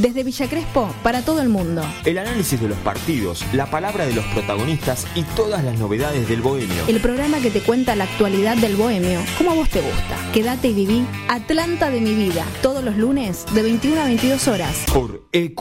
[0.00, 1.82] Desde Villa Crespo para todo el mundo.
[2.06, 6.40] El análisis de los partidos, la palabra de los protagonistas y todas las novedades del
[6.40, 6.86] bohemio.
[6.88, 10.16] El programa que te cuenta la actualidad del bohemio, como a vos te gusta.
[10.32, 14.84] Quédate y viví Atlanta de mi vida, todos los lunes de 21 a 22 horas.
[14.90, 15.60] Por EQ.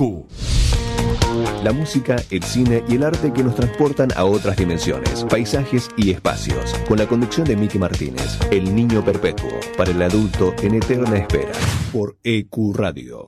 [1.62, 6.12] La música, el cine y el arte que nos transportan a otras dimensiones, paisajes y
[6.12, 6.76] espacios.
[6.88, 11.52] Con la conducción de Miki Martínez, El Niño Perpetuo, para el adulto en eterna espera.
[11.92, 13.28] Por EQ Radio.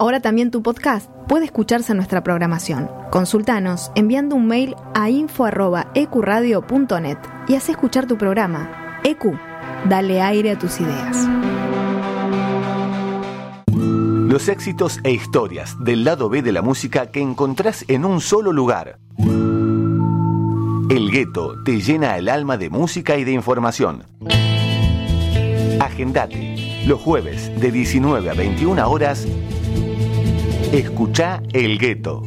[0.00, 2.88] Ahora también tu podcast puede escucharse en nuestra programación.
[3.10, 9.00] Consultanos enviando un mail a info.ecuradio.net y haz escuchar tu programa.
[9.02, 9.36] EQ,
[9.88, 11.28] dale aire a tus ideas.
[13.72, 18.52] Los éxitos e historias del lado B de la música que encontrás en un solo
[18.52, 19.00] lugar.
[20.90, 24.04] El gueto te llena el alma de música y de información.
[25.80, 26.84] Agendate.
[26.86, 29.26] Los jueves de 19 a 21 horas.
[30.72, 32.22] Escucha El Gueto.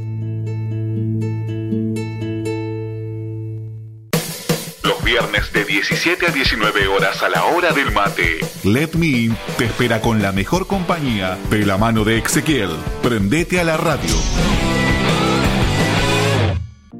[4.83, 8.39] Los viernes de 17 a 19 horas a la hora del mate.
[8.63, 12.71] Let Me In te espera con la mejor compañía de la mano de Ezequiel.
[13.03, 14.15] Prendete a la radio.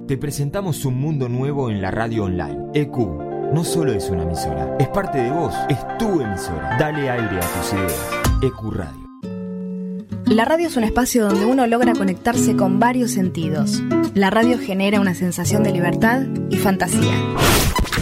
[0.07, 2.67] Te presentamos un mundo nuevo en la radio online.
[2.75, 2.97] EQ
[3.51, 6.77] no solo es una emisora, es parte de vos, es tu emisora.
[6.77, 8.09] Dale aire a tus ideas.
[8.43, 9.00] EQ Radio.
[10.31, 13.81] La radio es un espacio donde uno logra conectarse con varios sentidos.
[14.13, 17.13] La radio genera una sensación de libertad y fantasía.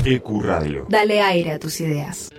[0.06, 0.86] EQ Radio.
[0.90, 2.30] Dale aire a tus ideas.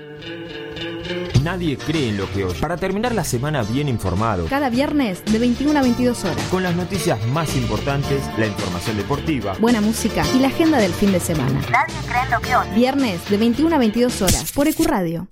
[1.43, 2.61] Nadie cree en lo que oye.
[2.61, 6.37] Para terminar la semana bien informado, Cada viernes de 21 a 22 horas.
[6.53, 11.11] con las noticias más importantes, la información deportiva, Buena música y la agenda del fin
[11.11, 11.61] de semana.
[11.69, 12.71] Nadie cree en lo que oye.
[12.77, 15.27] Viernes de 21 a 22 horas por Ecuradio.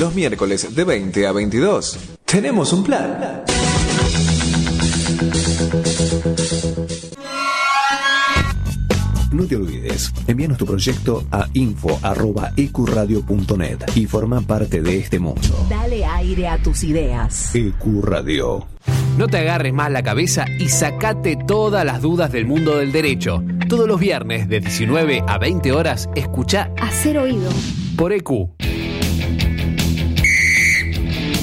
[0.00, 3.44] Los miércoles de 20 a 22 tenemos un plan.
[9.30, 15.66] No te olvides, envíanos tu proyecto a info.ecuradio.net y forma parte de este mundo.
[15.68, 17.54] Dale aire a tus ideas.
[17.54, 18.66] EQ Radio.
[19.18, 23.44] No te agarres más la cabeza y sacate todas las dudas del mundo del derecho.
[23.68, 27.50] Todos los viernes de 19 a 20 horas, escucha Hacer oído.
[27.96, 28.48] por EQ.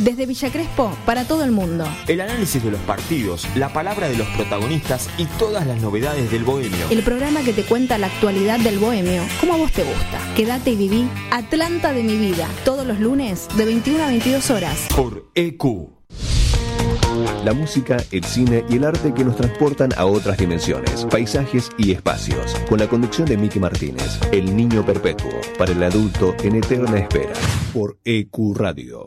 [0.00, 1.84] Desde Villa Crespo para todo el mundo.
[2.08, 6.42] El análisis de los partidos, la palabra de los protagonistas y todas las novedades del
[6.42, 6.86] bohemio.
[6.88, 10.18] El programa que te cuenta la actualidad del bohemio, como a vos te gusta.
[10.34, 14.88] Quédate y viví Atlanta de mi vida, todos los lunes de 21 a 22 horas.
[14.96, 15.64] Por EQ.
[17.44, 21.92] La música, el cine y el arte que nos transportan a otras dimensiones, paisajes y
[21.92, 22.54] espacios.
[22.70, 27.34] Con la conducción de Miki Martínez, El Niño Perpetuo, para el adulto en eterna espera.
[27.74, 29.06] Por EQ Radio.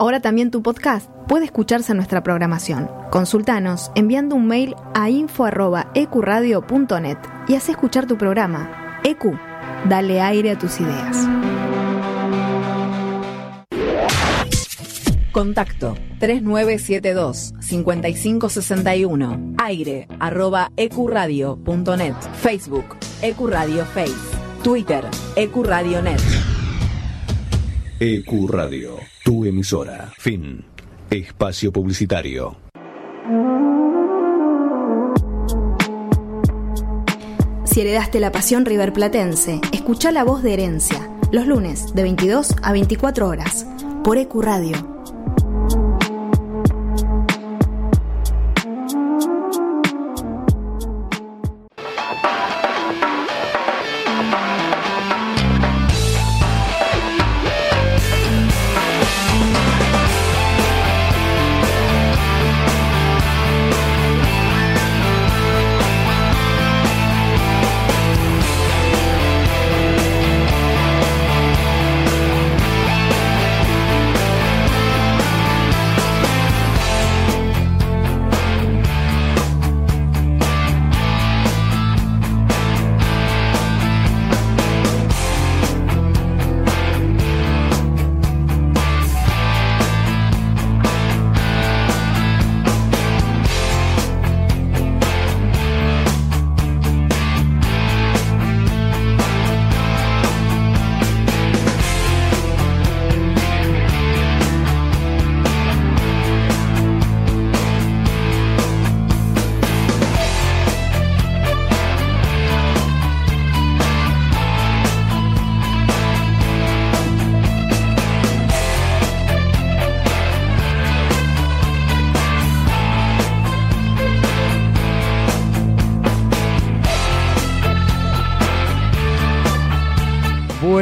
[0.00, 2.88] Ahora también tu podcast puede escucharse en nuestra programación.
[3.10, 7.18] Consultanos enviando un mail a info.ecuradio.net
[7.48, 9.00] y haz escuchar tu programa.
[9.02, 9.36] EQ,
[9.88, 11.26] dale aire a tus ideas.
[15.32, 19.54] Contacto 3972 5561.
[19.58, 22.14] Aire arroba ecuradio.net.
[22.34, 22.84] Facebook
[23.20, 24.14] Ecuradio Face.
[24.62, 25.02] Twitter
[25.34, 26.20] Ecuradionet.
[28.00, 28.96] EQ Radio,
[29.28, 30.10] tu emisora.
[30.16, 30.64] Fin.
[31.10, 32.56] Espacio publicitario.
[37.64, 41.10] Si heredaste la pasión riverplatense, escucha la voz de herencia.
[41.30, 43.66] Los lunes de 22 a 24 horas.
[44.02, 44.97] Por EQ Radio.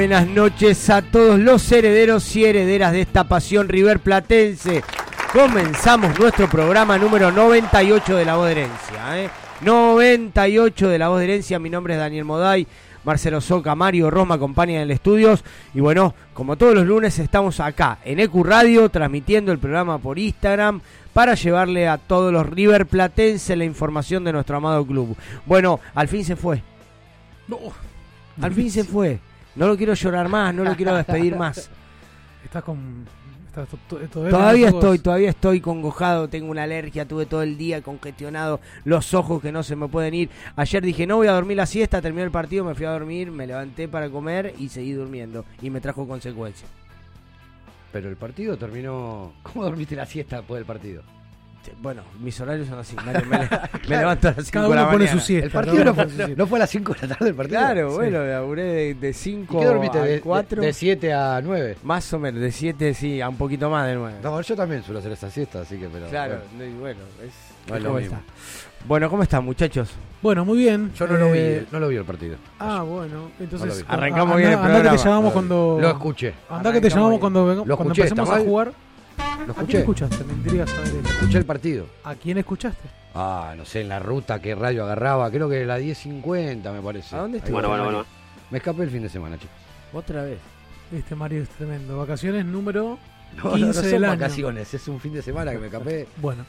[0.06, 4.84] Buenas noches a todos los herederos y herederas de esta pasión River Platense.
[5.32, 9.24] Comenzamos nuestro programa número 98 de La Voz de Herencia.
[9.24, 9.28] ¿eh?
[9.62, 11.58] 98 de La Voz de Herencia.
[11.58, 12.68] Mi nombre es Daniel Moday.
[13.02, 15.42] Marcelo Soca, Mario Roma acompañan en el estudios.
[15.74, 20.20] Y bueno, como todos los lunes estamos acá en EQ Radio transmitiendo el programa por
[20.20, 20.82] Instagram
[21.14, 25.16] para llevarle a todos los River Platense la información de nuestro amado club.
[25.46, 26.62] Bueno, al fin se fue.
[28.40, 29.18] Al fin se fue.
[29.56, 31.70] No lo quiero llorar más, no lo quiero despedir más.
[32.44, 33.04] Estás con.
[33.48, 37.82] estás to- to- todavía, estoy, todavía estoy congojado, tengo una alergia, tuve todo el día
[37.82, 40.30] congestionado, los ojos que no se me pueden ir.
[40.54, 43.30] Ayer dije, no voy a dormir la siesta, terminé el partido, me fui a dormir,
[43.32, 45.44] me levanté para comer y seguí durmiendo.
[45.62, 46.70] Y me trajo consecuencias.
[47.92, 49.32] Pero el partido terminó.
[49.42, 51.02] ¿Cómo dormiste la siesta después del partido?
[51.82, 52.96] Bueno, mis horarios son así.
[53.04, 53.48] Me, me-
[53.88, 55.20] me levanto a las 5 Cada de la uno pone mañana.
[55.20, 56.42] su siesta, El partido no uno fue, pone su no, siesta.
[56.42, 57.58] no fue a las 5 de la tarde el partido.
[57.60, 57.96] Claro, Sí.
[57.96, 59.98] bueno, laburé de, de ¿Y 5 qué dormiste?
[59.98, 60.62] a De- De, 4.
[60.62, 61.76] de 7 a 9.
[61.82, 64.18] Más o menos, de 7 sí, a un poquito más de 9.
[64.22, 65.88] No, yo también suelo hacer esa siesta, así que.
[65.88, 66.72] Pero, claro, bueno.
[66.72, 67.32] y bueno, es,
[67.70, 68.16] No lo ¿cómo mismo.
[68.16, 68.32] está?
[68.86, 69.90] Bueno, ¿cómo están muchachos?
[70.22, 70.92] Bueno, muy bien.
[70.94, 72.36] Yo no lo Eh, vi, no lo vi el partido.
[72.60, 73.14] Ah, bueno.
[73.14, 73.78] No lo Entonces.
[73.78, 73.84] vi.
[73.88, 75.04] Arrancamos bien el andá que te programa.
[75.04, 75.78] llamamos Lo- cuando.
[75.80, 76.34] Lo escuché.
[76.48, 77.20] Andá que te llamamos bien.
[77.20, 78.72] cuando, Lo cuando escuché, empecemos ¿está a jugar.
[79.46, 80.24] Lo ¿A quién escuchaste?
[80.24, 81.08] Me intriga saber eso.
[81.08, 81.86] Escuché el partido.
[82.04, 82.88] ¿A quién escuchaste?
[83.14, 87.16] Ah, no sé, en la ruta qué rayo agarraba, creo que la 1050 me parece.
[87.16, 87.48] ¿A dónde va.
[87.50, 88.04] Bueno, bueno, bueno.
[88.50, 89.54] Me escapé el fin de semana, chicos.
[89.92, 90.38] Otra vez.
[90.92, 91.96] Este Mario es tremendo.
[91.98, 92.98] Vacaciones número
[93.36, 94.12] No, 15 no, no son del año.
[94.12, 96.06] vacaciones, es un fin de semana que me escapé.
[96.20, 96.44] Bueno.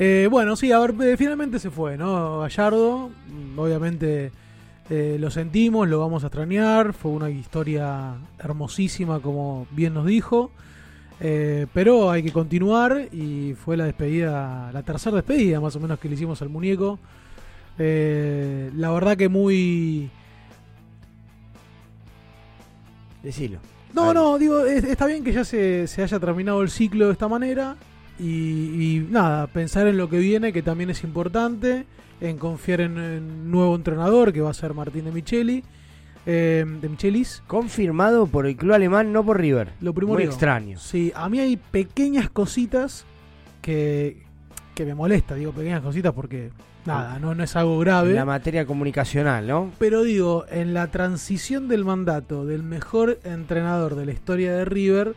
[0.00, 2.38] Eh, bueno, sí, a ver, eh, finalmente se fue, ¿no?
[2.40, 4.30] Gallardo, mm, obviamente
[4.90, 10.52] eh, lo sentimos, lo vamos a extrañar, fue una historia hermosísima, como bien nos dijo,
[11.20, 15.98] eh, pero hay que continuar y fue la despedida, la tercera despedida más o menos
[15.98, 16.98] que le hicimos al muñeco.
[17.78, 20.10] Eh, la verdad que muy...
[23.22, 23.58] Decilo.
[23.94, 27.12] No, no, digo, es- está bien que ya se, se haya terminado el ciclo de
[27.12, 27.76] esta manera
[28.18, 28.24] y,
[28.96, 31.84] y nada, pensar en lo que viene, que también es importante,
[32.20, 35.64] en confiar en un nuevo entrenador, que va a ser Martín de Micheli,
[36.30, 37.42] eh, de Michelis.
[37.46, 39.72] Confirmado por el club alemán, no por River.
[39.80, 40.28] Lo Muy primordial.
[40.28, 40.78] extraño.
[40.78, 43.06] Sí, a mí hay pequeñas cositas
[43.62, 44.24] que,
[44.74, 46.50] que me molesta, digo pequeñas cositas porque
[46.84, 48.12] nada, no, no es algo grave.
[48.12, 49.72] La materia comunicacional, ¿no?
[49.78, 55.14] Pero digo, en la transición del mandato del mejor entrenador de la historia de River,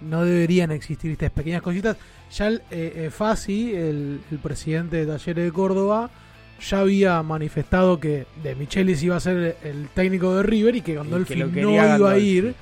[0.00, 1.96] no deberían existir estas pequeñas cositas.
[2.30, 6.08] Ya el, eh, eh, Fassi, el, el presidente de Talleres de Córdoba,
[6.68, 10.94] ya había manifestado que De Michelis iba a ser el técnico de River y que
[10.94, 12.54] Gandolfi que lo no iba a ir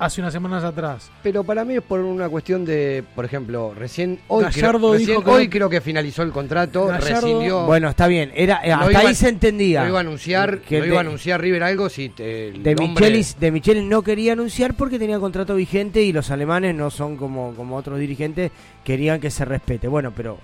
[0.00, 1.10] hace unas semanas atrás.
[1.24, 5.08] Pero para mí es por una cuestión de, por ejemplo, recién hoy, Gallardo creo, recién
[5.08, 7.66] dijo que hoy no- creo que finalizó el contrato, Gallardo- rescindió.
[7.66, 8.30] Bueno, está bien.
[8.32, 9.82] Era, eh, hasta iba- ahí se entendía.
[9.82, 12.62] No iba a anunciar, Que no de- iba a anunciar River algo si te- el
[12.62, 16.76] De nombre- Michelis, de Michelis no quería anunciar porque tenía contrato vigente y los alemanes
[16.76, 18.52] no son como, como otros dirigentes,
[18.84, 19.88] querían que se respete.
[19.88, 20.38] Bueno, pero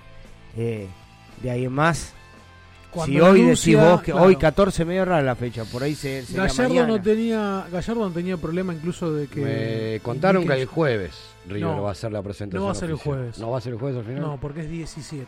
[0.57, 0.87] eh,
[1.41, 2.13] de ahí en más,
[2.95, 4.27] Cuando si hoy anuncia, decís vos que claro.
[4.27, 6.87] hoy 14 medio rara la fecha, por ahí se, Gallardo mañana.
[6.87, 11.11] no tenía Gallardo no tenía problema incluso de que Me contaron que el jueves
[11.47, 12.61] River No, va a hacer la presentación.
[12.61, 13.37] no va a ser el jueves.
[13.37, 14.21] No va a ser el jueves al final.
[14.21, 15.27] No, porque es 17.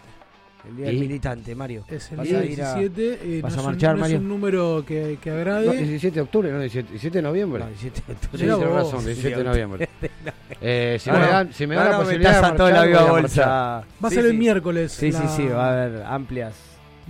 [0.67, 1.86] El día del militante, Mario.
[1.88, 3.19] Es el ¿Vas día a ir a- 17.
[3.38, 4.15] eh, ¿Vas no a es un- marchar, no Mario?
[4.17, 5.67] es un número que, que agrade.
[5.67, 7.59] No, 17 de octubre, no 17, 17 de noviembre.
[7.63, 8.38] No, 17 de octubre.
[8.43, 8.74] Sí, vos.
[8.74, 9.89] razón, 17 de noviembre.
[10.59, 11.27] Eh, si Ah, me no.
[11.27, 13.21] dan, si me dan la posibilidad estás de a toda marchar, la vida voy a
[13.21, 13.45] bolsa.
[13.45, 13.93] marchar.
[14.03, 14.38] Va a Sí, ser el sí.
[14.38, 14.91] miércoles.
[14.91, 16.55] Sí, la- sí, sí, va a haber amplias.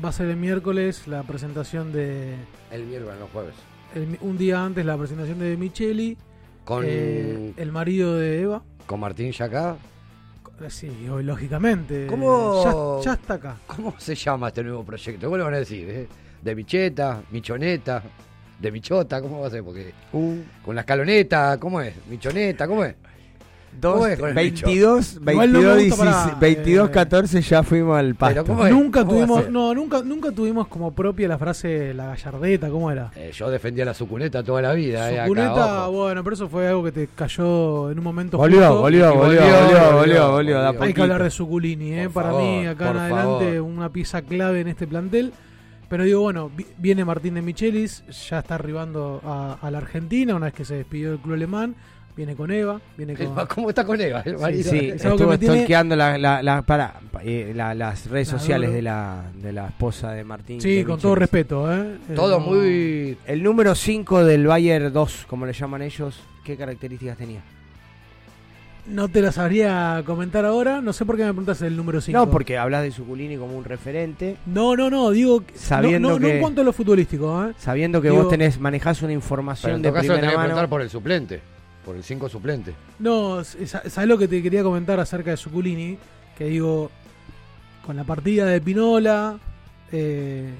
[0.03, 2.35] Va a ser el miércoles la presentación de.
[2.71, 3.55] El miércoles, no jueves.
[3.95, 6.17] el- un día antes la presentación de Micheli.
[6.65, 8.61] Con, eh, el marido de Eva.
[8.85, 9.77] con Martín Yacá.
[10.61, 12.07] Eh, Sí, hoy, lógicamente.
[12.07, 13.57] ¿Cómo- Ya, ya está acá.
[13.67, 15.27] ¿Cómo se llama este nuevo proyecto?
[15.27, 15.87] ¿Cómo le van a decir?
[15.89, 16.07] eh?
[16.41, 17.21] ¿De Micheta?
[17.31, 18.01] ¿Michoneta?
[18.59, 19.21] ¿De Michota?
[19.21, 19.63] ¿Cómo va a ser?
[19.63, 21.93] Porque Uh, con la escaloneta, ¿cómo es?
[22.09, 22.67] ¿Michoneta?
[22.67, 22.95] ¿Cómo es?
[23.79, 26.91] Dos, ¿Cómo es con el 22, Igual no me 22, gusta, 16, pará, 22 eh,
[26.91, 28.43] 14 ya fuimos al pasto.
[28.69, 32.69] Nunca ¿Cómo va a tuvimos, no, nunca, nunca tuvimos como propia la frase la gallardeta,
[32.69, 33.11] ¿cómo era?
[33.15, 35.11] Eh, yo defendía la sucuneta toda la vida.
[35.11, 38.81] eh, acá, bueno, pero eso fue algo que te cayó en un momento Volvió, justo.
[38.81, 40.83] volvió, Y volvió, volvió, volvió, volvió, volvió, volvió, da volvió.
[40.83, 42.03] Hay que hablar de Suculini, ¿eh?
[42.05, 43.61] Por para favor, mí acá en adelante favor.
[43.61, 45.33] una pieza clave en este plantel.
[45.89, 50.35] Pero digo, bueno, vi- viene Martín de Michelis, ya está arribando a, a la Argentina
[50.35, 51.75] una vez que se despidió del club alemán.
[52.17, 53.45] Viene con Eva, viene con...
[53.47, 54.23] ¿Cómo está con Eva?
[54.25, 54.71] el marido?
[54.71, 58.07] Sí, Es algo que estuve me tiene- stalkeando la, la, la- para, eh, la- las
[58.09, 60.59] redes La sociales de la, de la esposa de Martín.
[60.59, 61.97] Sí, de con todo respeto, ¿eh?
[62.15, 63.17] Todo no- muy.
[63.27, 67.41] El número 5 del Bayer 2, como le llaman ellos, ¿qué características tenía?
[68.87, 72.17] No te la sabría comentar ahora, no sé por qué me preguntas el número 5.
[72.17, 75.41] No, porque hablas de Suculini como un referente, No, no, no, digo...
[75.45, 77.53] que- Sabiendo no, no, no que- en cuanto a lo futbolístico, ¿eh?
[77.59, 80.31] sabiendo que Digo- vos tenés manejás una Pero información en de todo caso le primera
[80.37, 80.43] mano.
[80.47, 81.41] preguntar por el suplente.
[81.87, 82.75] Por el 5 suplente.
[82.99, 85.97] No, ¿sabes lo que te quería comentar acerca de Suculini?
[86.37, 86.91] Que digo,
[87.85, 89.39] con la partida de Pinola
[89.93, 90.53] eh,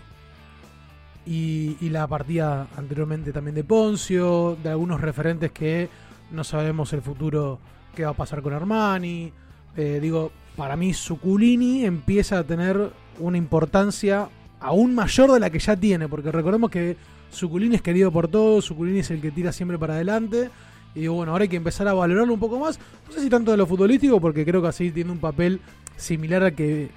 [1.26, 5.90] y, y la partida anteriormente también de Poncio, de algunos referentes que
[6.32, 7.60] no sabemos el futuro
[7.94, 9.34] qué va a pasar con Armani.
[9.76, 14.30] eh, digo, para mí Suculini empieza a tener una importancia
[14.62, 16.96] aún mayor de la que ya tiene, porque recordemos que
[17.32, 20.50] Suculini es querido por todos, Suculini es el que tira siempre para adelante.
[20.98, 22.80] Y digo, bueno, ahora hay que empezar a valorarlo un poco más.
[23.06, 25.62] No sé si tanto de lo futbolístico, porque creo que así tiene un papel
[25.96, 26.89] similar al que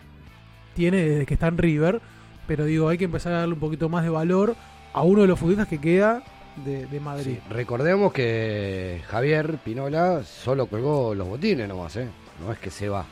[0.74, 2.00] tiene desde que está en River.
[2.46, 4.56] Pero digo, hay que empezar a darle un poquito más de valor
[4.94, 6.22] a uno de los futbolistas que queda
[6.64, 7.34] de, de Madrid.
[7.34, 12.08] Sí, recordemos que Javier Pinola solo colgó los botines nomás, ¿eh?
[12.42, 13.04] No es que se va.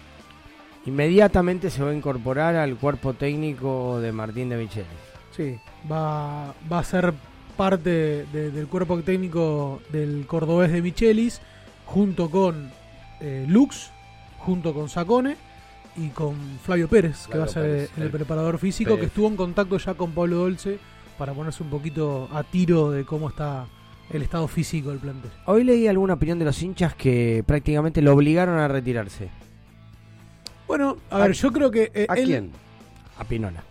[0.86, 4.88] Inmediatamente se va a incorporar al cuerpo técnico de Martín de Michelis.
[5.36, 5.54] Sí,
[5.92, 7.12] va, va a ser
[7.58, 11.42] parte de- del cuerpo técnico del cordobés de Michelis,
[11.84, 12.70] junto con
[13.20, 13.90] eh, Lux,
[14.38, 15.36] junto con Sacone
[15.96, 19.26] y con Flavio Pérez, que va a ser Pérez, el, el preparador físico, que estuvo
[19.28, 20.78] en contacto ya con Pablo Dolce
[21.18, 23.66] para ponerse un poquito a tiro de cómo está
[24.10, 25.30] el estado físico del plantel.
[25.46, 29.28] Hoy leí alguna opinión de los hinchas que prácticamente lo obligaron a retirarse.
[30.68, 31.90] Bueno, a, ¿A- ver, yo creo que...
[31.92, 32.50] eh, ¿A él- quién?
[33.18, 33.64] A Pinola.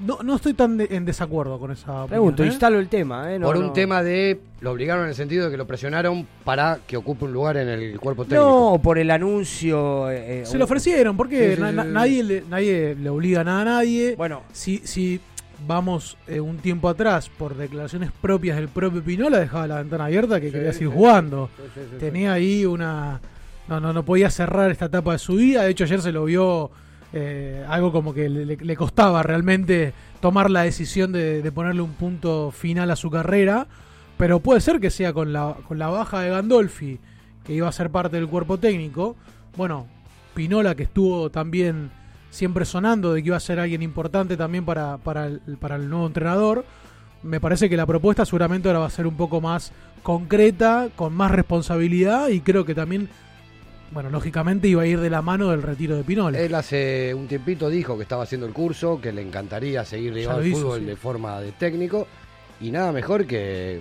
[0.00, 2.46] No, no estoy tan de- en desacuerdo con esa opinión, Pregunto, ¿eh?
[2.46, 3.38] instalo el tema, ¿eh?
[3.38, 3.72] No, Por un no.
[3.72, 4.40] tema de.
[4.60, 7.68] Lo obligaron en el sentido de que lo presionaron para que ocupe un lugar en
[7.68, 8.72] el cuerpo técnico.
[8.76, 10.10] No, por el anuncio.
[10.10, 11.88] eh, eh, Se lo ofrecieron, porque Sí, sí, na- sí, na- sí.
[11.90, 14.14] nadie, le, nadie le obliga nada a nadie.
[14.16, 15.20] Bueno, si, si
[15.66, 20.40] vamos eh, un tiempo atrás por declaraciones propias del propio Pinola, dejaba la ventana abierta
[20.40, 21.48] que Sí, quería seguir sí, jugando.
[21.56, 21.96] sí, sí, sí, sí.
[21.98, 23.20] Tenía ahí una.
[23.68, 25.62] No, no, no podía cerrar esta etapa de su vida.
[25.62, 26.70] De hecho, ayer se lo vio
[27.16, 32.50] eh, algo como que le, costaba realmente tomar la decisión de, de ponerle un punto
[32.50, 33.68] final a su carrera.
[34.16, 36.98] Pero puede ser que sea con la, con la baja de Gandolfi,
[37.44, 39.16] que iba a ser parte del cuerpo técnico.
[39.56, 39.86] Bueno,
[40.34, 41.90] Pinola, que estuvo también
[42.30, 45.88] siempre sonando de que iba a ser alguien importante también para, para, el, para el
[45.88, 46.64] nuevo entrenador.
[47.22, 51.14] Me parece que la propuesta seguramente ahora va a ser un poco más concreta, con
[51.14, 53.08] más responsabilidad y creo que también,
[53.94, 56.38] bueno, lógicamente iba a ir de la mano del retiro de Pinola.
[56.38, 60.38] Él hace un tiempito dijo que estaba haciendo el curso, que le encantaría seguir ligado
[60.38, 60.86] al hizo, fútbol sí.
[60.86, 62.08] de forma de técnico.
[62.60, 63.80] Y nada mejor que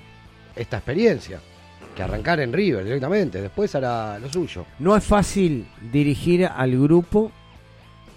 [0.56, 1.40] esta experiencia,
[1.96, 3.42] que arrancar en River directamente.
[3.42, 4.66] Después hará lo suyo.
[4.78, 7.32] No es fácil dirigir al grupo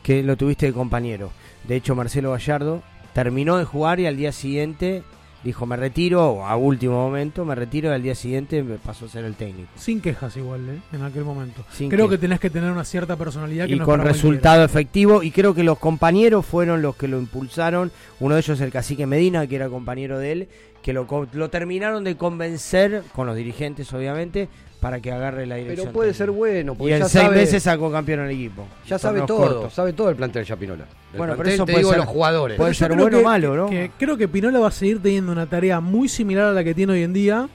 [0.03, 1.31] que lo tuviste de compañero.
[1.67, 2.83] De hecho, Marcelo Gallardo
[3.15, 5.03] terminó de jugar y al día siguiente
[5.45, 9.09] dijo, me retiro, a último momento, me retiro y al día siguiente me pasó a
[9.09, 9.69] ser el técnico.
[9.76, 10.81] Sin quejas igual, ¿eh?
[10.93, 11.64] en aquel momento.
[11.73, 14.64] Sin creo que- que tenés que tener una cierta personalidad que y no con resultado
[14.64, 18.71] efectivo y creo que los compañeros fueron los que lo impulsaron uno de ellos el
[18.73, 20.49] cacique Medina que era compañero de él
[20.83, 24.49] que lo, lo terminaron de convencer con los dirigentes obviamente
[24.80, 27.62] para que agarre la dirección Pero puede ser bueno, y en ya seis sabe, meses
[27.62, 29.73] sacó campeón al equipo ya sabe todo, cortos.
[29.75, 30.85] sabe todo el plantel Chapinola.
[31.12, 32.56] Del Bueno, pero eso te puede digo ser- los jugadores.
[32.59, 33.71] puede ser creo bueno o que- malo, ¿no?
[33.71, 36.75] que creo que Pinola va a seguir teniendo una tarea muy similar a la que
[36.75, 37.49] tiene hoy en día,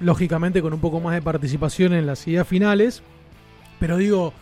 [0.00, 3.02] lógicamente con un poco más de participación en las ideas finales,
[3.78, 4.32] pero digo,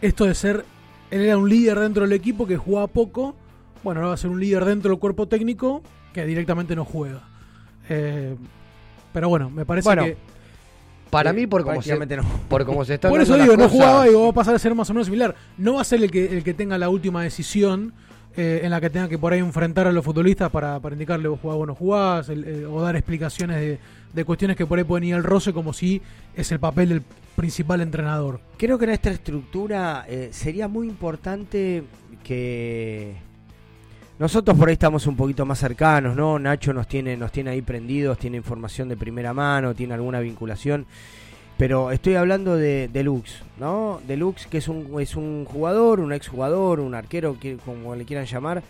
[0.00, 0.64] esto de ser,
[1.10, 3.34] él era un líder dentro del equipo que jugaba poco,
[3.82, 5.82] bueno, ahora va a ser un líder dentro del cuerpo técnico
[6.12, 7.22] que directamente no juega.
[7.88, 8.36] Eh,
[9.12, 10.16] pero bueno, me parece Bueno, que...
[11.12, 12.24] Para mí, por cómo, se, no.
[12.48, 14.58] por cómo se están Por eso digo, no cosas- jugaba y va a pasar a
[14.58, 15.34] ser más o menos similar.
[15.58, 17.92] No va a ser el que, el que tenga la última decisión
[18.34, 21.28] eh, en la que tenga que por ahí enfrentar a los futbolistas para, para indicarle
[21.28, 23.78] vos jugás o no jugás, el- eh, o dar explicaciones de,
[24.14, 26.00] de cuestiones que por ahí pueden ir al roce como si
[26.34, 27.02] es el papel del
[27.36, 28.40] principal entrenador.
[28.56, 31.84] Creo que en esta estructura eh, sería muy importante
[32.24, 33.16] que
[34.18, 36.38] nosotros por ahí estamos un poquito más cercanos, ¿no?
[36.38, 40.86] Nacho nos tiene, nos tiene ahí prendidos, tiene información de primera mano, tiene alguna vinculación.
[41.58, 44.00] Pero estoy hablando de, de Lux, ¿no?
[44.06, 48.04] De Lux, que es un, es un jugador, un exjugador, un arquero, que, como le
[48.04, 48.62] quieran llamar,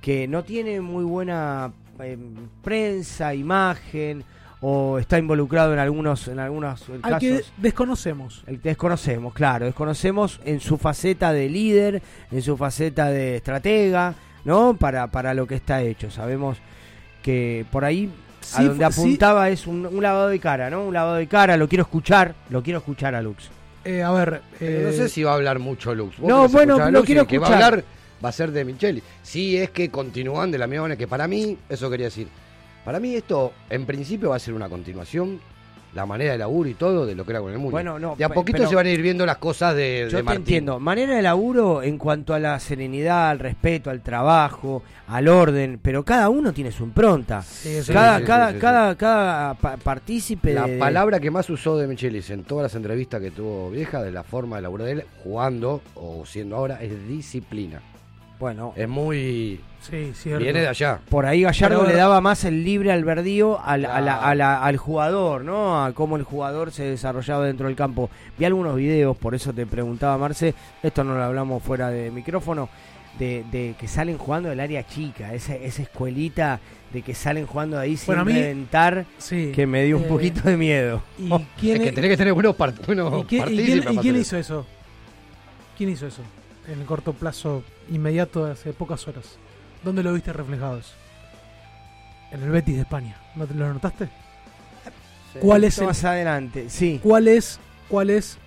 [0.00, 2.16] que no tiene muy buena eh,
[2.62, 4.24] prensa, imagen,
[4.62, 7.20] o está involucrado en algunos, en algunos Al casos.
[7.20, 8.42] que desconocemos.
[8.46, 14.74] El- Desconocemos, claro, desconocemos en su faceta de líder, en su faceta de estratega, ¿no?
[14.74, 16.10] Para, para lo que está hecho.
[16.10, 16.58] Sabemos
[17.22, 18.10] que por ahí
[18.54, 19.00] a donde sí.
[19.00, 20.84] apuntaba es un, un lavado de cara, ¿no?
[20.84, 23.50] Un lavado de cara, lo quiero escuchar, lo quiero escuchar a Lux.
[23.84, 26.18] Eh, a ver, no eh, sé si va a hablar mucho Lux.
[26.18, 27.74] Vos No, bueno, escuchar a lo Lux y quiero el que va a escuchar.
[27.74, 27.84] hablar
[28.24, 29.02] va a ser de Micheli.
[29.22, 32.28] Si es que continúan de la misma manera que para mí, eso quería decir.
[32.84, 35.40] Para mí esto, en principio, va a ser una continuación,
[35.94, 37.72] la manera de laburo y todo, de lo que era con el mundo.
[37.72, 40.22] Bueno, no, de a poquito se van a ir viendo las cosas de, Yo de
[40.24, 40.78] te entiendo.
[40.78, 46.04] Manera de laburo en cuanto a la serenidad, al respeto, al trabajo, al orden, pero
[46.04, 47.42] cada uno tiene su impronta.
[47.42, 51.76] Sí, cada, sí, cada, sí, cada, cada pa- partícipe La de- palabra que más usó
[51.76, 54.92] de Michelis en todas las entrevistas que tuvo vieja, de la forma de laburo de
[54.92, 57.80] él, jugando o siendo ahora, es disciplina.
[58.40, 59.60] Bueno, Es muy.
[59.82, 60.42] sí, cierto.
[60.42, 60.98] Viene de allá.
[61.10, 64.26] Por ahí Gallardo Pero- le daba más el libre albedrío al, a la- Claro.
[64.26, 65.84] a la- al jugador, ¿no?
[65.84, 68.08] A cómo el jugador se desarrollaba dentro del campo.
[68.38, 72.70] Vi algunos videos, por eso te preguntaba, Marce, esto no lo hablamos fuera de micrófono,
[73.18, 76.60] de, de que salen jugando del área chica, esa, esa escuelita
[76.94, 79.52] de que salen jugando ahí sin Bueno, reventar, Sí.
[79.54, 81.02] que me dio un Eh, poquito de miedo.
[81.18, 84.16] ¿Y Es quién, que tenés que tener buenos, part- buenos ¿y qué- y partícipes quién-
[84.16, 84.66] y hizo eso?
[85.76, 86.22] ¿Quién hizo eso?
[86.72, 89.36] En el corto plazo inmediato de hace pocas horas.
[89.84, 90.92] ¿Dónde lo viste reflejado eso?
[92.30, 93.16] En el Betis de España.
[93.34, 94.08] ¿No te lo notaste?
[95.40, 96.68] ¿Cuál es el, más adelante?
[96.68, 97.00] Sí.
[97.02, 98.38] cuál es, cuál es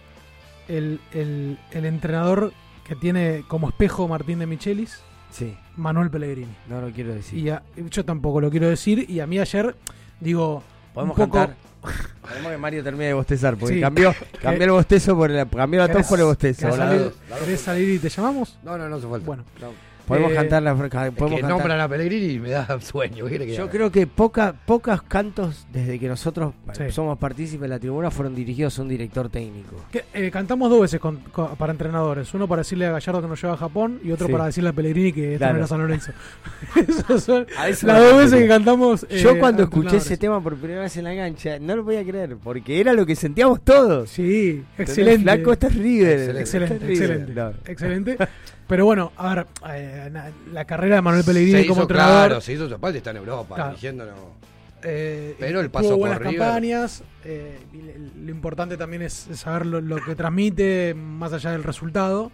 [0.67, 2.53] el, el- el entrenador
[2.85, 4.99] que tiene como espejo Martín de Michelis?
[5.31, 6.53] Sí, Manuel Pellegrini.
[6.67, 7.39] no lo quiero decir.
[7.39, 9.09] Y a- yo tampoco lo quiero decir.
[9.09, 9.75] Y a mí ayer,
[10.19, 10.61] digo,
[10.93, 11.55] ¿Podemos un poco- cantar?
[12.27, 13.81] Queremos que Mario termine de bostezar, porque Sí.
[13.81, 16.59] cambió, cambió el bostezo por la, cambió la tos ¿Querés- por el bostezo.
[16.61, 18.57] ¿Querés salir, querés salir y te llamamos?
[18.63, 19.25] No, no, no hace falta.
[19.25, 19.67] Bueno, No.
[20.07, 23.23] Podemos Eh, cantar la podemos que cantar- nombran a Pellegrini y me da sueño.
[23.25, 23.71] ¿qué quiere que Yo haga?
[23.71, 26.83] creo que poca, pocos cantos desde que nosotros Sí.
[26.89, 29.75] somos partícipes de la tribuna fueron dirigidos a un director técnico.
[29.91, 32.33] Que, eh, cantamos dos veces con- con- para entrenadores.
[32.33, 34.31] Uno para decirle a Gallardo que nos lleva a Japón y otro Sí.
[34.33, 35.63] para decirle a Pellegrini que Claro.
[35.63, 36.11] esto no era San Lorenzo.
[37.07, 39.05] Esas son las dos veces que cantamos.
[39.09, 42.03] eh, Yo cuando escuché ese tema por primera vez en la cancha, no lo podía
[42.03, 44.09] creer, porque era lo que sentíamos todos.
[44.09, 45.23] Sí, excelente.
[45.23, 46.37] Flaco, esto es River.
[46.37, 46.91] Excelente.
[46.91, 47.33] Excelente.
[47.33, 47.49] No.
[47.65, 48.17] Excelente.
[48.73, 52.25] Pero bueno, a ver, eh, na- la carrera de Manuel Pellegrini se como entrenador.
[52.29, 53.69] claro, se hizo su parte, está en Europa, Claro.
[53.69, 54.15] dirigiéndonos.
[54.81, 56.37] eh, Pero el tuvo paso por buenas River.
[56.39, 57.03] campañas.
[57.23, 61.63] eh, y le- lo importante también es saber lo, lo que transmite más allá del
[61.63, 62.31] resultado.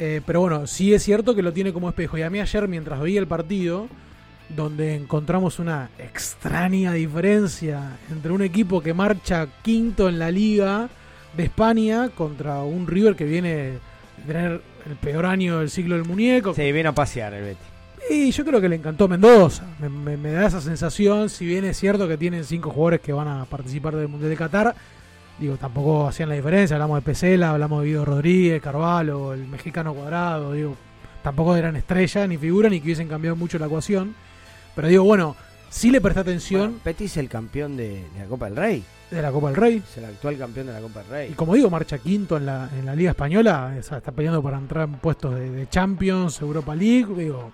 [0.00, 2.18] Eh, pero bueno, sí es cierto que lo tiene como espejo.
[2.18, 3.86] Y a mí ayer, mientras veía el partido,
[4.48, 10.88] donde encontramos una extraña diferencia entre un equipo que marcha quinto en la liga
[11.36, 13.78] de España contra un River que viene de
[14.26, 16.54] tener el peor año del siglo del muñeco.
[16.54, 17.58] Sí, viene a pasear el Betty.
[18.10, 19.64] Y yo creo que le encantó Mendoza.
[19.80, 23.12] Me, me- me da esa sensación, si bien es cierto que tienen cinco jugadores que
[23.12, 24.74] van a participar del Mundial de Qatar,
[25.38, 26.76] digo, tampoco hacían la diferencia.
[26.76, 30.74] Hablamos de Pesela, hablamos de Guido Rodríguez, Carvalho, el mexicano cuadrado, digo,
[31.22, 34.14] tampoco eran estrellas ni figuras ni que hubiesen cambiado mucho la ecuación.
[34.74, 35.36] Pero digo, bueno,
[35.68, 38.84] sí le presté atención Bueno, Petty es el campeón de, de la Copa del Rey.
[39.10, 39.82] De la Copa del Rey.
[39.88, 41.30] Es el actual campeón de la Copa del Rey.
[41.32, 44.42] Y como digo, marcha quinto en la, en la Liga Española, o sea, está peleando
[44.42, 47.52] para entrar en puestos de, de Champions, Europa League, digo,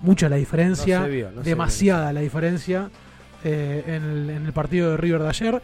[0.00, 2.90] mucha la diferencia, No se vio, no se demasiada la diferencia
[3.44, 5.62] eh, en, el, en el partido de River de ayer.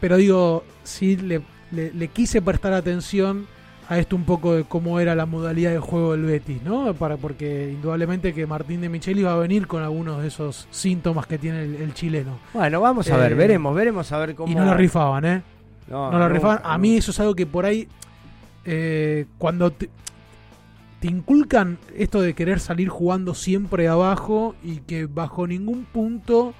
[0.00, 3.46] Pero digo, sí le, le- le quise prestar atención
[3.88, 6.92] a esto un poco de cómo era la modalidad de juego del Betis, ¿no?
[6.94, 11.26] Para, porque indudablemente que Martín de Micheli va a venir con algunos de esos síntomas
[11.26, 12.38] que tiene el, el chileno.
[12.52, 14.50] Bueno, vamos a ver, Eh, veremos, veremos a ver cómo.
[14.50, 15.42] Y no la rifaban, ¿eh?
[15.88, 16.60] No, no la rifaban.
[16.64, 17.86] A mí eso es algo que por ahí,
[18.64, 19.88] eh, cuando te,
[20.98, 26.54] te inculcan esto de querer salir jugando siempre abajo y que bajo ningún punto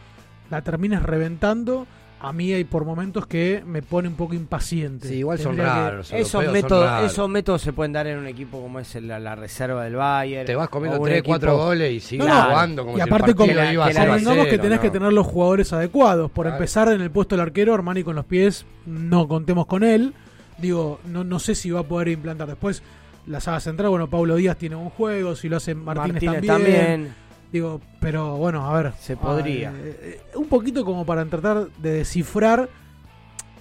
[0.49, 5.07] la termines reventando, a mí hay por momentos que me pone un poco impaciente.
[5.09, 6.13] Sí, igual son Tendría raros.
[6.13, 7.13] Esos son métodos, raros.
[7.13, 10.47] esos métodos se pueden dar en un equipo como es la, la reserva del Bayern.
[10.47, 12.97] Te vas comiendo o un 3, equipo- 4 goles y sigues No, no, jugando como
[12.97, 14.91] y si aparte el partido como- iba a que la- ser Convengamos que tenés que
[14.91, 16.31] tener los jugadores adecuados.
[16.31, 16.57] Por Claro.
[16.57, 20.15] empezar, en el puesto del arquero, Armani con los pies, no contemos con él.
[20.59, 22.83] Digo, no, no sé si va a poder implantar después.
[23.27, 26.77] La saga central, bueno, Pablo Díaz tiene un juego, si lo hace Martínez, Martínez también.
[26.77, 27.15] también.
[27.57, 28.93] Digo, pero bueno, a ver.
[29.01, 29.71] Se podría.
[29.71, 32.69] eh, eh, un poquito como para tratar de descifrar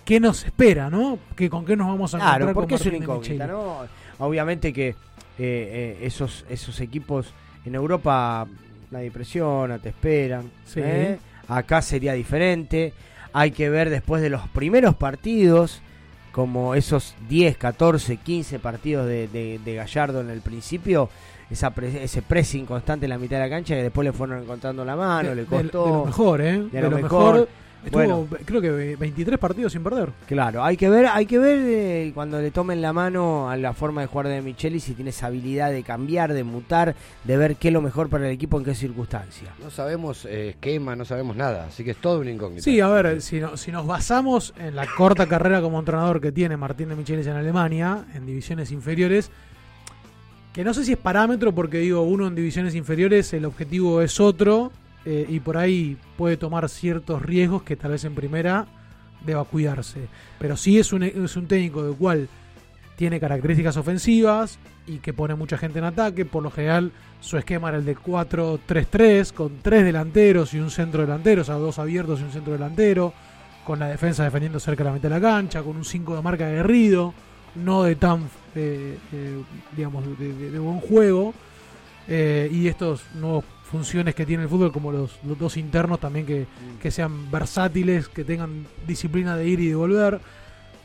[0.03, 1.17] qué nos espera, ¿no?
[1.35, 3.47] Que, ¿Con qué nos vamos a encontrar Claro, con porque es una incógnita.
[3.47, 3.77] ¿no?
[4.19, 4.95] Obviamente que eh,
[5.39, 7.33] eh, esos, esos equipos
[7.65, 8.45] en Europa
[8.91, 10.51] nadie presiona, te esperan.
[10.65, 10.81] Sí.
[11.47, 12.91] Acá sería diferente.
[13.31, 15.81] Hay que ver después de los primeros partidos,
[16.33, 21.09] como esos 10, 14, 15 partidos de, de- de Gallardo en el principio,
[21.49, 24.41] esa pre- ese pressing constante en la mitad de la cancha que después le fueron
[24.43, 25.85] encontrando la mano, de, le de- costó.
[25.85, 26.51] de lo mejor, ¿eh?
[26.59, 27.33] de De, lo lo mejor.
[27.33, 27.49] mejor.
[27.85, 28.27] Estuvo, Bueno.
[28.45, 30.09] creo que 23 partidos sin perder.
[30.25, 33.73] Claro, hay que ver, hay que ver eh, cuando le tomen la mano a la
[33.73, 37.57] forma de jugar de Micheli si tiene esa habilidad de cambiar, de mutar, de ver
[37.57, 39.49] qué es lo mejor para el equipo en qué circunstancia.
[39.61, 42.63] No sabemos eh, esquema, no sabemos nada, así que es todo una incógnita.
[42.63, 46.31] Sí, a ver, si, no- si nos basamos en la corta carrera como entrenador que
[46.31, 49.29] tiene Martín de Michelis en Alemania, en divisiones inferiores,
[50.55, 54.21] que no sé si es parámetro porque digo, uno en divisiones inferiores el objetivo es
[54.21, 54.71] otro
[55.03, 58.65] eh, y por ahí puede tomar ciertos riesgos que tal vez en primera
[59.25, 60.07] deba cuidarse.
[60.39, 62.29] Pero sí es un, es un técnico del cual
[62.95, 66.23] tiene características ofensivas y que pone mucha gente en ataque.
[66.23, 71.01] Por lo general, su esquema era el de 4-3-3, con tres delanteros y un centro
[71.01, 73.13] delantero, o sea, dos abiertos y un centro delantero,
[73.65, 76.21] con la defensa defendiendo cerca de la mitad de la cancha, con un 5 de
[76.21, 77.13] marca aguerrido,
[77.55, 78.23] no de tan,
[78.55, 79.41] eh, eh,
[79.75, 81.33] digamos, de, de- de buen juego.
[82.07, 86.25] Eh, y estos nuevos funciones que tiene el fútbol, como los, los dos internos también,
[86.25, 86.45] que,
[86.81, 90.19] que sean versátiles, que tengan disciplina de ir y de volver.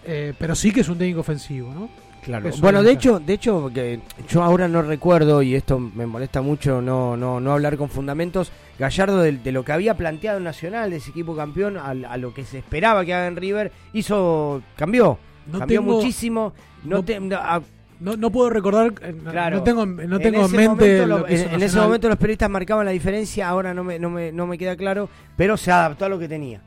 [0.06, 1.90] Eh, pero sí que es un técnico ofensivo, ¿no?
[2.22, 2.48] Claro.
[2.48, 6.42] Eso Bueno, de hecho, de hecho, que yo ahora no recuerdo y esto me molesta
[6.42, 8.50] mucho no no no hablar con fundamentos.
[8.78, 12.16] Gallardo de, de lo que había planteado en Nacional de ese equipo campeón a, a
[12.18, 16.52] lo que se esperaba que haga en River hizo cambió, No cambió tengo- muchísimo.
[16.84, 17.62] No, no- te- no, a-
[18.00, 19.58] No, no puedo recordar, eh, no- Claro.
[19.58, 21.78] no tengo, no tengo en, ese mente momento lo lo- que hizo en, en ese
[21.78, 25.10] momento los periodistas marcaban la diferencia, ahora no me, no me, no me queda claro,
[25.36, 26.62] pero se adaptó a lo que tenía.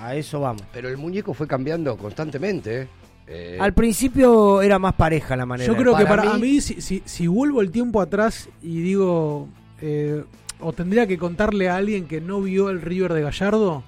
[0.00, 0.62] A eso vamos.
[0.72, 2.82] Pero el muñeco fue cambiando constantemente.
[2.82, 2.88] ¿eh?
[3.26, 5.70] Eh, Al principio era más pareja la manera.
[5.70, 8.80] Yo creo que Para para mí- mí, si, si, si vuelvo el tiempo atrás y
[8.80, 9.46] digo,
[9.82, 10.24] eh,
[10.60, 13.82] o tendría que contarle a alguien que no vio el River de Gallardo,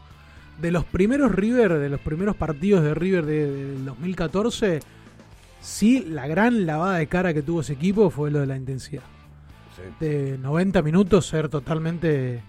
[0.61, 4.81] de los primeros River, de los primeros partidos de River de- del 2014,
[5.61, 9.03] sí, la gran lavada de cara que tuvo ese equipo fue lo de la intensidad.
[9.99, 12.42] de 90 minutos ser totalmente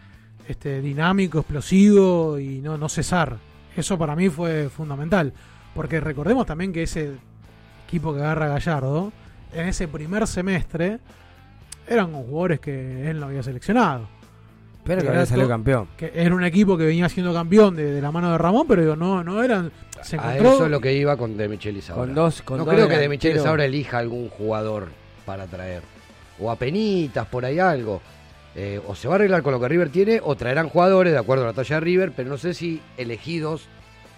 [0.49, 3.37] este, dinámico, explosivo y no, no cesar.
[3.73, 5.31] Eso para mí fue fundamental.
[5.73, 7.11] Porque recordemos también que ese
[7.87, 9.13] equipo que agarra Gallardo,
[9.53, 10.99] en ese primer semestre,
[11.87, 14.09] eran jugadores que él no había seleccionado.
[14.83, 15.87] Pero que salido to- campeón.
[15.97, 18.81] Que era un equipo que venía siendo campeón de, de la mano de Ramón, pero
[18.81, 19.71] digo, no, no eran.
[20.01, 20.53] Se A encontró.
[20.55, 22.05] eso es lo que iba con De Michelis ahora.
[22.05, 23.07] Con dos- con no dos creo que De.
[23.09, 24.87] Michelis ahora elija algún jugador
[25.25, 25.83] para traer.
[26.39, 28.01] O a penitas, por ahí algo.
[28.55, 31.19] Eh, o se va a arreglar con lo que River tiene, o traerán jugadores de
[31.19, 33.67] acuerdo a la talla de River, pero no sé si elegidos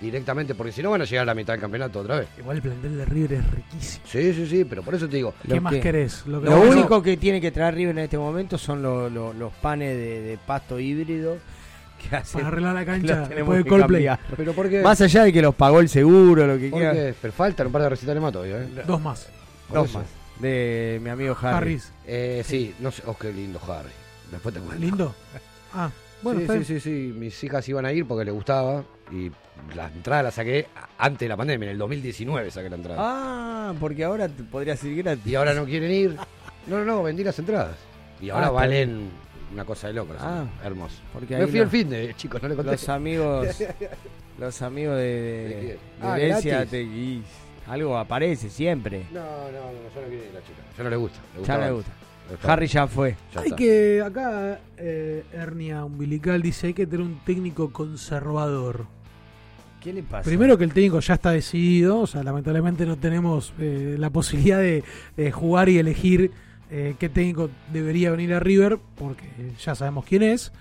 [0.03, 2.27] directamente, porque si no van a llegar a la mitad del campeonato otra vez.
[2.37, 4.05] Igual el plantel de River es riquísimo.
[4.07, 5.33] Sí, sí, sí, pero por eso te digo.
[5.47, 6.25] ¿Qué más querés?
[6.27, 9.33] Lo, Lo que- único que tiene que traer River en este momento son lo- lo-
[9.33, 11.37] los panes de, de pasto híbrido.
[12.09, 14.17] Que hacen- Para arreglar la cancha después de que.
[14.35, 14.81] ¿Pero por qué?
[14.81, 17.13] Más allá de que los pagó el seguro, lo que ¿Por quiera.
[17.21, 18.67] Pero faltan un par de recitales más todavía, ¿eh?
[18.85, 19.29] Dos más.
[19.69, 19.99] Por Dos eso.
[19.99, 20.07] más.
[20.39, 21.55] De mi amigo Harry.
[21.55, 21.91] Harris.
[22.05, 23.03] Eh, sí, no sé.
[23.05, 23.89] Oh, qué lindo Harry.
[24.31, 24.81] Después te cuento.
[24.83, 25.15] ¿Lindo?
[25.75, 25.89] Ah,
[26.21, 27.13] bueno, sí, sí, sí, sí.
[27.17, 28.83] Mis hijas iban a ir porque les gustaba
[29.13, 29.32] y
[29.76, 32.97] la entrada la saqué antes de la pandemia, en el 2019 saqué la entrada.
[32.99, 35.26] Ah, porque ahora te podría ser gratis.
[35.28, 36.17] Y ahora no quieren ir.
[36.65, 37.76] No, no, no, vendí las entradas.
[38.21, 39.10] Y ahora Ah, valen
[39.52, 40.15] una cosa de locos.
[40.21, 40.95] Ah, hermoso.
[41.12, 42.71] porque Me fui al fin de, chicos, no le conté.
[42.71, 43.47] Los amigos,
[44.39, 47.21] los amigos de, ¿De Ah, Grecia, te- y
[47.67, 49.06] algo aparece siempre.
[49.12, 50.60] No, no, no, yo no quiero ir la chica.
[50.78, 51.19] Yo no le gusta.
[51.38, 51.91] Le Ya le gusta.
[52.43, 53.17] Harry ya fue.
[53.34, 53.56] Ya Hay está.
[53.58, 58.86] que, acá, eh, hernia umbilical dice, hay que tener un técnico conservador.
[59.84, 60.24] ¿Qué le pasa?
[60.24, 64.60] Primero que el técnico ya está decidido, o sea, lamentablemente no tenemos eh, la posibilidad
[64.60, 64.84] de,
[65.17, 66.32] de jugar y elegir
[66.72, 69.26] eh, qué técnico debería venir a River, porque
[69.63, 70.52] ya sabemos quién es.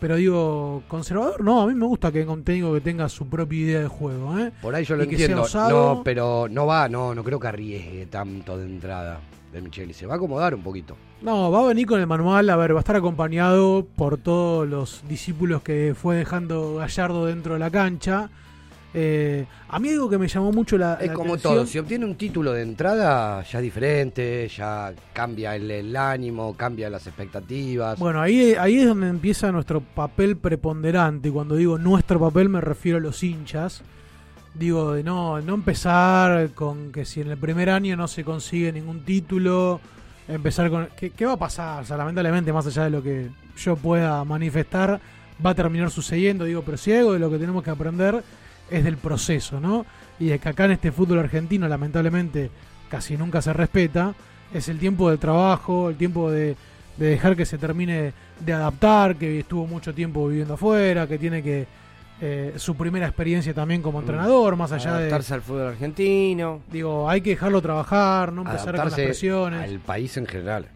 [0.00, 3.28] Pero digo, conservador, no, a mí me gusta que venga un técnico que tenga su
[3.28, 4.38] propia idea de juego.
[4.38, 4.50] ¿eh?
[4.62, 5.46] Por ahí yo lo Y entiendo.
[5.68, 9.20] No, pero no va, no, no creo que arriesgue tanto de entrada
[9.52, 9.92] de Micheli.
[9.92, 10.96] Se va a acomodar un poquito.
[11.20, 14.66] No, va a venir con el manual, a ver, va a estar acompañado por todos
[14.66, 18.30] los discípulos que fue dejando Gallardo dentro de la cancha.
[18.92, 21.78] Eh, a mí algo que me llamó mucho la, Es la como atención- todo, si
[21.78, 27.06] obtiene un título de entrada ya es diferente, ya cambia el, el ánimo, cambia las
[27.06, 27.98] expectativas.
[28.00, 31.28] Bueno, ahí, ahí es donde empieza nuestro papel preponderante.
[31.28, 33.82] Y Cuando digo nuestro papel me refiero a los hinchas.
[34.54, 38.72] Digo, de no, no empezar con que si en el primer año no se consigue
[38.72, 39.80] ningún título,
[40.26, 40.88] empezar con...
[40.98, 41.84] ¿Qué, qué va a pasar?
[41.84, 45.00] O sea, lamentablemente, más allá de lo que yo pueda manifestar,
[45.46, 46.44] va a terminar sucediendo.
[46.44, 48.24] Digo, pero si algo de lo que tenemos que aprender
[48.70, 49.86] es del proceso, ¿no?
[50.18, 52.50] Y de que acá en este fútbol argentino, lamentablemente,
[52.88, 54.14] casi nunca se respeta.
[54.52, 56.56] Es el tiempo del trabajo, el tiempo de,
[56.96, 61.42] de dejar que se termine de adaptar, que estuvo mucho tiempo viviendo afuera, que tiene
[61.42, 61.66] que
[62.22, 64.98] eh, su primera experiencia también como entrenador, más allá de...
[65.04, 66.60] Adaptarse al fútbol argentino.
[66.70, 69.62] Digo, hay que dejarlo trabajar, no empezar con las presiones.
[69.62, 70.66] al país en general.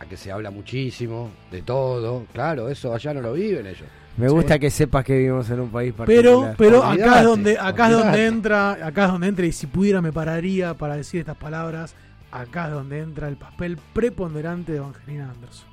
[0.00, 2.24] A que se habla muchísimo, de todo.
[2.32, 3.88] Claro, eso allá no lo viven ellos.
[4.18, 4.34] Me Sí.
[4.34, 6.54] gusta que sepas que vivimos en un país Pero, particular.
[6.58, 9.66] pero acá Olvidate, es donde, acá es donde entra, acá es donde entra, y si
[9.68, 11.94] pudiera me pararía para decir estas palabras,
[12.32, 15.68] acá es donde entra el papel preponderante de Evangelina Anderson.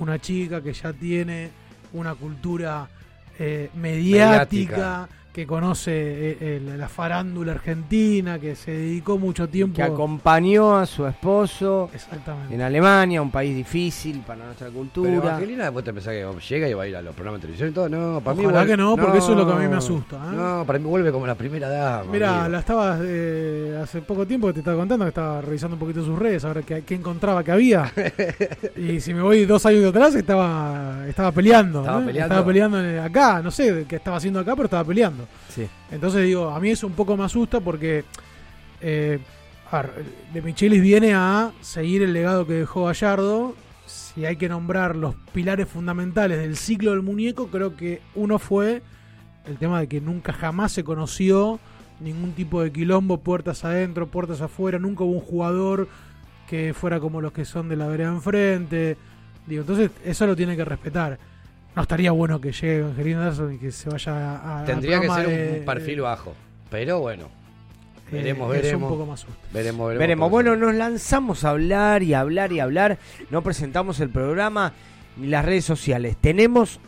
[0.00, 1.50] Una chica que ya tiene
[1.92, 2.88] una cultura
[3.38, 5.08] eh, mediática, Mediática.
[5.38, 9.76] Que conoce eh, el- la farándula argentina, que se dedicó mucho tiempo.
[9.76, 12.56] que acompañó a su esposo Exactamente.
[12.56, 15.12] en Alemania, un país difícil para nuestra Pero cultura.
[15.14, 17.68] Evangelina después te pensás que llega y va a ir a los programas de televisión
[17.70, 17.88] y todo.
[17.88, 19.76] No, para mí Ojalá vuelve- que no, porque eso es lo que a mí me
[19.76, 20.34] asusta, ¿eh?
[20.34, 22.10] No, para mí vuelve como la primera dama.
[22.10, 25.80] Mira, la estaba eh, hace poco tiempo que te estaba contando que estaba revisando un
[25.80, 27.92] poquito sus redes, a ver qué, qué encontraba que había.
[28.76, 31.78] y si me voy dos años atrás, estaba estaba peleando.
[31.82, 32.06] Estaba ¿eh?
[32.06, 32.34] peleando.
[32.34, 35.27] Estaba peleando en- acá, no sé qué estaba haciendo acá, pero estaba peleando.
[35.90, 38.04] Entonces digo, a mí eso un poco me asusta porque
[38.80, 39.18] eh,
[39.70, 43.54] a ver, de Michelis viene a seguir el legado que dejó Gallardo.
[43.86, 48.82] Si hay que nombrar los pilares fundamentales del ciclo del muñeco, creo que uno fue
[49.46, 51.58] el tema de que nunca jamás se conoció
[52.00, 55.88] ningún tipo de quilombo, puertas adentro, puertas afuera, nunca hubo un jugador
[56.48, 58.96] que fuera como los que son de la vereda enfrente.
[59.46, 61.18] Digo, entonces eso lo tiene que respetar.
[61.78, 64.64] No estaría bueno que llegue Angelina Anderson y que se vaya a.
[64.64, 66.34] Tendría que ser un de- perfil bajo.
[66.70, 68.90] Pero bueno, eh, veremos, eso veremos.
[68.90, 69.40] un poco más asusta.
[69.52, 69.98] Veremos, veremos.
[70.00, 70.30] Veremos.
[70.32, 72.98] Bueno, nos lanzamos a hablar y hablar y hablar.
[73.30, 74.72] No presentamos el programa
[75.18, 76.16] ni las redes sociales.
[76.20, 76.80] Tenemos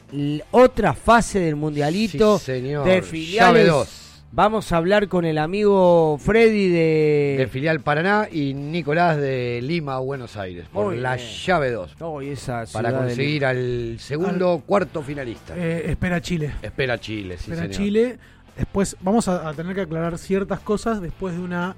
[0.51, 2.85] otra fase del mundialito Sí, señor.
[2.85, 3.67] de Llave filiales.
[3.69, 4.10] 2.
[4.33, 7.35] Vamos a hablar con el amigo Freddy de.
[7.39, 11.29] de filial Paraná y Nicolás de Lima, Buenos Aires, por Muy la bien.
[11.29, 11.97] llave 2.
[11.99, 15.55] Oh, y esa Para conseguir al segundo, cuarto finalista.
[15.57, 16.53] Eh, espera Chile.
[16.63, 17.77] Espera Chile, sí, espera señor.
[17.77, 18.19] Chile.
[18.57, 21.75] Después vamos a, a tener que aclarar ciertas cosas después de una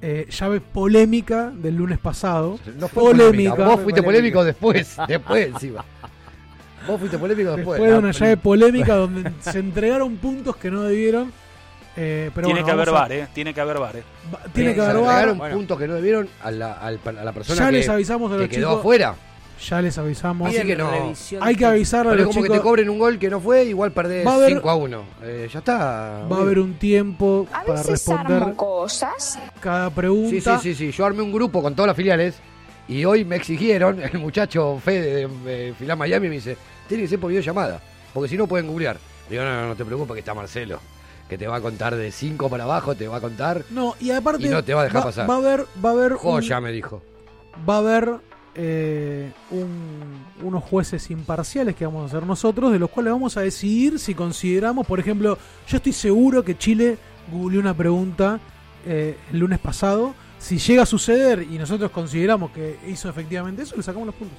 [0.00, 2.60] eh, llave polémica del lunes pasado.
[2.78, 3.54] No fue polémica.
[3.54, 4.96] Vos fuiste polémico después.
[5.08, 5.84] Después encima.
[6.86, 7.80] Vos fuiste polémico después.
[7.80, 11.32] Después de una llave polémica donde se entregaron puntos que no debieron.
[12.00, 13.28] Eh, pero tiene, bueno, que haber a- bar, eh.
[13.34, 14.02] tiene que haber bar, eh.
[14.54, 15.28] Tiene que haber bar.
[15.28, 18.36] entregaron puntos que no debieron a la, a la persona Ya que, les avisamos a
[18.36, 18.78] que los quedó chicos.
[18.80, 19.14] afuera.
[19.68, 20.48] Ya les avisamos.
[20.48, 20.88] Así que no.
[21.40, 23.40] Hay que avisarle a Pero es los como que te cobren un gol que no
[23.40, 25.02] fue, igual perdés Va a haber- 5 a 1.
[25.24, 26.26] Eh, ya está.
[26.30, 29.36] Va a haber un tiempo para responder cosas.
[29.58, 30.60] cada pregunta.
[30.60, 30.96] Sí, sí, sí, sí.
[30.96, 32.36] Yo armé un grupo con todas las filiales
[32.86, 35.28] y hoy me exigieron, el muchacho Fede de,
[35.66, 36.56] de Filial Miami me dice,
[36.86, 37.80] tiene que ser por videollamada,
[38.14, 38.96] porque si no pueden googlear.
[39.28, 40.78] Digo, no, no, no te preocupes que está Marcelo,
[41.28, 43.64] que te va a contar de 5 para abajo, te va a contar.
[43.70, 44.46] No, y aparte.
[44.46, 45.28] Y no te va a dejar pasar.
[45.28, 45.66] Va a haber.
[45.84, 47.02] Va a haber un- Joya, me dijo.
[47.68, 48.14] va a haber
[48.60, 53.40] eh, un- unos jueces imparciales que vamos a hacer nosotros, de los cuales vamos a
[53.42, 55.38] decidir si consideramos, por ejemplo,
[55.68, 56.98] yo estoy seguro que Chile
[57.30, 58.40] googleó una pregunta
[58.86, 60.14] eh, el lunes pasado.
[60.40, 64.38] Si llega a suceder y nosotros consideramos que hizo efectivamente eso, le sacamos los puntos.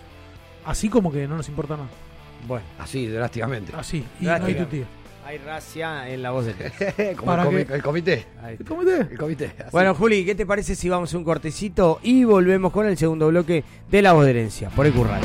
[0.65, 1.89] Así como que no nos importa nada.
[2.47, 2.65] Bueno.
[2.79, 3.73] Así, drásticamente.
[3.75, 4.85] Así, y no hay tutía.
[5.29, 6.55] Hay racia en la voz del
[7.15, 8.25] Como el, comi- que- el comité.
[8.47, 8.97] ¿El comité?
[9.11, 9.45] El comité.
[9.59, 9.69] así.
[9.71, 13.27] Bueno, Juli, ¿qué te parece si vamos a un cortecito y volvemos con el segundo
[13.27, 15.21] bloque de La Voz de Herencia por el Curral?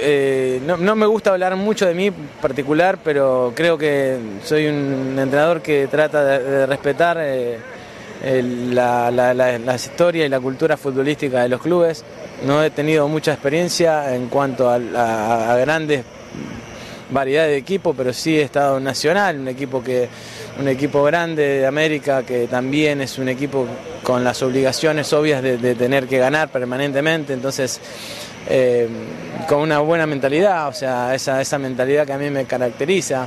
[0.00, 2.10] Eh, no, no me gusta hablar mucho de mí
[2.42, 7.58] particular, pero creo que soy un entrenador que trata de, de respetar eh,
[8.24, 12.04] el- la, la- la- las historias y la cultura futbolística de los clubes.
[12.44, 16.04] No he tenido mucha experiencia en cuanto a, grandes
[17.10, 20.08] variedades de equipos, pero sí he estado Nacional, un equipo que
[20.60, 23.66] un equipo grande de América que también es un equipo
[24.02, 27.80] con las obligaciones obvias de, de tener que ganar permanentemente, entonces
[28.50, 28.88] eh,
[29.46, 33.26] con una buena mentalidad, o sea, esa, esa mentalidad que a mí me caracteriza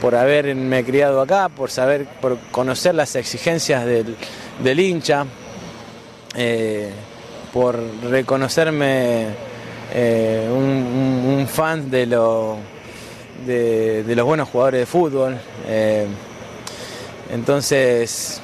[0.00, 4.16] por haberme criado acá, por saber, por conocer las exigencias del,
[4.62, 5.26] del hincha,
[6.34, 6.90] eh,
[7.52, 9.26] por reconocerme
[9.92, 12.58] eh, un, fan de, lo,
[13.46, 15.36] de, los buenos jugadores de fútbol.
[15.66, 16.06] eh,
[17.30, 18.40] entonces,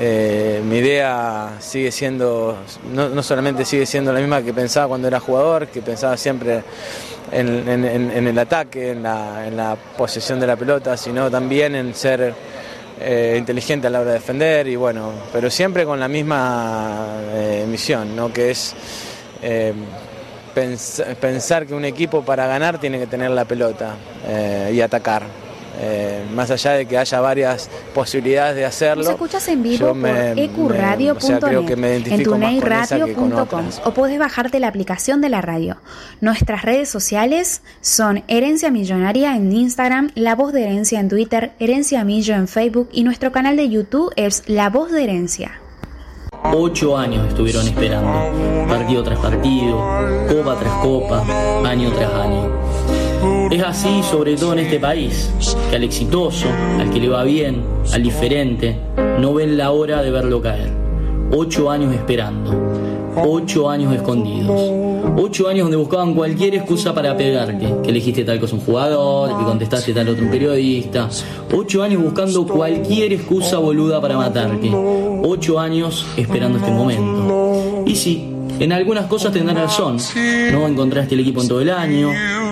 [0.00, 2.58] eh, mi idea sigue siendo,
[2.92, 6.62] no, no solamente sigue siendo la misma que pensaba cuando era jugador, que pensaba siempre
[7.32, 12.34] en, el ataque, en la posesión de la pelota, sino también en ser
[13.04, 17.64] eh, inteligente a la hora de defender y bueno, pero siempre con la misma eh,
[17.68, 18.32] misión, ¿no?
[18.32, 18.74] que es
[19.42, 19.72] eh,
[20.54, 23.94] pens- pensar que un equipo para ganar tiene que tener la pelota
[24.72, 25.43] y atacar.
[25.80, 29.02] Eh, más allá de que haya varias posibilidades de hacerlo.
[29.02, 33.32] Nos escuchas en vivo por ecuradio.net, o sea, en
[33.84, 35.78] o podés bajarte la aplicación de la radio.
[36.20, 42.04] Nuestras redes sociales son Herencia Millonaria en Instagram, La Voz de Herencia en Twitter, Herencia
[42.04, 45.60] Millo en Facebook y nuestro canal de YouTube es La Voz de Herencia.
[46.52, 49.78] Ocho años estuvieron esperando, partido tras partido,
[50.28, 51.24] copa tras copa,
[51.66, 52.63] año tras año.
[53.50, 55.30] Es así sobre todo en este país,
[55.70, 56.46] que al exitoso,
[56.78, 58.76] al que le va bien, al diferente,
[59.20, 60.72] no ven la hora de verlo caer.
[61.30, 62.50] Ocho años esperando,
[63.16, 64.70] ocho años escondidos,
[65.16, 69.44] ocho años donde buscaban cualquier excusa para pegarte, que elegiste tal cosa un jugador, que
[69.44, 71.08] contestaste tal otro un periodista,
[71.52, 74.70] ocho años buscando cualquier excusa boluda para matarte,
[75.22, 77.84] ocho años esperando este momento.
[77.86, 79.96] Y sí, en algunas cosas tendrán razón,
[80.52, 82.10] no encontraste el equipo en todo el año,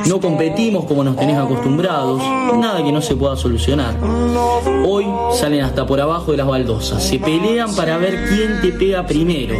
[0.08, 2.22] no competimos como nos tenés acostumbrados,
[2.58, 3.96] nada que no se pueda solucionar.
[4.86, 9.06] Hoy salen hasta por abajo de las baldosas, se pelean para ver quién te pega
[9.06, 9.54] primero.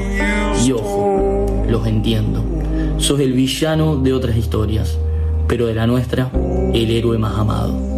[0.64, 2.42] Y ojo, los entiendo.
[2.98, 4.98] Sos el villano de otras historias,
[5.48, 6.30] pero de la nuestra,
[6.72, 7.91] el héroe más amado.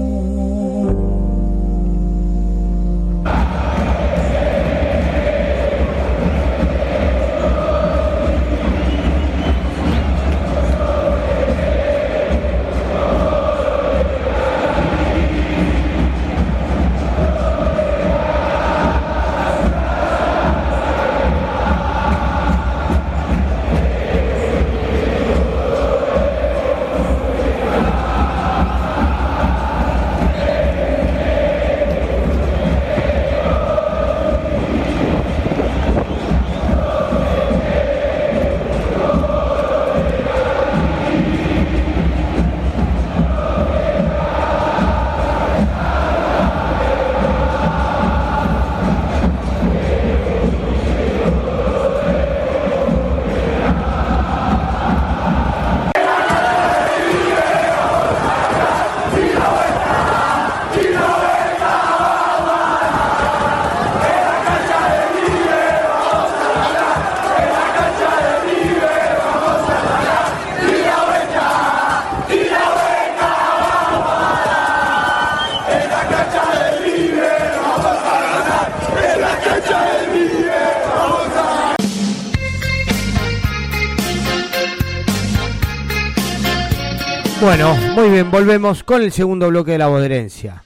[88.14, 90.62] Bien, volvemos con el segundo bloque de la boderencia.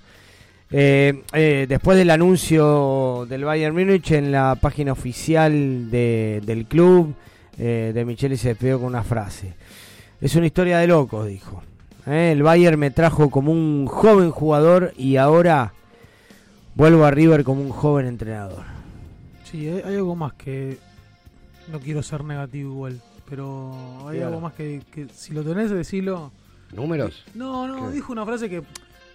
[0.70, 7.14] Eh, eh, después del anuncio del Bayern Múnich en la página oficial de- del club,
[7.59, 9.55] eh, de Michele se despidió con una frase.
[10.20, 11.62] Es una historia de locos, dijo.
[12.07, 15.72] El Bayern me trajo como un joven jugador y ahora
[16.74, 18.64] vuelvo a River como un joven entrenador.
[19.51, 20.78] Sí, hay, hay algo más que.
[21.72, 26.30] No quiero ser negativo igual, pero hay algo más que, que si lo tenés, decirlo.
[26.73, 27.25] ¿Números?
[27.35, 27.95] No, no, ¿Qué?
[27.95, 28.62] dijo una frase que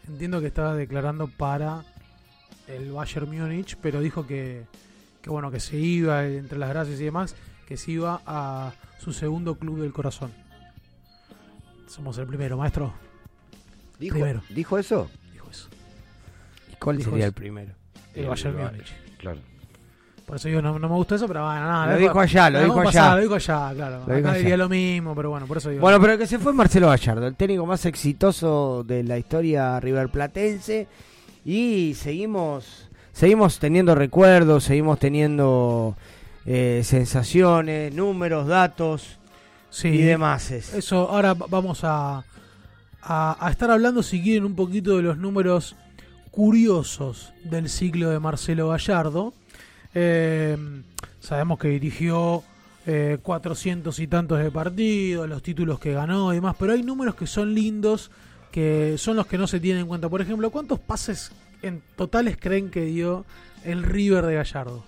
[0.07, 1.83] entiendo que estaba declarando para
[2.67, 4.65] el Bayern Múnich, pero dijo que,
[5.21, 7.35] que bueno, que se iba entre las gracias y demás,
[7.67, 10.31] que se iba a su segundo club del corazón.
[11.87, 12.93] Somos el primero, maestro.
[13.99, 14.41] ¿Dijo, Primero.
[14.49, 15.09] ¿Dijo eso?
[15.31, 15.69] Dijo eso.
[16.71, 17.29] ¿Y cuál Dijo sería eso.
[17.29, 17.73] el primero?
[18.15, 18.93] El Bayern Bayern, Múnich.
[19.17, 19.39] Claro.
[20.25, 21.93] Por eso yo no, no me gustó eso, pero bueno, nada.
[21.93, 23.15] Lo dijo allá, lo dijo allá.
[23.15, 23.99] Lo dijo allá, claro.
[24.07, 24.37] Lo dijo Acá allá.
[24.39, 25.81] diría lo mismo, pero bueno, por eso digo.
[25.81, 29.79] Bueno, pero el que se fue Marcelo Gallardo, el técnico más exitoso de la historia
[29.79, 30.87] riverplatense.
[31.45, 35.95] Y seguimos, seguimos teniendo recuerdos, seguimos teniendo
[36.45, 39.19] eh, sensaciones, números, datos
[39.69, 40.51] Sí, y demás.
[40.51, 42.23] Eso, ahora va- vamos a,
[43.01, 45.75] a, a estar hablando, si quieren, un poquito de los números
[46.31, 49.33] curiosos del ciclo de Marcelo Gallardo.
[49.95, 50.57] Eh,
[51.19, 52.43] sabemos que dirigió
[52.85, 57.15] eh, 400 y tantos de partidos, los títulos que ganó y demás, pero hay números
[57.15, 58.11] que son lindos,
[58.51, 60.09] que son los que no se tienen en cuenta.
[60.09, 61.31] Por ejemplo, ¿cuántos pases
[61.61, 63.25] en totales creen que dio
[63.63, 64.83] el River de Gallardo?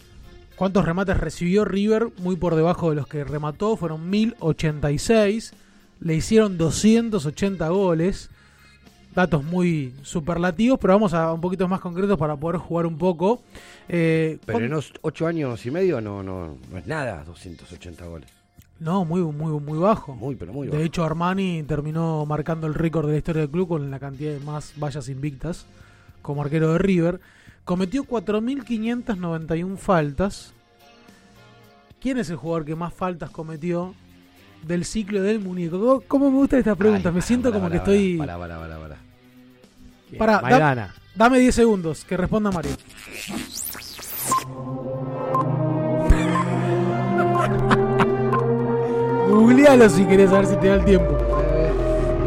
[0.56, 2.08] ¿Cuántos remates recibió River?
[2.18, 5.54] Muy por debajo de los que remató, fueron 1086.
[6.00, 8.30] Le hicieron 280 goles.
[9.14, 13.42] Datos muy superlativos, pero vamos a un poquito más concretos para poder jugar un poco.
[13.88, 18.04] Eh, Pero ¿cuán- en los 8 años y medio no, no, no es nada 280
[18.06, 18.30] goles.
[18.78, 20.14] No, muy, muy, muy bajo.
[20.14, 20.84] Muy, pero muy De bajo.
[20.84, 24.40] hecho, Armani terminó marcando el récord de la historia del club con la cantidad de
[24.40, 25.66] más vallas invictas
[26.22, 27.20] como arquero de River.
[27.64, 30.52] Cometió 4.591 faltas.
[32.00, 33.94] ¿Quién es el jugador que más faltas cometió
[34.62, 35.78] del ciclo del muñeco?
[35.78, 37.10] ¿Cómo- ¿Cómo me gusta esta pregunta?
[37.10, 38.16] me siento como que estoy...
[38.16, 38.96] Pará, pará, pará, pará.
[40.18, 42.72] Pará, da- dame 10 segundos, que responda Mario.
[49.28, 51.16] Googlealo si querés saber si te da el tiempo.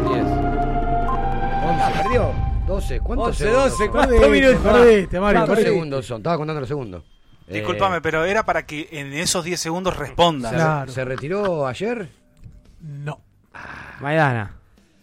[0.10, 0.26] 10.
[0.26, 2.04] 11.
[2.04, 2.32] perdió.
[2.68, 3.00] 12.
[3.02, 3.88] ¿Cuántos 11, segundos 12, son?
[3.92, 4.62] ¿cuántos minutos?
[4.64, 6.18] perdiste, Mario, ¿Cuántos segundos son?
[6.18, 7.04] Estaba contando los segundos.
[7.48, 10.52] Eh, Disculpame, pero era para que en esos 10 segundos respondan.
[10.52, 10.92] ¿se, Claro.
[10.92, 12.08] ¿Se retiró ayer?
[12.84, 13.20] No,
[14.02, 14.52] Maidana.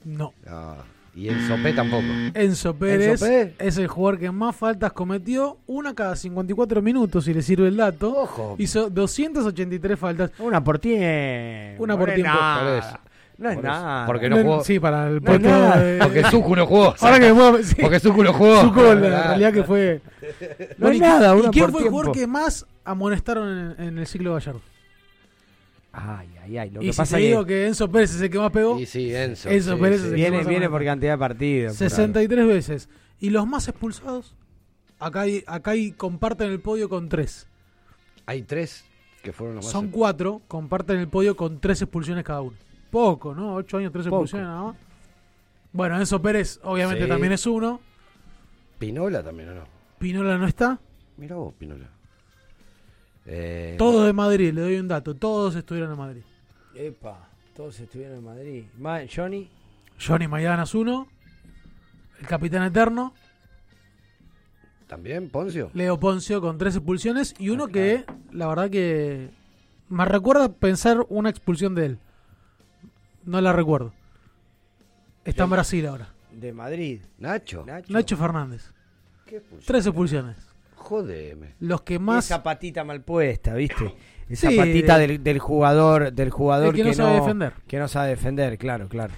[0.04, 0.32] no.
[0.46, 0.76] No.
[1.12, 2.04] Y el Sopé tampoco.
[2.34, 3.54] Enzo Pérez Enzo Pérez.
[3.58, 7.76] es el jugador que más faltas cometió, una cada 54 minutos, si le sirve el
[7.76, 8.14] dato.
[8.16, 8.54] Ojo.
[8.58, 10.30] Hizo 283 faltas.
[10.38, 11.82] Una por tiempo.
[11.82, 12.32] Una por No tiempo.
[12.32, 13.00] nada.
[13.38, 13.72] No es Por eso.
[13.72, 14.06] nada.
[14.06, 14.62] Porque no jugó.
[14.64, 15.38] Sí, para el No
[15.78, 16.94] de- Porque Zucu no jugó.
[17.00, 17.74] Ahora que fue, sí.
[17.80, 18.60] Porque Zucu no jugó.
[18.60, 18.94] Zucco, la
[19.28, 20.00] realidad que fue.
[20.78, 23.84] No es ¿y nada, una ¿Y quién por fue el jugador que más amonestaron en,
[23.84, 24.60] en el ciclo Gallardo?
[25.92, 26.70] Ay, ay, ay.
[26.70, 28.78] Lo y que si pasa te digo que Enzo Pérez es el que más pegó,
[28.78, 29.48] Y sí, Enzo.
[29.48, 30.06] Enzo sí, Pérez sí.
[30.06, 31.76] es el viene, más viene por cantidad de partidos.
[31.76, 31.96] por algo.
[31.96, 32.88] 63 veces.
[33.18, 34.34] ¿Y los más expulsados?
[34.98, 37.48] Acá hay, acá hay, comparten el podio con tres.
[38.26, 38.84] Hay tres
[39.22, 39.72] que fueron los más.
[39.72, 42.56] Son cuatro, comparten el podio con tres expulsiones cada uno.
[42.90, 43.54] Poco, ¿no?
[43.54, 44.16] Ocho años, tres Poco.
[44.24, 44.76] expulsiones nada más.
[45.72, 47.08] Bueno, Enzo Pérez obviamente Sí.
[47.08, 47.80] también es uno.
[48.78, 49.64] Pinola también, ¿o no?
[49.98, 50.78] Pinola no está.
[51.16, 51.88] Mira vos, Pinola.
[53.32, 55.14] Eh, Todos de Madrid, le doy un dato.
[55.14, 56.22] Todos estuvieron en Madrid.
[56.74, 58.64] Epa, todos estuvieron en Madrid.
[58.76, 59.48] Ma- Johnny.
[60.04, 61.06] Johnny Maidana es uno.
[62.20, 63.14] El Capitán Eterno.
[64.88, 65.70] ¿También, Poncio?
[65.74, 67.34] Leo Poncio con tres expulsiones.
[67.38, 69.30] Y uno que, la verdad que
[69.88, 71.98] me recuerda pensar una expulsión de él.
[73.24, 73.92] No la recuerdo.
[75.24, 76.08] Está en Brasil ahora.
[76.32, 77.02] de Madrid.
[77.18, 77.64] Nacho.
[77.88, 78.72] Nacho Fernández.
[79.64, 80.36] Tres expulsiones.
[80.90, 81.54] Jodeme.
[81.60, 82.24] Los que más.
[82.24, 83.94] Esa patita mal puesta, ¿viste?
[84.28, 87.52] Esa Sí, patita de- del, del jugador, del jugador que no sabe defender.
[87.68, 89.14] Que no sabe defender, claro, claro.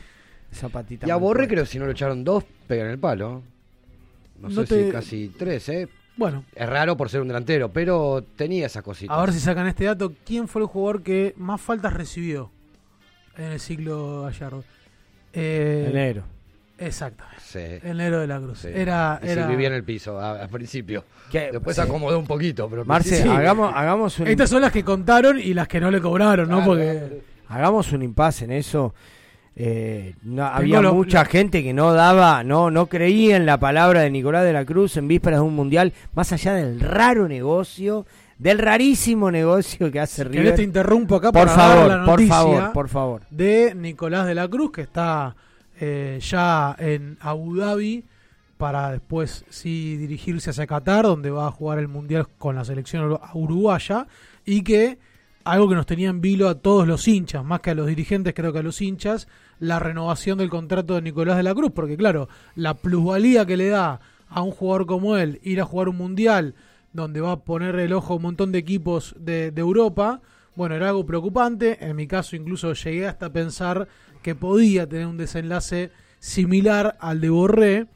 [0.50, 1.50] Esa patita Y a mal Borré puesta.
[1.54, 3.42] creo que si no lo echaron dos, pegan el palo.
[4.38, 5.88] No, No sé te- si casi tres, ¿eh?
[6.16, 6.44] Bueno.
[6.54, 9.14] Es raro por ser un delantero, pero tenía esa cosita.
[9.14, 10.12] A ver si sacan este dato.
[10.26, 12.50] ¿Quién fue el jugador que más faltas recibió
[13.38, 14.62] en el ciclo Gallardo?
[15.32, 16.24] Eh, Enero.
[16.86, 17.40] Exactamente.
[17.44, 17.58] Sí.
[17.88, 18.60] Enero de la Cruz.
[18.60, 18.68] Sí.
[18.74, 21.04] Era, Y sí, vivía en el piso a- al principio.
[21.30, 21.50] ¿Qué?
[21.52, 21.82] Después Sí.
[21.82, 25.54] se acomodó un poquito, pero Marce, hagamos, hagamos un Estas son las que contaron y
[25.54, 26.64] las que no le cobraron, ¿no?
[26.64, 28.94] Porque hagamos un impasse en eso.
[29.54, 33.58] Eh, no, había lo- mucha lo- gente que no daba, no, no creía en la
[33.60, 37.28] palabra de Nicolás de la Cruz en vísperas de un mundial, más allá del raro
[37.28, 38.06] negocio,
[38.38, 40.54] del rarísimo negocio que hace que River.
[40.54, 43.22] te interrumpo acá por para favor, dar la por favor, por favor.
[43.30, 45.36] de Nicolás de la Cruz, que está
[45.84, 48.04] eh, ya en Abu Dhabi
[48.56, 53.10] para después sí dirigirse hacia Qatar, donde va a jugar el Mundial con la selección
[53.10, 54.06] uru- uruguaya,
[54.44, 54.98] y que
[55.42, 58.32] algo que nos tenía en vilo a todos los hinchas, más que a los dirigentes,
[58.32, 59.26] creo que a los hinchas,
[59.58, 63.68] la renovación del contrato de Nicolás de la Cruz, porque claro, la plusvalía que le
[63.68, 66.54] da a un jugador como él ir a jugar un Mundial,
[66.92, 70.20] donde va a poner el ojo a un montón de equipos de, de Europa,
[70.54, 71.78] bueno, era algo preocupante.
[71.80, 73.88] En mi caso, incluso llegué hasta pensar
[74.22, 77.86] que podía tener un desenlace similar al de Borré.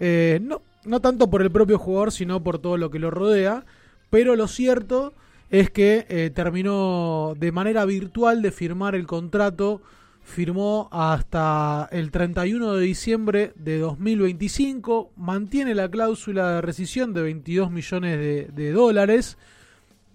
[0.00, 3.64] Eh, no, no tanto por el propio jugador, sino por todo lo que lo rodea.
[4.10, 5.14] Pero lo cierto
[5.50, 9.80] es que eh, terminó de manera virtual de firmar el contrato.
[10.22, 15.12] Firmó hasta el 31 de diciembre de 2025.
[15.16, 19.38] Mantiene la cláusula de rescisión de 22 millones de, de dólares.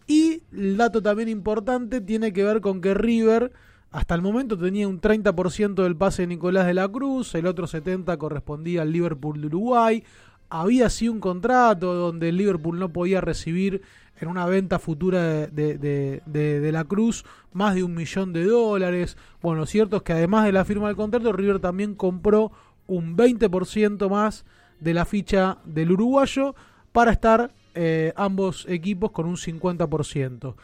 [0.06, 3.52] Y el dato también importante tiene que ver con que River
[3.94, 7.68] hasta el momento tenía un 30% del pase de Nicolás de la Cruz, el otro
[7.68, 10.04] 70% correspondía al Liverpool de Uruguay.
[10.50, 13.82] Había así un contrato donde el Liverpool no podía recibir
[14.20, 17.24] en una venta futura de, de- de- de- la Cruz
[17.54, 19.16] más de un millón de dólares.
[19.42, 22.52] Bueno, lo cierto es que además de la firma del contrato, River también compró
[22.88, 24.44] un 20% más
[24.80, 26.56] de la ficha del uruguayo
[26.92, 30.56] para estar eh, ambos equipos con un 50%.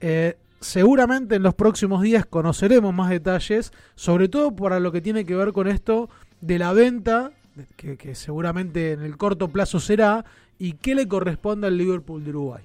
[0.00, 5.24] Eh, seguramente en los próximos días conoceremos más detalles, sobre todo para lo que tiene
[5.24, 6.08] que ver con esto
[6.40, 7.32] de la venta,
[7.76, 10.24] que, que seguramente en el corto plazo será,
[10.58, 12.62] y qué le corresponde al Liverpool de Uruguay.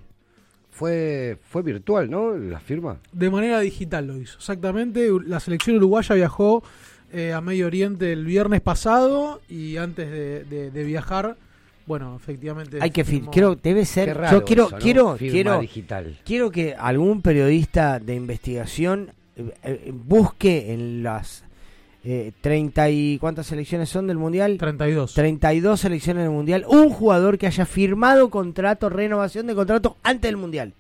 [0.70, 2.36] Fue, fue virtual, ¿no?
[2.36, 2.98] La firma.
[3.14, 5.10] De manera digital lo hizo, exactamente.
[5.26, 6.64] La selección uruguaya viajó
[7.14, 11.38] eh, a Medio Oriente el viernes pasado y antes de, de- de viajar,
[11.88, 12.78] bueno, efectivamente...
[12.82, 14.82] Hay que quiero debe ser Qué raro yo quiero eso, ¿no?
[14.82, 16.18] quiero Firma quiero digital.
[16.26, 21.44] quiero que algún periodista de investigación eh, eh, busque en las
[22.04, 27.38] eh, 30 y cuántas selecciones son del mundial 32 32 selecciones del mundial un jugador
[27.38, 30.74] que haya firmado contrato renovación de contrato antes del mundial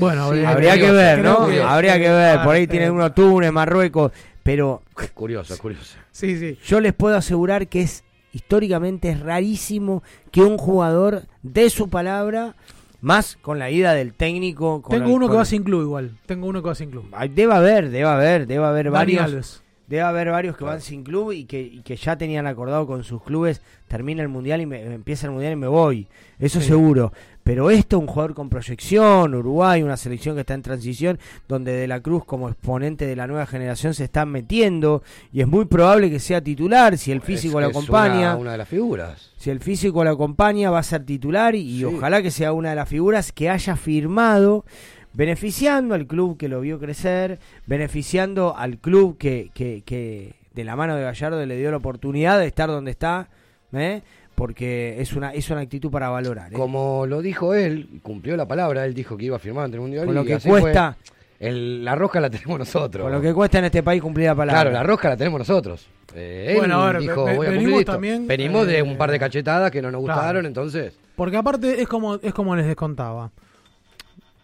[0.00, 3.12] Bueno, habría- habría que ver no que- habría que ver por ahí Ah, tienen uno
[3.12, 4.12] Túnez Marruecos
[4.42, 4.82] pero
[5.14, 5.96] Curioso, curioso.
[6.10, 6.58] Sí, sí.
[6.64, 8.02] yo les puedo asegurar que es
[8.32, 12.54] históricamente es rarísimo que un jugador dé su palabra
[13.00, 14.82] más con la ida del técnico.
[14.82, 16.16] con Tengo el- uno que va sin club igual.
[16.26, 17.06] Tengo uno que va sin club.
[17.30, 19.22] Debe haber, debe haber, debe haber Dani varios.
[19.22, 19.62] Alves.
[19.86, 23.04] Debe haber varios que van sin club y que, y que ya tenían acordado con
[23.04, 26.08] sus clubes, termina el mundial y me, empieza el mundial y me voy.
[26.38, 26.66] Eso Sí.
[26.66, 27.12] seguro.
[27.48, 31.18] Pero esto, un jugador con proyección, Uruguay, una selección que está en transición,
[31.48, 35.46] donde De la Cruz como exponente de la nueva generación se está metiendo y es
[35.48, 38.32] muy probable que sea titular si el físico Es- lo acompaña.
[38.32, 39.32] Una, una de las figuras.
[39.38, 42.68] Si el físico lo acompaña, va a ser titular y, y ojalá que sea una
[42.68, 44.66] de las figuras que haya firmado,
[45.14, 50.76] beneficiando al club que lo vio crecer, beneficiando al club que, que, que de la
[50.76, 53.30] mano de Gallardo le dio la oportunidad de estar donde está,
[53.72, 54.02] ¿eh?
[54.38, 56.52] Porque es una, es una actitud para valorar.
[56.52, 56.56] ¿eh?
[56.56, 59.80] Como lo dijo él, cumplió la palabra, él dijo que iba a firmar ante el
[59.82, 60.06] Mundial.
[60.06, 60.60] Con lo y que así fue.
[60.60, 60.96] cuesta-
[61.40, 63.02] El- la rosca la tenemos nosotros.
[63.04, 64.60] Con lo que cuesta en este país cumplir la palabra.
[64.62, 65.86] Claro, la rosca la tenemos nosotros.
[66.14, 67.92] Eh, él Bueno, a ver, dijo, ve- voy a venimos esto.
[67.92, 70.20] también, Venimos de eh, un par de cachetadas que no nos claro.
[70.20, 70.96] gustaron, entonces.
[71.16, 73.30] Porque aparte es como, es como les descontaba.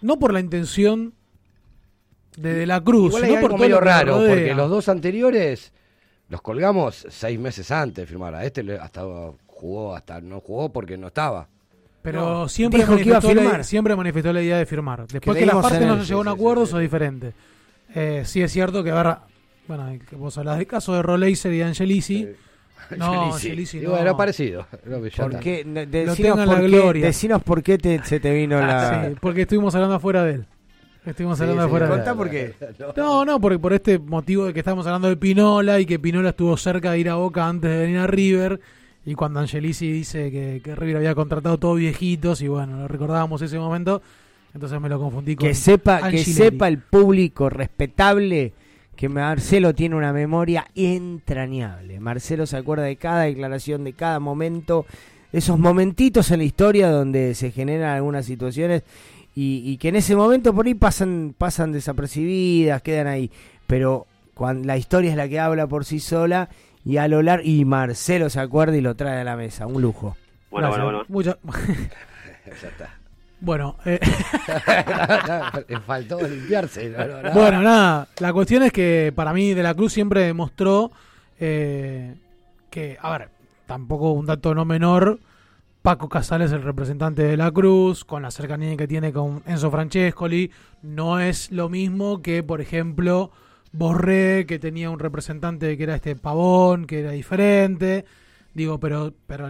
[0.02, 1.14] No por la intención
[2.36, 5.72] de De la Cruz, Igual hay sino por algo medio raro, porque los dos anteriores
[6.28, 8.34] los colgamos seis meses antes de firmar.
[8.34, 9.02] A este le- hasta
[9.64, 11.48] jugó, hasta no jugó porque no estaba.
[12.02, 15.06] Pero No, siempre, dijo que iba a manifestó la, siempre manifestó la idea de firmar.
[15.06, 17.32] Después Que que partes en no se llegó a un acuerdo, eso es diferente.
[17.94, 19.22] Eh, sí es cierto que ahora,
[19.66, 22.28] bueno, que vos hablas del caso de Roleiser y de Angelici.
[22.98, 23.88] No, Y no.
[23.90, 24.66] bueno, era parecido.
[25.16, 25.64] Ya ¿Por qué?
[25.64, 27.06] Decinos por la qué- gloria.
[27.06, 29.06] decinos por qué te- se te vino la...
[29.08, 30.46] Sí, porque estuvimos hablando afuera de él.
[31.06, 31.86] Estuvimos Sí, hablando de sí, fuera.
[31.86, 32.54] de- contá por qué.
[32.94, 36.28] No, no, porque por este motivo de que estamos hablando de Pinola y que Pinola
[36.28, 38.60] estuvo cerca de ir a Boca antes de venir a River.
[39.06, 43.42] Y cuando Angelici dice que, que River había contratado todos viejitos, y bueno, lo recordábamos
[43.42, 44.00] ese momento,
[44.54, 45.46] entonces me lo confundí con.
[45.46, 48.52] Que sepa, que sepa el público respetable
[48.96, 52.00] que Marcelo tiene una memoria entrañable.
[52.00, 54.86] Marcelo se acuerda de cada declaración, de cada momento,
[55.32, 58.84] esos momentitos en la historia donde se generan algunas situaciones
[59.34, 63.30] y, y que en ese momento por ahí pasan, pasan desapercibidas, quedan ahí.
[63.66, 66.48] Pero cuando la historia es la que habla por sí sola
[66.84, 69.80] y a lo largo y Marcelo se acuerda y lo trae a la mesa, un
[69.82, 70.16] lujo.
[70.50, 70.84] Bueno, Gracias.
[70.84, 71.36] bueno, bueno.
[71.36, 71.38] Mucha-
[72.62, 72.94] ya está.
[73.40, 73.98] Bueno, eh,
[75.68, 76.88] Le faltó limpiarse.
[76.90, 77.30] no, no, no.
[77.32, 80.90] Bueno, nada, la cuestión es que para mí De la Cruz siempre demostró
[81.38, 82.14] eh,
[82.70, 83.28] que, a ver,
[83.66, 85.18] tampoco un dato no menor,
[85.82, 90.50] Paco Casales, el representante de la Cruz, con la cercanía que tiene con Enzo Francescoli,
[90.82, 93.30] no es lo mismo que, por ejemplo,
[93.76, 98.04] Borré, que tenía un representante que era este Pavón, que era diferente.
[98.54, 99.48] Digo, pero, pero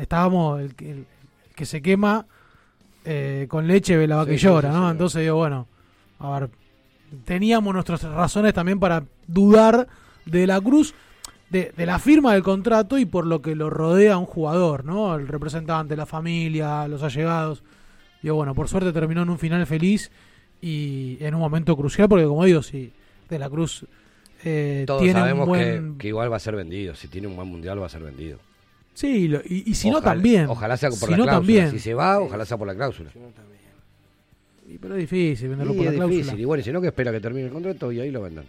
[0.00, 1.06] estábamos, el, que- el
[1.56, 2.26] que se quema
[3.04, 4.90] eh, con leche ve la vaca Sí, sí, llora, sí, ¿no?
[4.90, 5.66] Entonces digo, bueno,
[6.20, 6.50] a ver,
[7.24, 9.88] teníamos nuestras razones también para dudar
[10.24, 10.94] de la Cruz,
[11.50, 14.84] de, de la firma del contrato y por lo que lo rodea a un jugador,
[14.84, 15.14] ¿no?
[15.16, 17.62] El representante, la familia, los allegados.
[18.22, 20.10] Digo, bueno, por suerte terminó en un final feliz
[20.62, 22.92] y en un momento crucial, porque como digo, si
[23.34, 23.84] De la Cruz
[24.44, 25.92] eh, Todos tiene sabemos un buen...
[25.94, 26.94] que, que igual va a ser vendido.
[26.94, 28.38] Si tiene un buen mundial, va a ser vendido.
[28.94, 30.46] Sí, lo- y, y si no también.
[30.48, 31.38] Ojalá sea por Si la no cláusula.
[31.40, 31.70] también.
[31.70, 33.10] Si se va, ojalá sea por la cláusula.
[34.68, 36.16] Y pero es difícil venderlo Y por la es cláusula.
[36.18, 36.40] difícil.
[36.40, 38.44] Y bueno, si no, que espera que termine el contrato y ahí lo vendan.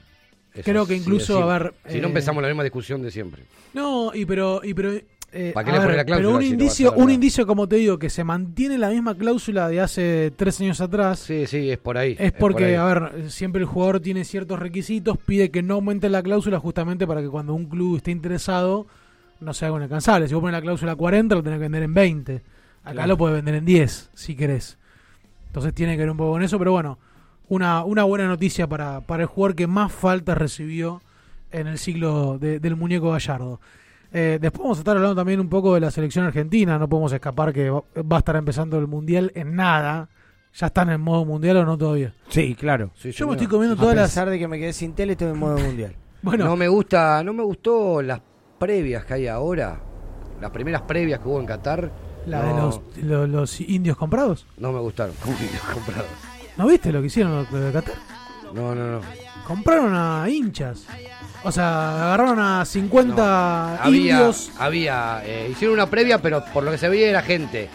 [0.54, 1.44] Eso Creo que incluso, sí.
[1.44, 3.44] a ver, Si no eh, empezamos la misma discusión de siempre.
[3.74, 4.94] No, y pero, y pero
[5.38, 7.76] eh, ¿Para qué le ver, la cláusula pero un si indicio, un indicio como te
[7.76, 11.20] digo que se mantiene la misma cláusula de hace tres años atrás.
[11.20, 12.16] Sí, sí, es por ahí.
[12.18, 12.74] Es por porque, ahí.
[12.76, 17.06] a ver, siempre el jugador tiene ciertos requisitos, pide que no aumente la cláusula justamente
[17.06, 18.88] para que cuando un club esté interesado
[19.42, 20.28] no se haga inalcanzable.
[20.28, 22.36] Si vos pones la cláusula 40, lo tenés que vender en 20.
[22.84, 23.08] Acá Claro.
[23.10, 24.78] lo puedes vender en 10, si querés.
[25.48, 26.98] Entonces tiene que ver un poco con eso, pero bueno,
[27.50, 31.02] una, una buena noticia para, para el jugador que más falta recibió
[31.52, 31.78] en el
[32.40, 33.60] de- del muñeco Gallardo.
[34.18, 36.80] Eh, después vamos a estar hablando también un poco de la selección argentina.
[36.80, 40.07] No podemos escapar que va a estar empezando el mundial en nada.
[40.53, 42.13] ¿Ya están en modo mundial o no todavía?
[42.30, 42.91] Sí, claro.
[43.03, 44.09] Yo me estoy comiendo todas A las.
[44.11, 45.95] pesar de que me quedé sin tele, estoy en modo mundial.
[46.22, 46.45] Bueno.
[46.45, 48.20] No me gusta, no me gustó las
[48.57, 49.80] previas que hay ahora.
[50.41, 51.91] Las primeras previas que hubo en Qatar.
[52.26, 54.47] La no, de los, lo- los indios comprados.
[54.57, 55.13] No me gustaron.
[55.74, 56.07] comprados.
[56.57, 57.93] ¿No viste lo que hicieron los de Qatar?
[58.55, 59.01] No, no, no.
[59.46, 60.84] Compraron a hinchas.
[61.43, 64.52] O sea, agarraron a 50 Había, indios.
[64.58, 67.70] había eh, hicieron una previa, pero por lo que se veía era gente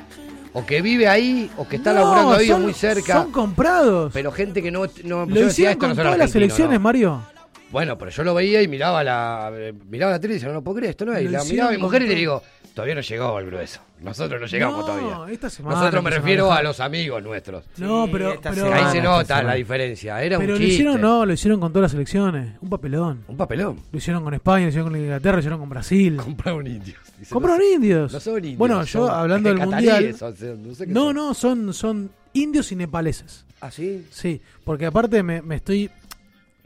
[0.52, 3.12] o que vive ahí o que está No, laburando ahí son- muy cerca.
[3.14, 4.10] Son comprados.
[4.12, 6.82] Pero gente que no, no Lo hicieron "Esto no con todas las argentinos", elecciones, ¿no?
[6.82, 7.22] Mario.
[7.70, 10.54] Bueno, pero yo lo veía y miraba la eh, miraba la tele y decía, no
[10.54, 11.22] lo puedo creer, esto no es.
[11.22, 12.42] Y la hicieron miraba a mi mujer y le digo,
[12.74, 13.80] todavía no llegó al grueso.
[14.00, 15.32] Nosotros no llegamos No, todavía.
[15.34, 17.64] esta semana Nosotros me refiero a los amigos nuestros.
[17.76, 18.30] No, pero,
[18.72, 20.22] ahí se nota la diferencia.
[20.22, 20.72] Era pero un lo chiste.
[20.74, 22.54] hicieron, no, lo hicieron con todas las elecciones.
[22.60, 23.24] Un papelón.
[23.28, 23.78] Un papelón.
[23.92, 26.16] Lo hicieron con España, lo hicieron con Inglaterra, lo hicieron con Brasil.
[26.16, 26.98] Compraron indios.
[27.28, 28.12] Compraron no indios.
[28.12, 28.58] No son indios.
[28.58, 30.16] Bueno, yo son hablando del mundial.
[30.18, 31.14] no, sé qué No, son.
[31.14, 33.44] no, son, son indios y nepaleses.
[33.60, 34.06] ¿Ah, sí?
[34.10, 35.90] Sí, porque aparte me, me estoy.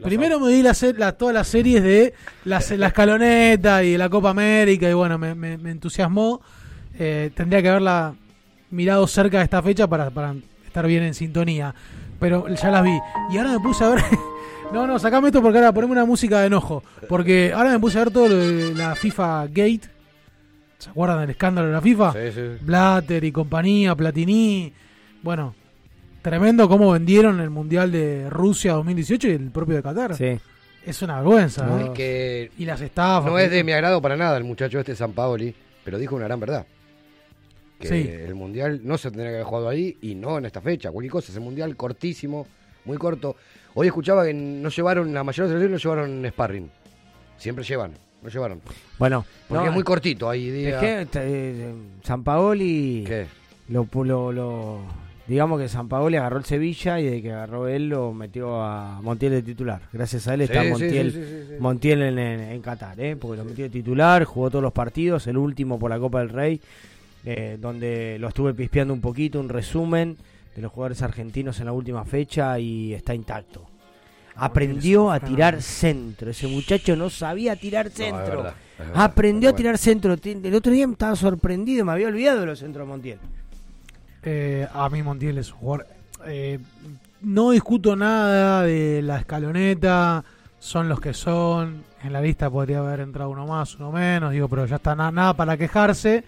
[0.03, 4.09] Primero me di la, la- todas las series de la, se- la escaloneta y la
[4.09, 6.41] Copa América y bueno, me, me- me entusiasmó.
[6.97, 8.13] Eh, tendría que haberla
[8.71, 10.35] mirado cerca de esta fecha para, para
[10.65, 11.73] estar bien en sintonía.
[12.19, 12.97] Pero ya las vi.
[13.31, 14.03] Y ahora me puse a ver.
[14.73, 16.83] no, no, sacame esto porque ahora poneme una música de enojo.
[17.09, 19.81] Porque ahora me puse a ver todo lo de la FIFA Gate.
[20.77, 22.11] ¿Se acuerdan del escándalo de la FIFA?
[22.13, 22.41] Sí, sí.
[22.61, 24.71] Blatter y compañía, Platini.
[25.23, 25.55] Bueno,
[26.29, 30.15] tremendo cómo vendieron el Mundial de Rusia 2018 y el propio de Qatar.
[30.15, 30.39] Sí.
[30.85, 31.65] Es una vergüenza.
[31.65, 31.85] No, ¿no?
[31.85, 33.31] es que Y las estafas.
[33.31, 35.53] no es de mi agrado para nada el muchacho este San Paoli,
[35.83, 36.65] pero dijo una gran verdad.
[37.79, 38.09] Que Sí.
[38.09, 40.91] el mundial no se tendría que haber jugado ahí y no en esta fecha.
[40.91, 42.47] Cualquier cosa, es el mundial cortísimo,
[42.85, 43.35] muy corto.
[43.75, 46.71] Hoy escuchaba que no llevaron, la mayoría de los selecciones no llevaron sparring.
[47.37, 47.91] Siempre llevan,
[48.23, 48.61] no llevaron.
[48.97, 50.49] Bueno, Porque no, es muy cortito ahí.
[50.49, 51.01] Día...
[51.01, 51.73] Es que eh,
[52.03, 53.25] San Paoli ¿Qué?
[53.69, 57.89] Lo, lo, lo- digamos que San Paoli agarró el Sevilla y de que agarró él
[57.89, 59.81] lo metió a Montiel de titular.
[59.91, 61.55] Gracias a él está Sí, Montiel, sí, sí, sí, sí.
[61.59, 63.15] Montiel en, en- en Qatar, ¿eh?
[63.15, 66.29] porque lo metió de titular, jugó todos los partidos, el último por la Copa del
[66.29, 66.61] Rey,
[67.25, 70.15] eh, donde lo estuve pispeando un poquito, un resumen
[70.55, 73.65] de los jugadores argentinos en la última fecha y está intacto.
[74.37, 76.29] Aprendió a tirar centro.
[76.29, 78.37] Ese muchacho no sabía tirar es centro.
[78.37, 79.03] verdad, es verdad.
[79.03, 80.13] Aprendió a tirar centro.
[80.23, 83.17] El otro día me estaba sorprendido, me había olvidado de los centros de Montiel.
[84.25, 85.87] Eh, a mí Montiel es un jugador.
[86.27, 86.59] eh,
[87.21, 90.23] no discuto nada de la escaloneta,
[90.59, 91.83] son los que son.
[92.03, 95.11] En la lista podría haber entrado uno más, uno menos, digo, pero ya está na-
[95.11, 96.23] nada para quejarse.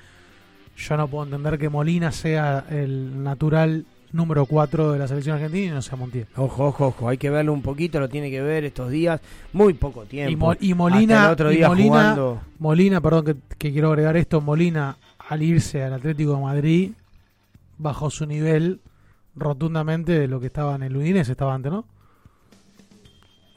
[0.75, 5.65] Yo no puedo entender que Molina sea el natural número 4 de la selección argentina
[5.67, 6.27] y no sea Montiel.
[6.35, 9.19] Ojo, ojo, ojo, hay que verlo un poquito, lo tiene que ver estos días,
[9.53, 10.31] muy poco tiempo.
[10.31, 12.41] Y, Mo- y Hasta Molina, el otro y día Molina, jugando.
[12.59, 14.97] Molina, perdón que, que quiero agregar esto, Molina
[15.29, 16.91] al irse al Atlético de Madrid
[17.77, 18.81] bajó su nivel
[19.35, 21.85] rotundamente de lo que estaba en el Udinese, estaba antes, ¿no?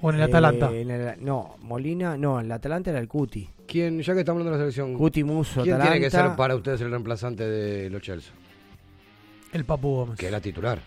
[0.03, 0.71] O en el Eh, Atalanta.
[0.73, 3.49] en el- no, Molina, no, el Atalanta era el Cuti.
[3.66, 6.57] ¿Quién, ya que estamos hablando de la selección, Cuti Muso, ¿quién tiene que ser para
[6.57, 8.33] ustedes el reemplazante de los Chelsea?
[9.53, 10.18] El Papu Gómez.
[10.18, 10.81] Que era titular.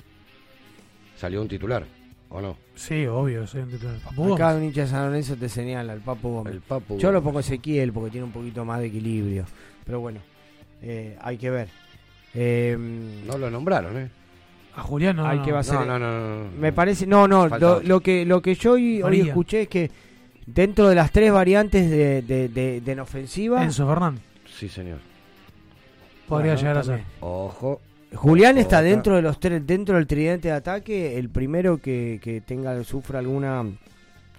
[1.16, 1.86] Salió un titular,
[2.30, 2.58] ¿o no?
[2.76, 3.98] Sí, obvio, sí, un titular.
[4.00, 4.58] Papu Acá Gómez.
[4.58, 6.54] un hincha de San Lorenzo te señala, el Papu Gómez.
[6.56, 9.46] El Papu Yo lo pongo Ezequiel porque tiene un poquito más de equilibrio.
[9.86, 10.20] Pero bueno,
[10.82, 11.70] eh, hay que ver.
[12.36, 12.78] Eh,
[13.28, 14.10] No lo nombraron, ¿eh?
[14.76, 15.28] A Julián no.
[15.28, 15.46] hay no.
[15.46, 15.76] que va a ser.
[15.76, 16.50] No, no, no.
[16.60, 19.92] Me parece, no, no, lo, que lo que yo hoy, hoy escuché es que
[20.48, 24.24] dentro de las tres variantes de, de, de- de en ofensiva, Enzo Fernández.
[24.48, 24.98] Sí, señor.
[26.28, 27.02] Podría Bueno, llegar a ser.
[27.20, 27.82] Ojo.
[28.16, 28.90] Julián está Otra.
[28.90, 33.20] dentro de los tres, dentro del tridente de ataque, el primero que, que tenga sufra
[33.20, 33.64] alguna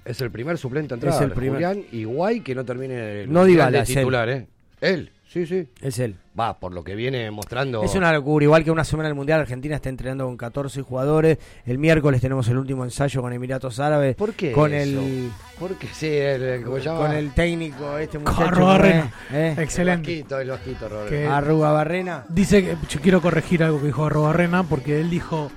[0.05, 1.13] Es el primer suplente a entrar.
[1.15, 1.55] Es el primer.
[1.55, 3.85] Julián y Guay que no termine el No de él.
[3.85, 4.47] titular, ¿eh?
[4.81, 5.69] Él, sí, sí.
[5.83, 6.17] es él.
[6.39, 7.83] Va, por lo que viene mostrando.
[7.83, 11.39] Es una locura, igual que una semana del Mundial, Argentina está entrenando con 14 jugadores.
[11.67, 14.17] El miércoles tenemos el último ensayo con Emiratos Árabes.
[14.17, 15.01] ¿Por qué Con eso?
[15.01, 15.31] el
[15.61, 16.99] Porque sí, el, el- ¿cómo se llama?
[17.01, 19.13] con el técnico este muchacho Barrena.
[19.33, 19.55] ¿eh?
[19.59, 20.11] Excelente.
[20.13, 21.11] El vasquito, el vasquito, Roberto.
[21.11, 22.25] Que- Arruga Barrena.
[22.31, 25.51] Dice que yo quiero corregir algo que dijo Robarrena porque él dijo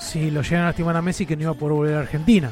[0.00, 2.50] si lo llegan a lastimar a Messi que no iba a poder volver a Argentina.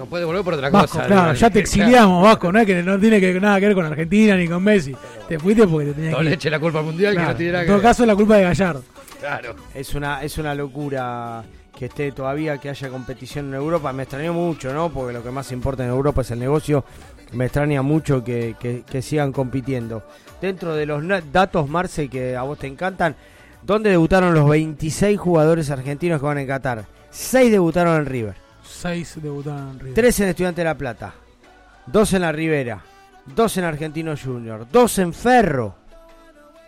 [0.00, 1.06] No puede volver por otra Vasco, cosa.
[1.06, 1.34] claro, ¿no?
[1.34, 4.34] ya te exiliamos, Vasco, no es que no tiene que, nada que ver con Argentina
[4.36, 4.96] ni con Messi.
[5.28, 6.34] Te fuiste porque te tenías No que le ir.
[6.36, 8.16] eche la culpa al mundial Claro, que no tiene nada En todo caso, es la
[8.16, 8.82] culpa de Gallardo.
[9.20, 9.54] Claro.
[9.74, 11.44] Es una, es una locura
[11.78, 13.92] que esté todavía, que haya competición en Europa.
[13.92, 14.88] Me extrañó mucho, ¿no?
[14.88, 16.82] Porque lo que más importa en Europa es el negocio.
[17.32, 20.02] Me extraña mucho que, que- que sigan compitiendo.
[20.40, 23.14] Dentro de los datos, Marce, que a vos te encantan,
[23.62, 26.86] ¿dónde debutaron los 26 jugadores argentinos que van en Qatar?
[27.10, 28.34] 6 debutaron en River,
[28.70, 29.94] Seis debutaron en River.
[29.94, 31.14] 3 en Estudiante de La Plata,
[31.86, 32.82] 2 en La Ribera,
[33.34, 35.74] 2 en Argentino Junior, 2 en Ferro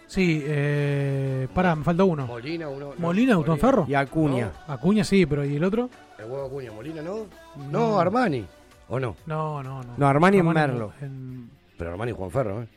[0.06, 2.26] Sí, eh, pará, me falta uno.
[2.26, 2.90] Molina, uno.
[2.90, 3.86] no, ¿Molina debutó en Ferro?
[3.88, 4.50] y Acuña.
[4.68, 5.88] Acuña sí, pero ¿y el otro?
[6.18, 7.26] El huevo Acuña, Molina, ¿no?
[7.70, 8.44] No, Armani.
[8.90, 9.16] ¿O no?
[9.24, 9.94] No, no, no.
[9.96, 10.92] No, Armani en Merlo.
[11.00, 12.68] en- Pero Armani y Juan Ferro, ¿eh?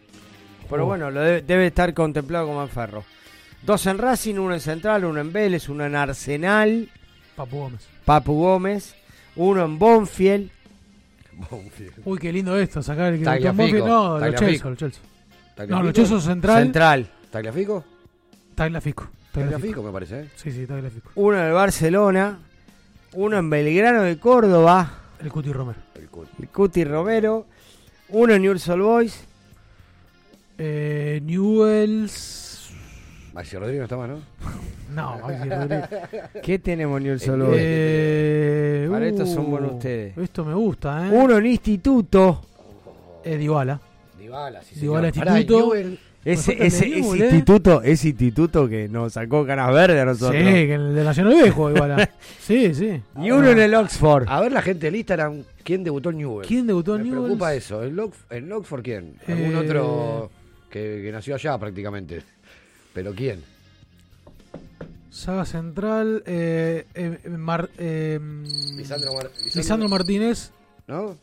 [0.70, 0.86] Pero Oh.
[0.86, 3.04] bueno, lo debe, debe estar contemplado como en Ferro.
[3.64, 6.90] Dos en Racing, uno en Central, uno en Vélez, uno en Arsenal,
[7.36, 7.86] Papu Gómez.
[8.06, 8.96] Papu Gómez,
[9.36, 10.50] uno en Bonfield.
[12.06, 13.26] Uy, qué lindo esto, sacar el que.
[13.26, 14.36] No, los.
[14.36, 15.02] Chelsea, los Chelsea.
[15.68, 16.64] No, los Chelsea central.
[16.64, 17.08] Central.
[17.30, 17.84] ¿Tagliafico?
[18.56, 19.08] Tagliafico.
[19.34, 20.30] Tagliafico, me parece, ¿eh?
[20.36, 21.10] Sí, sí, Tagliafico.
[21.16, 22.40] Uno en el Barcelona,
[23.14, 24.90] uno en Belgrano de Córdoba,
[25.22, 25.80] El Cuti Romero.
[26.40, 27.46] el Cuti Romero,
[28.10, 29.24] uno en Newell's Old Boys,
[30.58, 32.45] Eh, Newells.
[33.36, 34.20] Maxi Rodríguez no está más, ¿no?
[34.96, 35.90] No, Maxi Rodríguez.
[36.42, 37.58] ¿Qué tenemos en Newell's Old Boys?
[37.62, 40.18] Eh, Para estos son uh, buenos ustedes.
[40.18, 41.12] Esto me gusta, ¿eh?
[41.12, 42.42] Uno en Instituto.
[43.26, 43.80] Eh, Dybala.
[44.18, 45.12] Dybala, sí, Dybala.
[45.12, 45.76] Pará, Instituto.
[45.76, 47.26] Newell- Ese, el ese, de ese Newell, ¿eh?
[47.26, 50.42] instituto, ese instituto que nos sacó caras verdes a Sí, nosotros.
[50.44, 52.10] que en el de Nacional jugó Dybala.
[52.40, 53.02] sí, sí.
[53.22, 54.26] Y uno en el Oxford.
[54.30, 56.48] A ver la gente del Instagram, ¿quién debutó en Newell?
[56.48, 57.26] ¿Quién debutó en Me Newell's?
[57.26, 57.84] preocupa eso.
[57.84, 59.18] ¿En, Lock, en Oxford quién?
[59.28, 60.32] ¿Algún Eh, otro
[60.70, 62.22] que, que nació allá prácticamente?
[62.96, 63.44] ¿Pero quién?
[65.12, 66.24] Saga Central.
[66.26, 68.20] Eh, eh, Mar- eh,
[68.76, 70.52] Lisandro, Mar- Lisandro Martínez.
[70.88, 71.16] ¿No?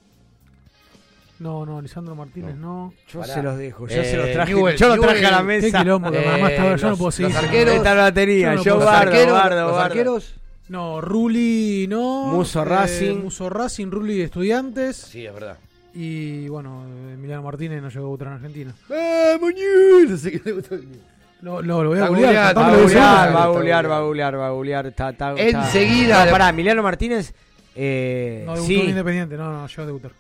[1.40, 2.94] No, no, Lisandro Martínez no.
[3.12, 3.34] Yo Pará.
[3.34, 5.38] se los dejo, yo Eh, se los traje, Newell, yo los traje Newell, a la
[5.38, 5.78] Qué mesa.
[5.80, 7.34] quilombo, que Eh, mamá estaba, yo no los- puedo seguir.
[7.34, 9.80] los arqueros- Esta es la batería, Yo no yo guardo, arqueros, guardo, los guardo.
[9.86, 10.34] arqueros.
[10.68, 12.26] No, Ruli no.
[12.28, 13.14] Muso eh, Racing.
[13.16, 14.96] Muso Racing, Ruli Estudiantes.
[14.96, 15.58] Sí, es verdad.
[15.94, 18.74] Y bueno, Emiliano Martínez no llegó a debutar en Argentina.
[18.90, 20.10] ¡Ah, Muñoz!
[20.10, 21.11] No sé qué debutó en Newell.
[21.42, 22.56] Lo, lo, lo voy a googlear.
[22.56, 24.86] Va a googlear, va a googlear, va a googlear, va a googlear.
[24.86, 27.34] Está, está, está- Enseguida- No, pará, Emiliano Martínez.
[27.74, 28.80] Eh, No debutó sí.
[28.80, 30.12] en Independiente, no, no, a debutar.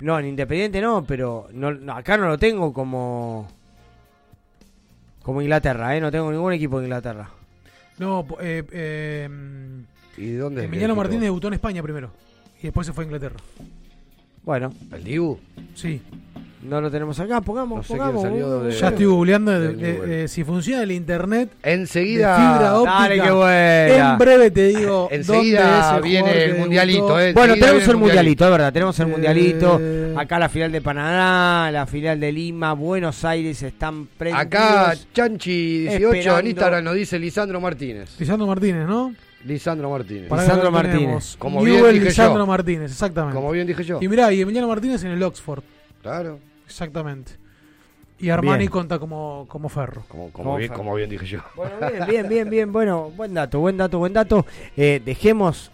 [0.00, 3.46] No, en Independiente no, pero no, no, acá no lo tengo como.
[5.22, 6.00] Como Inglaterra, ¿eh?
[6.00, 7.28] No tengo ningún equipo de Inglaterra.
[7.98, 9.28] No, eh, eh,
[10.16, 10.64] ¿Y de dónde?
[10.64, 12.10] Emiliano Martínez debutó en España primero.
[12.60, 13.36] Y después se fue a Inglaterra.
[14.42, 15.38] Bueno, ¿El Dibu?
[15.74, 16.02] Sí.
[16.64, 18.22] No lo tenemos acá, pongamos, No sé quién pongamos.
[18.22, 20.08] salió de- Ya estoy googleando de- del de- Newell.
[20.10, 21.50] de si funciona el internet.
[21.62, 22.36] Enseguida.
[22.36, 22.98] De fibra óptica.
[23.00, 24.12] Dale, qué buena.
[24.12, 25.08] En breve te digo.
[25.10, 27.20] dónde Enseguida es el viene el mundialito.
[27.20, 27.32] ¿eh?
[27.32, 29.80] Bueno, tenemos el mundialito, es verdad, tenemos el Eh, mundialito.
[30.16, 34.46] Acá la final de Panamá, la final de Lima, Buenos Aires están prendidos.
[34.46, 36.48] Acá Chanchi18 en Esperando.
[36.50, 38.18] Instagram nos dice Lisandro Martínez.
[38.18, 39.14] Lisandro Martínez, ¿no?
[39.44, 40.28] Lisandro Martínez.
[40.28, 41.36] Para Lisandro Martínez.
[41.38, 42.46] Como bien dije Lisandro yo.
[42.46, 43.34] Martínez, exactamente.
[43.36, 43.98] Como bien dije yo.
[44.00, 45.62] Y mirá, y Emiliano Martínez en el Oxford.
[46.00, 46.38] Claro.
[46.66, 47.32] Exactamente.
[48.18, 48.70] Y Armani Bien.
[48.70, 50.04] cuenta como, como Ferro.
[50.08, 51.40] Como, Como como, bien, Fer- como bien dije yo.
[51.56, 52.72] Bueno, bien, bien, bien, bien.
[52.72, 54.46] Bueno, buen dato, buen dato, buen dato.
[54.76, 55.70] Eh, dejemos.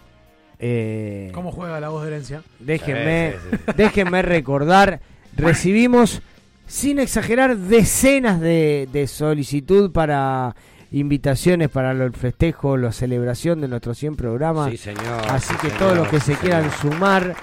[0.59, 2.41] eh, ¿Cómo juega la voz de herencia?
[2.59, 5.01] Déjenme, Sí, sí, déjenme recordar,
[5.35, 6.21] recibimos,
[6.67, 10.55] sin exagerar, decenas de, de solicitud para
[10.91, 14.71] invitaciones para el festejo, la celebración de nuestros 100 programas.
[14.71, 15.21] Sí, señor.
[15.29, 17.35] Así sí, que señor, todos los que se quieran sumar,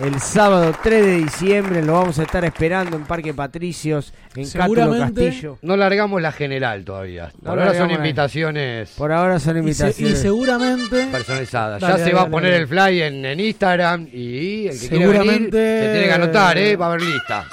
[0.00, 4.96] el sábado 3 de diciembre lo vamos a estar esperando en Parque Patricios, en Cátulo
[4.98, 5.58] Castillo.
[5.62, 7.30] No largamos la general todavía.
[7.42, 10.18] No Por ahora son invitaciones Por ahora son Y, se- y invitaciones.
[10.20, 11.06] seguramente.
[11.12, 11.80] personalizadas.
[11.80, 12.62] Dale, ya dale, se va a poner dale.
[12.62, 16.58] el fly en, en Instagram y el que quiere venir Seguramente- se tiene que anotar,
[16.58, 16.76] ¿eh?
[16.76, 17.44] Va a haber lista.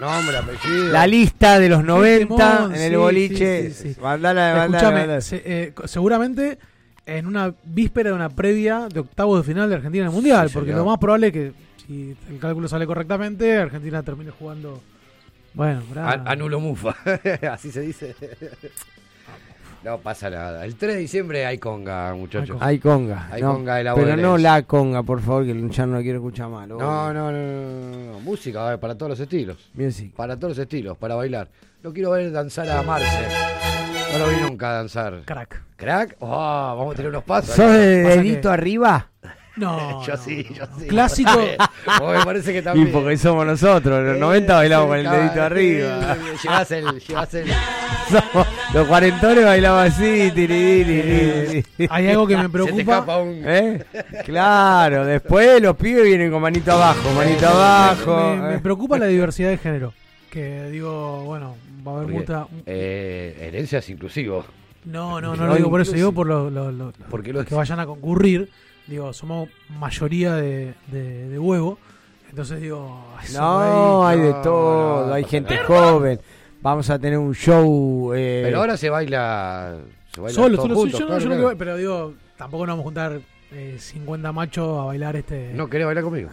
[0.00, 0.92] Nombre, apellido.
[0.92, 3.70] La lista de los 90 temón, en el sí, boliche.
[3.70, 4.00] sí, sí, sí.
[4.00, 5.20] Mandala, mandala, Escúchame, mandala.
[5.22, 6.58] se- eh, seguramente
[7.06, 10.48] en una víspera de una previa de octavos de final de Argentina en el Mundial,
[10.48, 10.84] Sí, porque señor.
[10.84, 11.52] lo más probable es que,
[11.86, 14.80] si el cálculo sale correctamente, Argentina termine jugando.
[15.54, 16.22] Bueno, bravo.
[16.26, 16.94] Anulo Mufa.
[17.50, 18.14] Así se dice.
[19.84, 20.64] No pasa nada.
[20.64, 22.56] El 3 de diciembre hay conga, muchachos.
[22.60, 23.28] Hay conga.
[23.30, 26.02] Hay no, conga de la Pero no la conga, por favor, que ya no lo
[26.02, 26.66] quiero escuchar más.
[26.66, 28.20] No, no, no, no, no, no.
[28.20, 29.70] Música, a ver, para todos los estilos.
[29.74, 30.12] Music.
[30.14, 31.48] Para todos los estilos, para bailar.
[31.82, 33.28] Lo quiero ver danzar a Marce.
[34.12, 35.22] No lo vi nunca danzar.
[35.24, 35.62] Crack.
[35.76, 36.16] ¿Crack?
[36.18, 36.28] Oh,
[36.76, 37.54] vamos a tirar unos pasos.
[37.54, 39.10] ¿Sos de dedito que- arriba?
[39.56, 40.02] No.
[40.06, 40.56] yo no, sí, no.
[40.56, 40.86] yo sí.
[40.86, 41.30] Clásico.
[42.12, 42.92] Me parece que Y también.
[42.92, 46.16] porque somos nosotros, en los 90 bailamos con el dedito arriba.
[46.42, 47.46] Llevas el, llevas el.
[48.10, 51.64] Somos- los cuarentones bailaban así, tiri.
[51.90, 52.80] Hay algo que me Se te preocupa.
[52.80, 53.42] escapa un.
[53.44, 53.84] ¿Eh?
[54.24, 58.36] Claro, después los pibes vienen con manito abajo, manito abajo.
[58.36, 58.58] Me, me eh.
[58.60, 59.92] preocupa la diversidad de género.
[60.30, 62.46] Que digo, bueno, va a haber Porque, mucha.
[62.66, 64.44] eh, herencia es inclusivo.
[64.84, 67.32] No, no, no No lo digo por eso, digo por lo- lo- lo- ¿Por qué
[67.32, 68.50] lo los que vayan a concurrir.
[68.86, 71.78] Digo, somos mayoría de, de, de huevo.
[72.30, 76.20] Entonces digo, No, ahí- hay de no, todo, no, hay gente joven.
[76.62, 78.12] Vamos a tener un show.
[78.14, 79.76] eh, Pero ahora se baila.
[80.12, 81.48] Se baila Solo, todos solo, juntos, yo, no- claro, yo no claro.
[81.48, 83.20] quiero- pero digo, tampoco nos vamos a juntar
[83.52, 85.52] eh, 50 machos a bailar este.
[85.54, 86.30] ¿No querés bailar conmigo?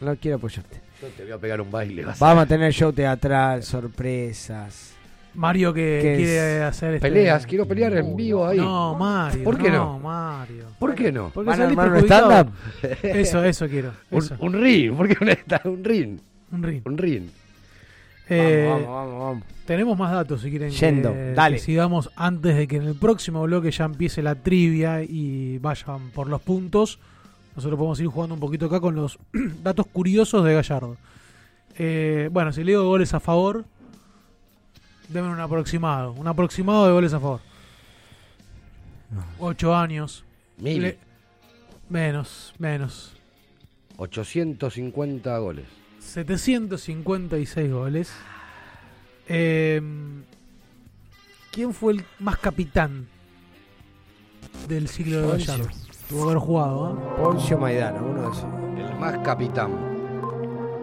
[0.00, 0.80] No quiero apoyarte.
[1.00, 2.04] Yo te voy a pegar un baile.
[2.04, 4.93] vas a Vamos a tener show teatral, sorpresas.
[5.34, 8.58] Mario que quiere hacer este- Peleas, quiero pelear en vivo ahí.
[8.58, 9.44] No, Mario.
[9.44, 9.98] ¿Por qué no?
[9.98, 10.64] Mario.
[10.78, 11.30] ¿Por qué no?
[11.34, 12.52] Porque ¿Van a armar un stand-up?
[13.02, 13.92] Eso, eso quiero.
[14.10, 14.36] Un, eso.
[14.40, 15.16] un ring, ¿por qué
[15.64, 16.18] un, un ring?
[16.52, 16.82] Un ring.
[16.84, 17.24] Un ring.
[18.28, 19.44] Eh, vamos, vamos, vamos.
[19.66, 21.56] Tenemos más datos si quieren Yendo, que, dale.
[21.56, 26.10] que sigamos antes de que en el próximo bloque ya empiece la trivia y vayan
[26.14, 26.98] por los puntos.
[27.56, 29.18] Nosotros podemos ir jugando un poquito acá con los
[29.62, 30.96] datos curiosos de Gallardo.
[31.76, 33.64] Eh, bueno, si le digo goles a favor,
[35.08, 36.12] denme un aproximado.
[36.12, 37.40] Un aproximado de goles a favor.
[39.38, 40.24] Ocho años.
[40.58, 40.82] Mil.
[40.82, 40.98] Le-
[41.88, 43.16] menos, menos.
[43.96, 45.66] 850 goles.
[46.00, 48.12] 756 goles.
[49.28, 49.80] Eh,
[51.52, 53.06] ¿Quién fue el más capitán
[54.68, 55.38] del ciclo de.
[55.38, 55.68] Gallardo?
[56.08, 57.22] Tuvo que haber jugado, ¿eh?
[57.22, 58.90] Poncio Maidana, uno de esos.
[58.92, 59.70] El más capitán.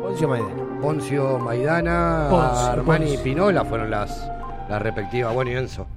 [0.01, 0.79] Poncio Maidana.
[0.81, 3.19] Poncio Maidana, Poncio, Armani Poncio.
[3.19, 4.29] y Pinola fueron las,
[4.69, 5.33] las respectivas.
[5.33, 5.87] Bueno, y Enzo.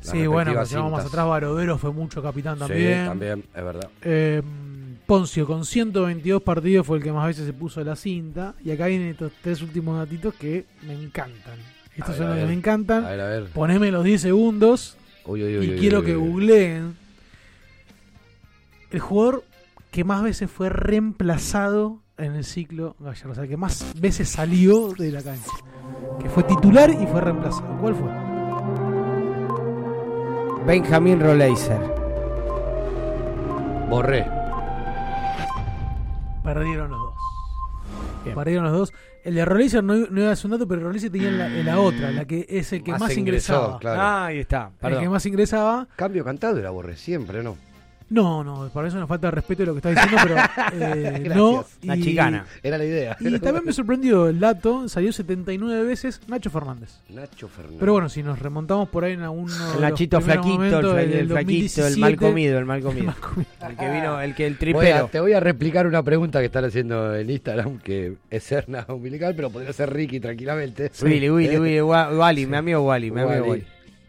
[0.00, 3.02] Sí, bueno, si vamos más atrás, Barodero fue mucho capitán también.
[3.02, 3.90] Sí, también, es verdad.
[4.02, 4.42] Eh,
[5.06, 8.54] Poncio con 122 partidos fue el que más veces se puso la cinta.
[8.64, 11.58] Y acá vienen estos tres últimos datitos que me encantan.
[11.96, 13.04] Estos ver, son los que me encantan.
[13.04, 13.44] A ver, a ver.
[13.46, 14.96] Poneme los 10 segundos.
[15.26, 16.28] Uy, uy, uy, y uy, quiero uy, que uy.
[16.30, 16.96] googleen
[18.90, 19.44] el jugador
[19.90, 23.32] que más veces fue reemplazado en el ciclo Gallardo.
[23.32, 25.50] O sea, que más veces salió de la cancha.
[26.20, 27.76] Que fue titular y fue reemplazado.
[27.80, 28.10] ¿Cuál fue?
[30.66, 31.80] Benjamín Roleiser.
[33.88, 34.26] Borré.
[36.44, 37.14] Perdieron los dos.
[38.34, 38.92] Perdieron los dos.
[39.24, 41.46] El de Rollizer no, no iba a ser un dato, pero Rollizer tenía en la,
[41.46, 43.78] en la otra, la que es el que Más más, ingresó, ingresaba.
[43.78, 44.00] claro.
[44.00, 44.70] Ah, ahí está.
[44.80, 45.88] El que más ingresaba.
[45.96, 47.56] Cambio cantado era Borré, siempre, ¿no?
[48.10, 50.36] No, no, para eso una falta de respeto de lo que está diciendo, pero
[50.94, 51.64] eh, no.
[51.84, 52.46] Una y- chicana.
[52.62, 53.16] Era la idea.
[53.20, 57.00] Y también me sorprendió el dato, salió 79 veces Nacho Fernández.
[57.10, 57.78] Nacho Fernández.
[57.80, 60.96] Pero bueno, si nos remontamos por ahí en alguno El Nachito flaquito, el, momentos fla-
[60.96, 63.06] del el flaquito, el mal 2017, comido, el mal comido.
[63.06, 63.50] mal comido.
[63.68, 65.08] El que vino, el que el Voy a- tripero.
[65.12, 69.34] te voy a replicar una pregunta que están haciendo en Instagram, que es Serna umbilical,
[69.36, 70.90] pero podría ser Ricky tranquilamente.
[71.02, 73.50] Willy, Willy, Willy, Wa- Wally, mi amigo Wally, mi amigo Wally.
[73.50, 73.64] Wally.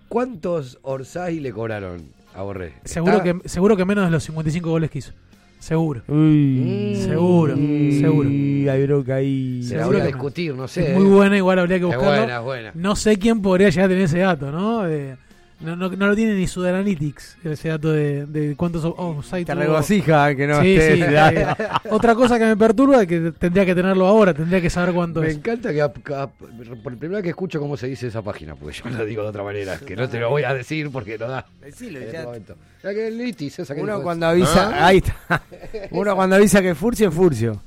[0.07, 2.03] ¿Cuántos Orsay le cobraron
[2.39, 2.73] a Borré?
[2.85, 5.11] Seguro Está- que, seguro que menos de los 55 goles que hizo.
[5.59, 6.03] Seguro.
[6.07, 8.29] Uy, Seguro, seguro.
[8.29, 9.61] Hay bronca ahí.
[9.63, 10.91] Se la Seguro a que discutir, no sé.
[10.93, 11.09] Es muy eh.
[11.13, 12.17] buena, igual habría que Es buscarlo.
[12.21, 12.71] buena, es buena.
[12.75, 14.83] No sé quién podría llegar a tener ese dato, ¿no?
[14.83, 15.17] De,
[15.61, 19.51] No, no, no lo tiene ni su Analytics, ese dato de, de cuántos offside Te
[19.51, 19.61] tuvo.
[19.61, 21.47] regocija que no Sí, esté sí, eh.
[21.89, 25.19] Otra cosa que me perturba es que tendría que tenerlo ahora, tendría que saber cuánto
[25.19, 25.35] Me es.
[25.35, 28.77] encanta que, a- a- por primera vez que escucho cómo se dice esa página, porque
[28.77, 31.27] yo lo digo de otra manera, que no te lo voy a decir porque no
[31.27, 31.45] da.
[31.61, 32.05] Decilo, ya.
[32.05, 32.55] este momento.
[32.81, 34.87] La que el litis, esa que Uno cuando avisa, ¿Ah?
[34.87, 35.41] ahí está.
[35.91, 37.61] Uno cuando avisa que es Furcio es Furcio.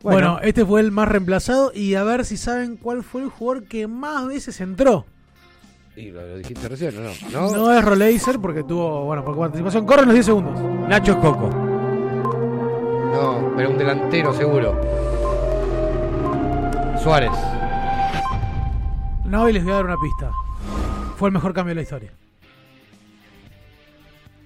[0.00, 3.64] Bueno, este fue el más reemplazado y a ver si saben cuál fue el jugador
[3.64, 5.06] que más veces entró.
[5.96, 7.10] Y lo, lo dijiste recién, ¿o ¿no?
[7.32, 7.56] ¿No?
[7.56, 9.86] No, es Roleiser porque tuvo, bueno, por participación.
[9.86, 10.60] Corren los 10 segundos.
[10.88, 11.48] Nacho es Coco.
[11.48, 14.80] No, pero un delantero seguro.
[17.00, 17.30] Suárez.
[19.24, 20.32] No, y les voy a dar una pista.
[21.16, 22.10] Fue el mejor cambio de la historia.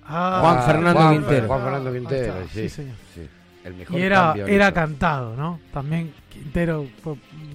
[0.05, 1.47] Ah, Juan Fernando Juan- Quintero.
[1.47, 2.61] Juan Fernando Quintero, sí.
[2.63, 2.97] sí, señor.
[3.15, 3.29] sí.
[3.65, 5.61] El mejor Y era, cambio de la era cantado, ¿no?
[5.73, 7.15] También Quintero fue...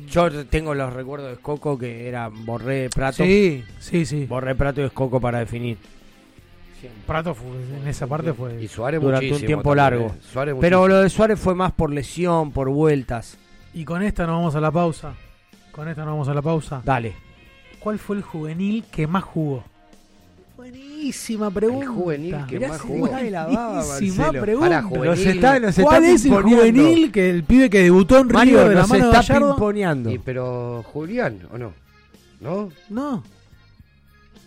[0.09, 3.23] Yo tengo los recuerdos de Coco que era Borré Prato.
[3.23, 4.25] Sí, sí, sí.
[4.25, 5.77] Borré Prato y Coco para definir.
[7.07, 7.47] Prato fue-
[7.81, 8.61] en esa parte fue...
[8.61, 10.15] Y Suárez Durante un tiempo también, largo.
[10.15, 10.21] ¿eh?
[10.31, 13.37] Suárez Pero lo de Suárez fue más por lesión, por vueltas.
[13.73, 15.13] Y con esta nos vamos a la pausa.
[15.71, 16.81] Con esta nos vamos a la pausa.
[16.83, 17.15] Dale.
[17.79, 19.63] ¿Cuál fue el juvenil que más jugó?
[21.03, 21.83] Buenísima pregunta.
[21.85, 23.07] El juvenil que Mirá más jugó.
[23.07, 24.41] la baba, Buenísima Marcelo.
[24.41, 24.81] pregunta.
[24.83, 25.09] Juvenil.
[25.09, 28.53] Nos está, nos ¿Cuál está es el juvenil que el pibe que debutó en Mario,
[28.53, 29.55] River de la nos mano de está Gallardo?
[29.55, 30.09] pimponeando.
[30.11, 31.73] Y pero Julián, ¿o no?
[32.39, 32.69] ¿No?
[32.89, 33.23] No.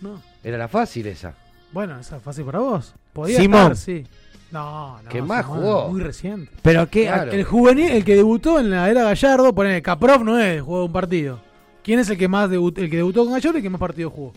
[0.01, 0.23] No.
[0.43, 1.35] Era la fácil esa.
[1.73, 2.95] Bueno, esa es fácil para vos.
[3.13, 3.61] Podía Simón.
[3.73, 4.05] estar, sí.
[4.51, 5.09] No, no.
[5.11, 5.89] ¿Qué más Simón, jugó?
[5.91, 6.51] Muy reciente.
[6.63, 7.33] Pero qué, Claro.
[7.33, 10.93] El juvenil, el que debutó en la era Gallardo, ponele, Caprov no es, jugó un
[10.93, 11.39] partido.
[11.83, 14.13] ¿Quién es el que más debut- el que debutó con Gallardo y que más partidos
[14.15, 14.33] jugó?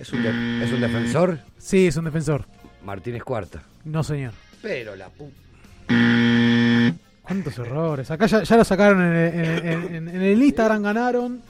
[0.00, 1.38] ¿Es un, de- ¿Es un defensor?
[1.58, 2.44] Sí, es un defensor.
[2.84, 3.62] Martínez Cuarta.
[3.84, 4.32] No, señor.
[4.62, 5.34] Pero la puta.
[7.22, 8.10] ¿Cuántos errores?
[8.10, 11.40] Acá ya, ya lo sacaron en, en- en- en- en el Instagram, ganaron.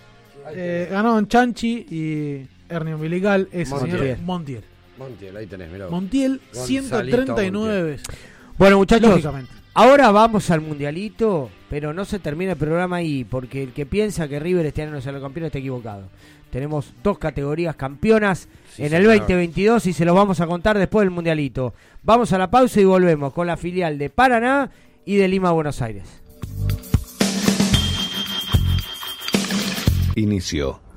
[0.55, 3.49] Eh, ganaron Chanchi y Ernie Umbilical.
[3.53, 3.99] Ese Montiel.
[4.01, 4.65] señor Montiel.
[4.99, 5.89] Montiel, ahí tenés, mirá.
[5.89, 6.67] Montiel, Gonzalito
[7.19, 8.07] 139 veces.
[8.57, 9.53] Bueno, muchachos, Lógicamente.
[9.75, 14.27] ahora vamos al mundialito, pero no se termina el programa ahí, porque el que piensa
[14.29, 16.09] que River este año no sale campeón está equivocado.
[16.51, 19.19] Tenemos dos categorías campeonas Sí, en el señor.
[19.19, 21.75] 2022 y se los vamos a contar después del mundialito.
[22.03, 24.71] Vamos a la pausa y volvemos con la filial de Paraná
[25.05, 26.23] y de Lima, Buenos Aires.
[30.15, 30.81] Inicio.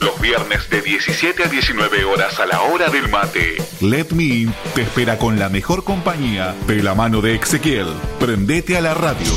[0.00, 3.56] Los viernes de 17 a 19 horas a la hora del mate.
[3.80, 7.88] Let Me In te espera con la mejor compañía de la mano de Ezequiel.
[8.18, 9.30] Prendete a la radio.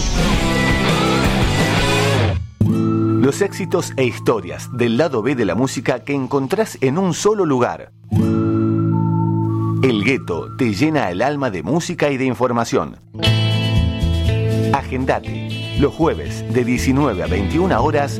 [2.61, 7.45] Los éxitos e historias del lado B de la música que encontrás en un solo
[7.45, 7.91] lugar.
[9.83, 12.97] El gueto te llena el alma de música y de información.
[14.73, 15.75] Agendate.
[15.79, 18.19] Los jueves de 19 a 21 horas.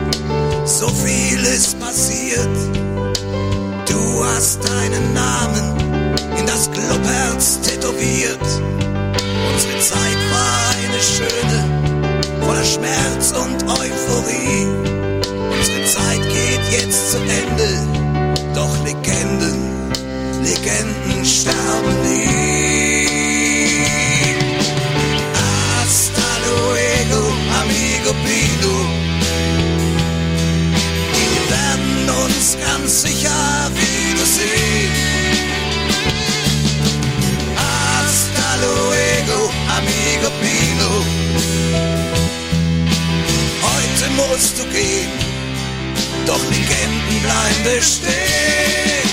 [0.79, 2.47] So viel ist passiert.
[3.89, 5.77] Du hast deinen Namen
[6.37, 8.39] in das Clubherz tätowiert.
[9.53, 14.65] Unsere Zeit war eine schöne, voller Schmerz und Euphorie.
[15.59, 19.91] Unsere Zeit geht jetzt zu Ende, doch Legenden,
[20.41, 22.70] Legenden sterben nie.
[44.41, 45.11] Musst du gehen,
[46.25, 49.07] doch Legenden bleiben bestehen.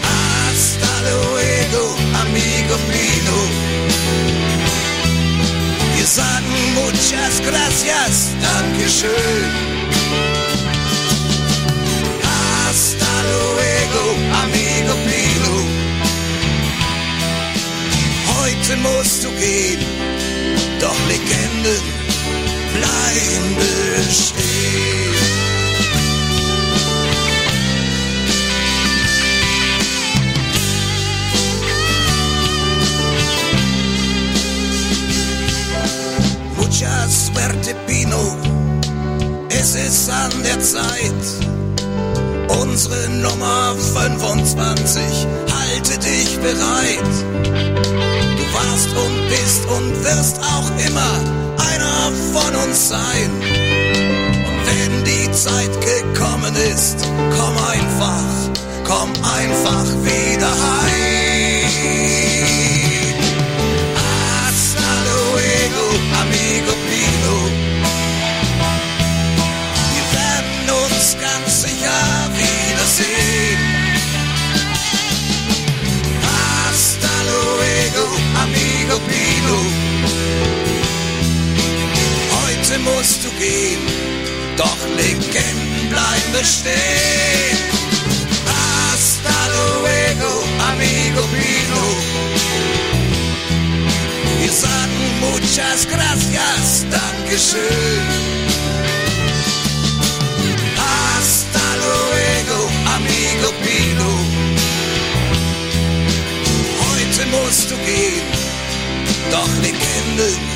[0.00, 3.38] Hasta luego, amigo Pino.
[5.94, 9.50] Wir sagen muchas gracias, Dankeschön.
[12.22, 14.02] Hasta luego,
[14.44, 15.54] amigo Pino.
[18.40, 19.80] Heute musst du gehen,
[20.80, 22.03] doch Legenden
[22.84, 25.14] bleiben bestehen.
[36.56, 38.36] Muchas suerte, Pino.
[39.48, 41.24] Es ist an der Zeit.
[42.62, 45.02] Unsere Nummer 25,
[45.52, 47.14] halte dich bereit.
[48.36, 51.43] Du warst und bist und wirst auch immer
[52.04, 53.30] einer von uns sein.
[53.30, 56.96] Und wenn die Zeit gekommen ist,
[57.36, 58.24] komm einfach,
[58.84, 60.84] komm einfach wieder heim.
[82.74, 83.78] Heute musst du gehen,
[84.56, 87.56] doch Legenden bleiben bestehen.
[88.50, 91.82] Hasta luego, amigo Pino.
[94.40, 98.08] Wir sagen muchas gracias, Dankeschön.
[100.76, 104.10] Hasta luego, amigo Pino.
[106.90, 108.24] Heute musst du gehen,
[109.30, 110.53] doch Legenden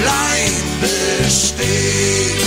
[0.00, 2.38] Bleib bestehen.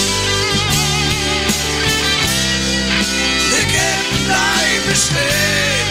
[3.51, 5.90] Legenden bleiben stehen.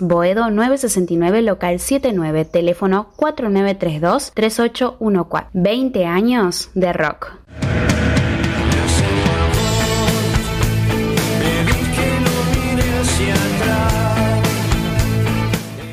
[0.03, 5.49] Boedo 969 local 79, teléfono 4932 3814.
[5.53, 7.33] 20 años de rock.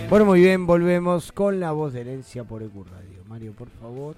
[0.08, 3.24] Bueno, muy bien, volvemos con la voz de herencia por EQ Radio.
[3.26, 4.16] Mario, por favor.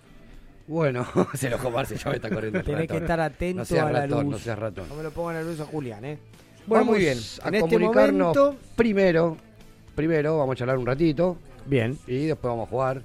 [0.69, 1.05] Bueno,
[1.35, 2.61] se lo Marce, ya me está corriendo.
[2.61, 4.33] el Tenés que estar atento no seas a la ratón, luz.
[4.35, 4.89] No seas ratón.
[4.89, 6.19] No me lo pongan a la luz a Julián, ¿eh?
[6.65, 7.19] Bueno, Vamos muy bien.
[7.43, 9.37] A En este comunicarnos momento, primero,
[10.01, 11.37] primero vamos a charlar un ratito.
[11.67, 11.99] Bien.
[12.07, 13.03] Y después vamos a jugar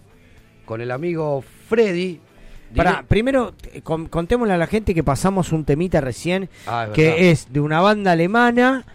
[0.66, 2.20] con el amigo Freddy.
[2.76, 3.54] Para, primero,
[3.84, 7.20] con- contémosle a la gente que pasamos un temita recién, Ah, es que verdad.
[7.24, 8.86] es de una banda alemana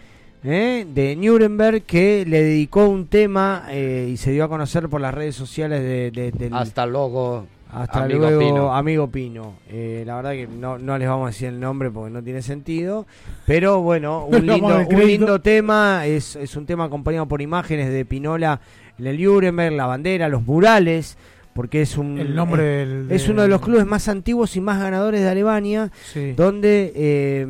[0.43, 0.85] ¿eh?
[0.93, 5.13] de Nuremberg que le dedicó un tema eh, y se dio a conocer por las
[5.13, 7.45] redes sociales de, de- del- Hasta luego.
[7.73, 8.75] Hasta amigo luego, Pino.
[8.75, 9.53] amigo Pino.
[9.69, 12.41] Eh, la verdad que no, no les vamos a decir el nombre porque no tiene
[12.41, 13.05] sentido.
[13.45, 16.05] Pero bueno, No un lindo, un lindo tema.
[16.05, 18.59] Es, es un tema acompañado por imágenes de Pinola
[18.99, 21.17] en el Nuremberg, la bandera, los murales.
[21.53, 22.17] Porque es un.
[22.17, 25.91] El nombre del- es uno de los clubes más antiguos y más ganadores de Alemania.
[26.13, 26.31] Sí.
[26.31, 27.45] Donde eh,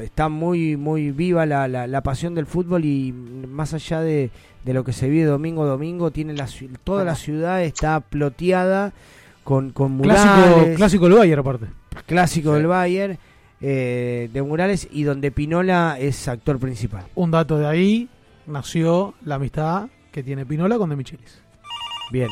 [0.00, 4.30] está muy muy viva la, la, la pasión del fútbol y más allá de,
[4.68, 8.00] de lo que se vive domingo a domingo, tiene la, ci- toda la ciudad está
[8.00, 8.92] ploteada
[9.42, 10.20] con, con murales.
[10.22, 11.66] Clásico, clásico del Bayern aparte.
[12.04, 13.18] clásico del Bayern,
[13.62, 17.06] eh, de murales y donde Pinola es actor principal.
[17.14, 18.10] Un dato de ahí
[18.46, 21.40] nació la amistad que tiene Pinola con De Michelis.
[22.12, 22.28] Bien.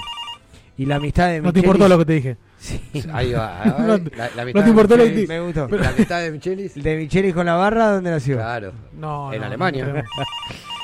[0.77, 2.37] Y la amistad de No te Michelis- importó lo que te dije.
[2.59, 2.79] Sí.
[3.15, 3.63] Ahí va.
[3.79, 5.29] No la, te- la no mitad te importó de lo que Michelis.
[5.29, 5.69] te- Me gustó.
[5.71, 6.75] Pero- La mitad de Michelis.
[6.83, 8.37] ¿De Michelis con la barra dónde nació?
[8.37, 8.73] Claro.
[8.93, 10.05] No, En no, Alemania.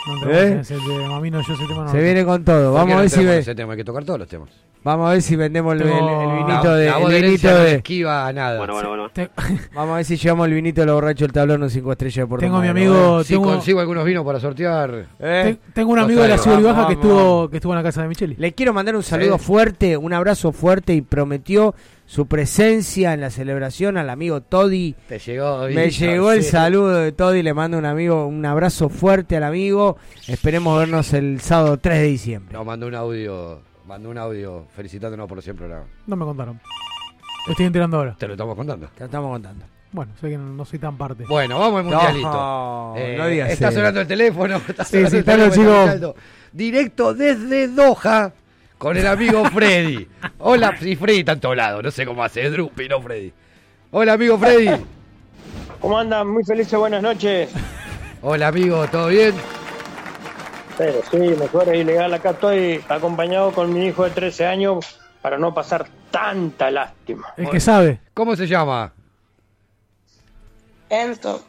[0.06, 0.52] No ¿Eh?
[0.52, 1.16] en ese tema.
[1.16, 2.72] A mí no, yo ese tema no Se lo- viene con todo.
[2.72, 3.72] ¿Por qué Vamos a ver si ve- ese tema?
[3.72, 4.50] Hay que tocar todos los temas.
[4.84, 7.20] Vamos a ver si vendemos el, el- Tengo- el vinito La- de la el de
[7.22, 8.58] vinito no de esquiva a nada.
[8.58, 9.10] Bueno, bueno, bueno.
[9.10, 9.30] Te-
[9.74, 12.16] Vamos a ver si llevamos el vinito de los borrachos del tablón, un 5 estrellas
[12.16, 13.22] de Puerto Tengo mi amigo-.
[13.24, 15.06] Si tengo- consigo algunos vinos para sortear.
[15.20, 15.56] ¿Eh?
[15.64, 17.76] te- tengo un amigo de la ciudad y Vamos, baja que estuvo, que estuvo en
[17.78, 18.38] la casa de Michelis.
[18.38, 19.44] Le quiero mandar un saludo Sí.
[19.44, 24.94] fuerte, un abrazo fuerte y prometió su presencia en la celebración al amigo Toddy.
[25.08, 25.66] Te llegó.
[25.68, 26.50] Me llegó el sí.
[26.50, 29.96] saludo de Toddy, le mando un amigo, un abrazo fuerte al amigo.
[30.28, 32.52] Esperemos vernos el sábado 3 de diciembre.
[32.52, 33.60] Nos mandó un audio.
[33.86, 35.90] Mandó un audio felicitándonos por siempre programa.
[36.06, 36.60] No me contaron.
[37.46, 38.14] Lo estoy enterando ahora.
[38.18, 38.86] Te lo estamos contando.
[38.94, 39.64] Te lo estamos contando.
[39.90, 41.24] Bueno, sé que no, no soy tan parte.
[41.28, 42.30] Bueno, vamos al mundialito.
[42.32, 43.76] No, Eh, no digas está eso.
[43.78, 44.56] sonando el teléfono.
[44.68, 46.20] Está Sí, sonando sí, el están los teléfono, está.
[46.52, 48.32] Directo desde Doha
[48.78, 50.08] con el amigo Freddy.
[50.38, 51.82] Hola, sí, Freddy está en todos lados.
[51.82, 52.46] No sé cómo hace.
[52.46, 53.32] Es Drupi, no Freddy.
[53.90, 54.70] Hola, amigo Freddy.
[55.80, 56.28] ¿Cómo andan?
[56.28, 57.50] Muy felices, buenas noches.
[58.22, 59.34] Hola, amigo, ¿todo bien?
[60.78, 62.12] Pero sí, mejor es ilegal.
[62.14, 67.32] Acá estoy acompañado con mi hijo de 13 años para no pasar tanta lástima.
[67.36, 68.00] El que sabe.
[68.14, 68.92] ¿Cómo se llama?
[70.88, 71.42] Enzo.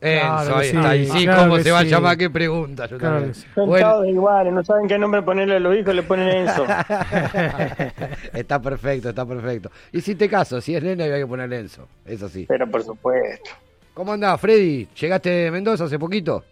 [0.00, 0.96] Enzo, Claro ahí está.
[0.96, 2.16] Y sí, claro ¿cómo se va a llamar?
[2.16, 2.86] ¿Qué pregunta?
[2.86, 3.34] Yo Claro también.
[3.34, 6.64] Son Bueno, todos iguales, no saben qué nombre ponerle a los hijos, le ponen Enzo.
[8.32, 9.70] está perfecto, está perfecto.
[9.92, 11.86] Y si te caso, si es nena, hay que ponerle Enzo.
[12.04, 12.46] Eso sí.
[12.48, 13.50] Pero por supuesto.
[13.92, 14.88] ¿Cómo andás, Freddy?
[14.98, 16.44] ¿Llegaste de Mendoza hace poquito?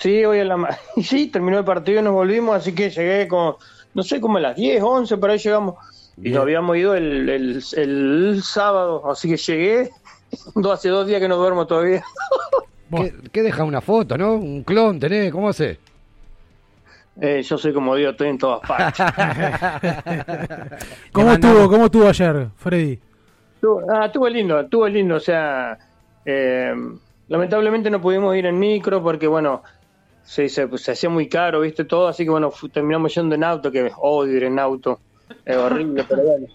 [0.00, 2.90] Sí, hoy en la ma- y sí, terminó el partido y nos volvimos, así que
[2.90, 3.58] llegué como,
[3.94, 5.74] no sé, como a las 10, 11, por ahí llegamos.
[6.22, 9.90] Y nos habíamos ido el, el, el sábado, así que llegué,
[10.72, 12.02] hace dos días que no duermo todavía.
[12.96, 14.34] ¿Qué, qué deja una foto, no?
[14.34, 15.78] Un clon tenés, ¿cómo hace?
[17.20, 19.04] Eh, yo soy como Dios, estoy en todas partes.
[21.12, 22.98] ¿Cómo estuvo, ¿Cómo estuvo ayer, Freddy?
[23.56, 25.76] Estuvo- ah, estuvo lindo, estuvo lindo, o sea,
[26.24, 26.74] eh,
[27.28, 29.62] lamentablemente no pudimos ir en micro porque, bueno,
[30.24, 33.44] se, se, pues, se hacía muy caro, viste, todo, así que, bueno, terminamos yendo en
[33.44, 35.00] auto, que odio ir en auto,
[35.44, 36.46] es horrible, pero bueno.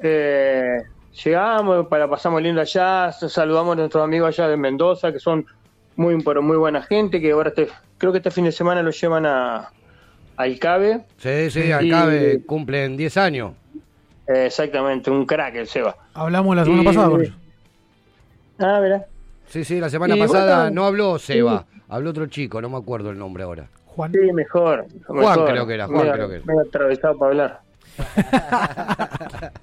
[0.00, 0.82] Eh,
[1.24, 5.46] llegamos, para pasamos lindo allá, saludamos a nuestros amigos allá de Mendoza, que son
[5.96, 7.68] muy, pero muy buena gente, que ahora este,
[7.98, 9.70] creo que este fin de semana lo llevan a,
[10.36, 11.04] al CABE.
[11.18, 13.52] Sí, sí, acá eh, cumplen 10 años.
[14.26, 15.96] Eh, exactamente, un crack el Seba.
[16.14, 17.18] Hablamos la semana Y- pasada.
[18.58, 19.06] Ah, verá.
[19.46, 22.76] Sí, sí, la semana Y pasada bueno, no habló Seba, habló otro chico, no me
[22.78, 23.68] acuerdo el nombre ahora.
[23.86, 24.12] Juan.
[24.12, 24.86] Sí, mejor.
[25.06, 26.44] Juan creo que era, Juan Medio- creo que era.
[26.46, 27.60] medio atravesado para hablar.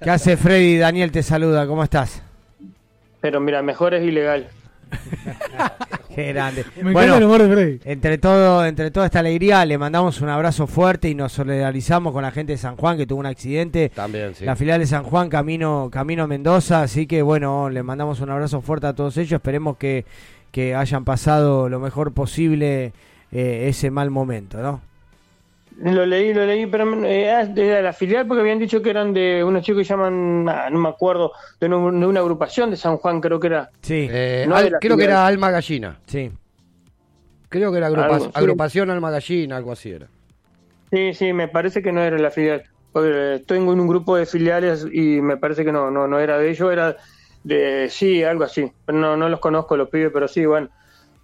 [0.00, 0.78] ¿Qué hace Freddy?
[0.78, 2.22] Daniel te saluda, ¿cómo estás?
[3.20, 4.48] Pero mira, mejor es ilegal.
[6.14, 6.64] Qué grande.
[6.82, 7.80] Me encanta el humor de Freddy.
[7.84, 12.22] entre todo, entre toda esta alegría, le mandamos un abrazo fuerte y nos solidarizamos con
[12.22, 13.88] la gente de San Juan que tuvo un accidente.
[13.90, 14.44] También, sí.
[14.44, 18.28] La filial de San Juan camino, camino a Mendoza, así que bueno, le mandamos un
[18.30, 19.32] abrazo fuerte a todos ellos.
[19.32, 20.04] Esperemos que,
[20.52, 22.92] que hayan pasado lo mejor posible
[23.32, 24.80] eh, ese mal momento, ¿no?
[25.80, 29.14] Lo leí, lo leí, pero eh, ah, de la filial porque habían dicho que eran
[29.14, 32.76] de unos chicos que llaman, ah, no me acuerdo, de, una- de una agrupación de
[32.76, 33.70] San Juan, creo que era.
[33.80, 34.06] Sí.
[34.10, 35.98] Eh, No al- creo que era Alma Gallina.
[36.06, 36.30] Sí.
[37.48, 38.30] Creo que era agrupa- Algo, sí.
[38.34, 40.06] agrupación Alma Gallina, algo así era.
[40.90, 42.64] Sí, sí, me parece que no era la filial.
[42.92, 46.36] Porque estoy en un grupo de filiales y me parece que no, no, no era
[46.36, 46.96] de ellos, era
[47.44, 48.70] de, sí, algo así.
[48.88, 50.68] No, no los conozco los pibes, pero sí, bueno,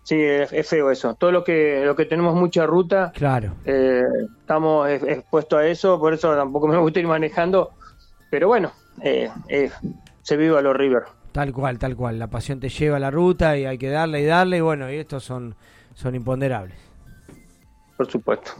[0.03, 1.15] sí, es, es feo eso.
[1.15, 3.53] Todo lo que, lo que tenemos mucha ruta, Claro.
[3.65, 4.03] eh,
[4.41, 7.71] estamos ex- expuestos a eso, por eso tampoco me gusta ir manejando.
[8.31, 8.73] Pero bueno,
[9.03, 9.71] eh, eh,
[10.23, 11.03] se vive a los River.
[11.33, 12.19] Tal cual, tal cual.
[12.19, 14.91] La pasión te lleva a la ruta y hay que darle y darle y bueno,
[14.93, 15.55] y estos son,
[15.95, 16.77] son imponderables.
[17.97, 18.53] Por supuesto.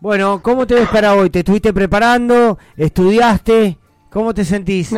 [0.00, 1.28] Bueno, ¿cómo te ves para hoy?
[1.30, 2.58] ¿Te estuviste preparando?
[2.76, 3.76] ¿Estudiaste?
[4.10, 4.92] ¿Cómo te sentís?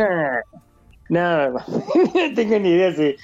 [1.13, 1.63] Nada, no
[2.35, 3.15] tengo ni idea si.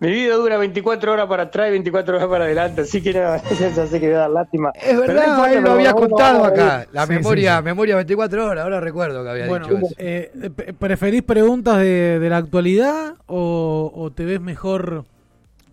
[0.00, 3.34] Mi vida dura 24 horas para atrás y 24 horas para adelante, así que no,
[3.50, 4.70] eso hace que me da lástima.
[4.74, 6.86] Es no verdad, él lo había contado acá.
[6.92, 7.64] La Sí, memoria, sí, sí.
[7.64, 9.94] memoria 24 horas, ahora recuerdo que había Bueno, dicho eso.
[9.98, 15.04] eh, pe- ¿preferís preguntas de, de la actualidad o, o te ves mejor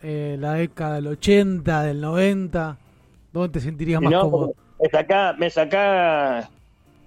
[0.02, 2.78] eh, la década del 80, del 90?
[3.32, 4.54] ¿Dónde te sentirías más no, cómodo?
[4.80, 6.50] Me saca, me saca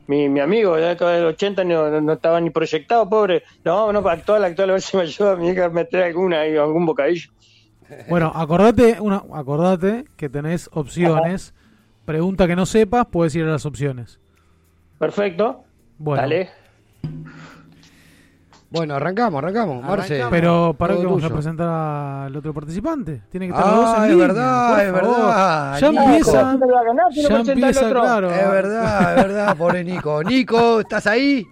[0.09, 3.45] mi, mi amigo de la década del 80, no, no- no estaba ni proyectado, pobre.
[3.65, 6.41] No, no, actual, actual, a ver si me ayuda a mi hija a meter alguna,
[6.43, 7.31] algún bocadillo.
[8.09, 11.55] Bueno, acordate, una, acordate que tenés opciones.
[12.05, 14.19] Pregunta que no sepas, puedes ir a las opciones.
[14.99, 15.65] Perfecto.
[15.99, 16.23] Bueno.
[16.23, 16.51] Dale.
[18.71, 19.83] Bueno, arrancamos, arrancamos.
[19.83, 20.23] Marce.
[20.31, 21.67] Pero para que vamos a presentar
[22.27, 23.23] al otro participante.
[23.31, 25.03] Tiene que estar Ah, los dos en es línea, verdad, por es favor.
[25.17, 26.03] verdad, Ya Nico.
[26.03, 26.31] empieza.
[26.59, 27.05] ¿Quién va a ganar?
[27.15, 28.01] ¿Quién Ya empieza, otro?
[28.03, 28.31] claro.
[28.31, 30.23] Es verdad, es verdad, pobre Nico.
[30.23, 31.47] Nico, ¿estás ahí?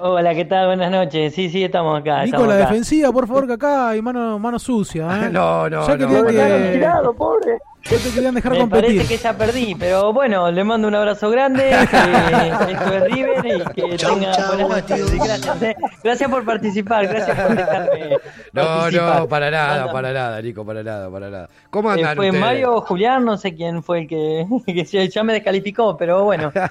[0.00, 0.66] Hola, ¿qué tal?
[0.68, 1.34] Buenas noches.
[1.34, 2.24] Sí, sí, estamos acá.
[2.24, 2.64] Nico, estamos la acá.
[2.70, 5.06] defensiva, por favor, que acá hay mano, mano sucia.
[5.26, 5.28] ¿eh?
[5.32, 7.58] No, no, ya no, que, Tirado, pobre.
[7.84, 8.86] Ya te querían dejar Me competir.
[8.96, 13.46] parece que ya perdí, pero bueno, le mando un abrazo grande, que esto es River
[13.46, 15.12] y que tenga buenas noches.
[15.18, 15.76] Gracias, eh.
[16.02, 18.08] gracias por participar, gracias por dejarme
[18.52, 19.20] No, participar.
[19.20, 21.48] no, para nada, para nada, Nico, para nada, para nada.
[21.70, 22.40] ¿Cómo Eh, andan fue ustedes?
[22.44, 26.52] Mario o Julián, no sé quién fue el que, ya me descalificó, pero bueno.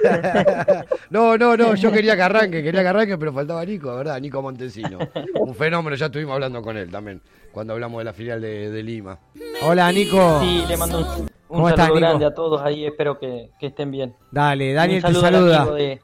[1.09, 4.19] No, no, no, yo quería que arranque, quería que arranque, pero faltaba Nico, ¿verdad?
[4.19, 4.97] Nico Montesino.
[5.39, 7.21] Un fenómeno, ya estuvimos hablando con él también,
[7.51, 9.19] cuando hablamos de la filial de, de Lima.
[9.63, 10.39] Hola, Nico.
[10.41, 13.67] Sí, le mando un, un ¿Cómo saludo estás, grande a todos ahí, espero que, que
[13.67, 14.15] estén bien.
[14.31, 15.61] Dale, Daniel un te saluda.
[15.61, 16.01] amigo de,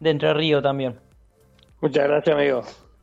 [0.00, 0.98] de Entre Río también.
[1.80, 2.62] Muchas gracias, amigo.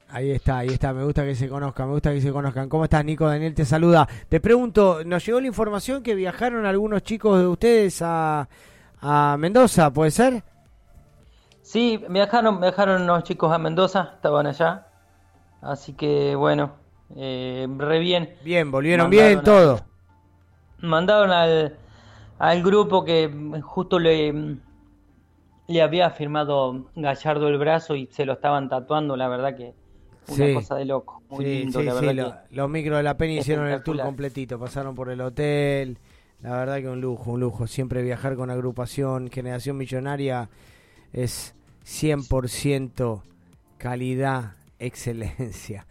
[0.09, 2.67] Ahí está, ahí está, me gusta que se conozcan, me gusta que se conozcan.
[2.67, 3.27] ¿Cómo estás, Nico?
[3.27, 4.07] Daniel te saluda.
[4.27, 8.49] Te pregunto, nos llegó la información que viajaron algunos chicos de ustedes a,
[8.99, 10.43] a Mendoza, ¿puede ser?
[11.61, 14.87] Sí, viajaron, viajaron unos chicos a Mendoza, estaban allá.
[15.61, 16.73] Así que bueno,
[17.15, 18.35] eh, re bien.
[18.43, 19.85] Bien, volvieron Mandaron bien, a- todo.
[20.79, 21.77] Mandaron al,
[22.39, 23.29] al grupo que
[23.61, 24.57] justo le,
[25.67, 29.73] le había firmado Gallardo el brazo y se lo estaban tatuando, la verdad que
[30.27, 30.53] una Sí.
[30.53, 31.21] cosa de loco.
[31.29, 32.13] Muy Sí, lindo, sí, la verdad
[32.49, 35.97] lo- los micros de la Peña hicieron el tour completito, pasaron por el hotel.
[36.41, 37.67] La verdad que un lujo, un lujo.
[37.67, 40.49] Siempre viajar con agrupación, generación millonaria
[41.13, 41.53] es
[41.85, 43.21] 100%
[43.77, 45.85] calidad, excelencia.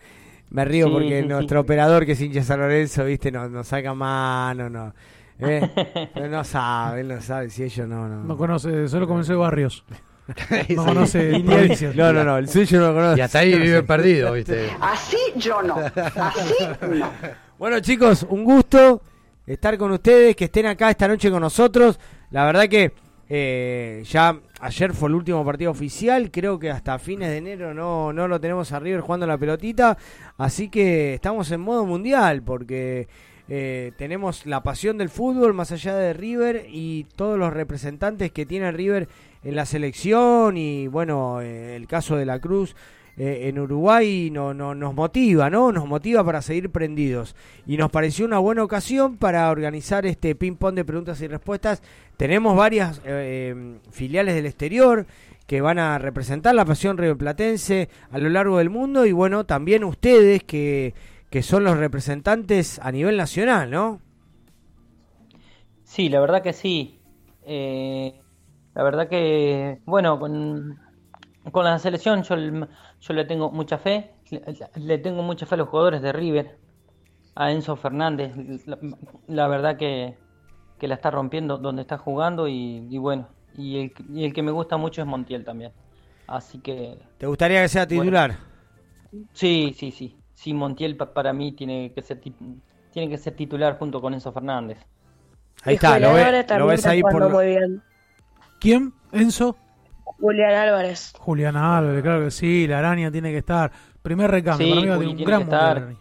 [0.51, 1.29] Me río Sí, porque sí, sí.
[1.29, 4.93] nuestro operador que es hincha San Lorenzo, viste, nos, nos saca mano, no.
[5.39, 6.09] ¿eh?
[6.15, 8.25] Pero no sabe, él no sabe si ellos no, no.
[8.25, 9.85] No conoce, solo conoce barrios.
[10.77, 11.97] No conoce provincias.
[11.97, 13.19] No, no, no, el suyo no lo conoce.
[13.19, 14.71] Y hasta ahí vive perdido, ¿viste?
[14.81, 15.75] Así yo no.
[15.77, 17.11] Así no.
[17.59, 19.03] Bueno, chicos, un gusto
[19.45, 21.99] estar con ustedes, que estén acá esta noche con nosotros.
[22.31, 22.93] La verdad que
[23.33, 28.13] eh, ya ayer fue el último partido oficial, creo que hasta fines de enero no,
[28.13, 29.97] no lo tenemos a River jugando la pelotita,
[30.37, 33.07] así que estamos en modo mundial porque
[33.49, 38.47] eh, tenemos la pasión del fútbol más allá de River y todos los representantes que
[38.47, 39.09] tiene River
[39.45, 42.75] en la selección y bueno, eh, el caso de la Cruz
[43.17, 45.73] eh, en Uruguay no, no, nos motiva, ¿no?
[45.73, 47.35] Nos motiva para seguir prendidos.
[47.67, 51.83] Y nos pareció una buena ocasión para organizar este ping-pong de preguntas y respuestas.
[52.17, 53.03] Tenemos varias eh,
[53.55, 55.07] eh, filiales del exterior
[55.47, 59.83] que van a representar la pasión rioplatense a lo largo del mundo y bueno, también
[59.83, 60.95] ustedes que,
[61.29, 64.01] que son los representantes a nivel nacional, ¿no?
[65.85, 67.01] Sí, la verdad que sí.
[67.45, 68.15] Eh,
[68.75, 70.79] la verdad que, bueno, con,
[71.53, 74.11] con la selección yo, yo le tengo mucha fe.
[74.31, 74.43] Le,
[74.77, 76.59] le tengo mucha fe a los jugadores de River.
[77.35, 78.35] A Enzo Fernández.
[78.67, 78.79] La,
[79.29, 80.17] la verdad que,
[80.79, 83.29] que la está rompiendo donde está jugando y, y bueno.
[83.57, 85.73] Y el, y el que me gusta mucho es Montiel también.
[86.27, 86.99] Así que...
[87.19, 88.03] ¿Te gustaría que sea Bueno.
[88.03, 88.37] titular?
[89.33, 90.17] Sí, sí, sí.
[90.35, 92.35] Sí, Montiel pa- para mí tiene que ser ti-
[92.93, 94.79] tiene que ser titular junto con Enzo Fernández.
[95.65, 97.29] Ahí está, lo, ve- lo ves ahí por...
[97.31, 97.83] muy bien.
[98.61, 98.95] ¿Quién?
[99.13, 99.57] ¿Enzo?
[100.21, 101.13] Julián Álvarez.
[101.19, 103.71] Julián Álvarez, claro que sí, la araña tiene que estar.
[104.03, 105.97] Primer recambio, Sí, para mí va a tener un tiene gran mundial.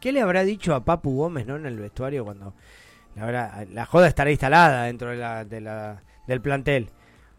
[0.00, 2.54] ¿Qué le habrá dicho a Papu Gómez, no, en el vestuario cuando
[3.16, 6.88] la, verdad, la joda estará instalada dentro de la, de la- del plantel?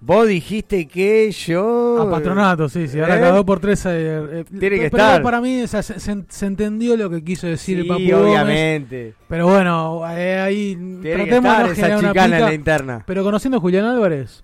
[0.03, 2.99] Vos dijiste que yo A patronato, sí, sí.
[2.99, 3.19] Ahora ¿Eh?
[3.19, 3.85] cada dos por tres.
[3.85, 5.21] eh, eh, Tiene que pero estar.
[5.21, 8.01] para mí o sea, se, se- se entendió lo que quiso decir el Sí, Papu
[8.01, 8.23] Gómez.
[8.25, 9.13] obviamente.
[9.27, 12.45] Pero bueno, eh, ahí que tratemos de estar no generar una chicana en pica.
[12.47, 13.03] la interna.
[13.05, 14.43] Pero conociendo a Julián Álvarez,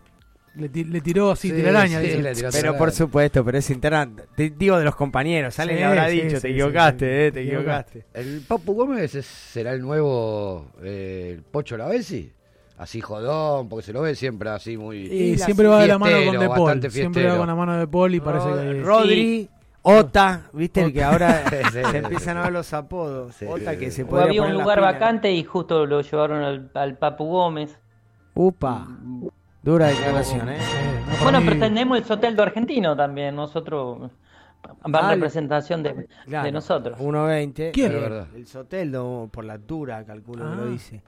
[0.57, 1.99] le, ti- le tiró así Sí, telaraña.
[2.01, 2.21] sí, dice.
[2.21, 4.09] le tiró Pero por supuesto, pero es interna.
[4.35, 7.31] Te digo de los compañeros, alguien le habrá sí, dicho, sí, te equivocaste, sí, eh,
[7.31, 8.05] te te equivocaste.
[8.13, 12.31] ¿El Papu Gómez es- será el nuevo eh, el Pocho Lavesi?
[12.77, 14.97] Así jodón, porque se lo ve siempre así muy.
[15.07, 16.91] Y siempre va de la mano con De Paul.
[16.91, 18.81] Siempre va con la mano de Paul y parece Rod- que.
[18.83, 19.49] Rodri,
[19.81, 23.33] Ota, viste el que ahora se empiezan a ver los apodos.
[23.35, 26.97] Sí, Ota que se había poner un lugar vacante y justo lo llevaron al, al
[26.97, 27.79] Papu Gómez.
[28.35, 28.85] Upa,
[29.71, 30.57] dura declaración, eh.
[31.21, 34.09] Bueno, pero tenemos el Soteldo argentino también, nosotros, va
[34.85, 36.97] en Ah, representación de, Claro, de nosotros.
[36.99, 37.71] 1.20.
[37.73, 37.91] ¿Quién?
[37.91, 38.27] Eh, verdad.
[38.35, 40.55] El Soteldo, por la altura, calculo que Ah.
[40.55, 41.01] lo dice.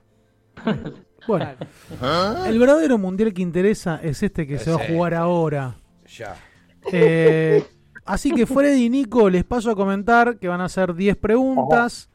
[1.27, 1.45] Bueno,
[2.48, 5.76] el verdadero mundial que interesa es este que se va a jugar ahora.
[6.18, 6.34] Ya.
[6.94, 7.61] Eh,
[8.06, 12.10] Así que Freddy y Nico les paso a comentar que van a hacer 10 preguntas.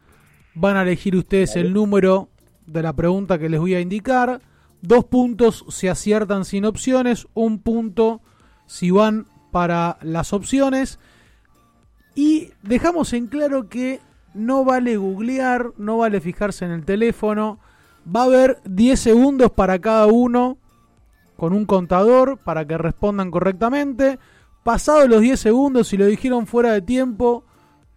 [0.55, 2.31] Van a elegir ustedes el número
[2.67, 4.41] de la pregunta que les voy a indicar.
[4.87, 7.27] Dos puntos si aciertan sin opciones.
[7.33, 8.21] Un punto
[8.67, 10.99] si van para las opciones.
[12.15, 14.03] Y dejamos en claro que
[14.35, 17.61] no vale googlear, no vale fijarse en el teléfono.
[18.15, 20.59] Va a haber 10 segundos para cada uno
[21.39, 24.19] con un contador para que respondan correctamente.
[24.65, 27.45] Pasados los 10 segundos, si lo dijeron fuera de tiempo,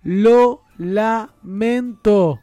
[0.03, 2.39] lo lamento.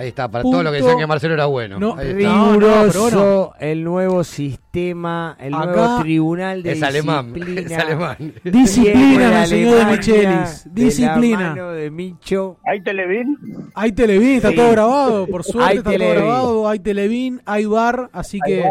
[0.00, 1.78] Ahí está, para todo lo que decían que Marcelo era bueno.
[1.78, 1.94] No.
[1.96, 7.60] Riguroso el nuevo sistema, el Acá nuevo tribunal de es alemán, disciplina.
[7.60, 8.16] es alemán.
[8.44, 10.64] Disciplina, enseñó de Michelis.
[10.72, 11.40] de Disciplina.
[11.40, 12.56] la mano de Micho.
[12.64, 13.36] ¿Hay Televín?
[13.74, 14.56] Hay Televín, está Sí.
[14.56, 15.26] todo grabado.
[15.26, 16.14] Por suerte Hay está Televín.
[16.14, 16.68] todo grabado.
[16.68, 18.08] Hay Televín, hay bar.
[18.12, 18.70] Así Hay que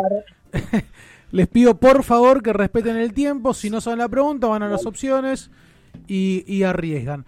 [1.31, 3.53] les pido por favor que respeten el tiempo.
[3.53, 5.51] Si no saben la pregunta, van a las opciones
[6.07, 7.25] y, y arriesgan.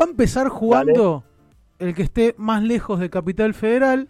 [0.00, 1.24] Va a empezar jugando
[1.80, 4.08] el que esté más lejos de Capital Federal.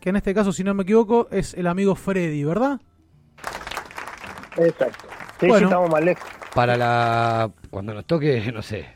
[0.00, 2.80] Que en este caso, si no me equivoco, es el amigo Freddy, ¿verdad?
[4.56, 5.06] Exacto.
[5.40, 5.58] Sí, Bueno.
[5.58, 6.24] sí, estamos más lejos.
[6.54, 7.50] Para la.
[7.70, 8.86] Cuando nos toque, no sé.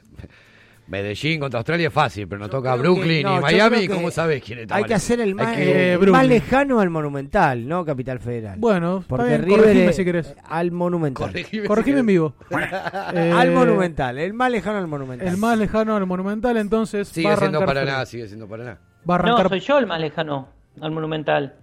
[0.89, 3.89] Medellín contra Australia es fácil, pero nos toca que- Brooklyn no, y Miami.
[3.89, 6.13] que ¿Cómo sabes quién está Hay que hacer el más, Hay que- el Brooklyn.
[6.13, 7.85] más lejano al Monumental, ¿no?
[7.85, 8.57] Capital Federal.
[8.59, 10.35] Bueno, está Porque bien, River corregime es- si querés.
[10.49, 11.27] al Monumental.
[11.27, 12.35] Corregime Corregime en vivo.
[13.15, 15.27] Eh, al Monumental, el más lejano al Monumental.
[15.27, 17.09] El más lejano al Monumental, entonces.
[17.09, 18.07] Sigue siendo Paraná, Freddy.
[18.07, 18.79] sigue siendo Paraná.
[19.09, 19.43] Va a arrancar.
[19.45, 20.49] No, soy yo el más lejano
[20.81, 21.57] al Monumental.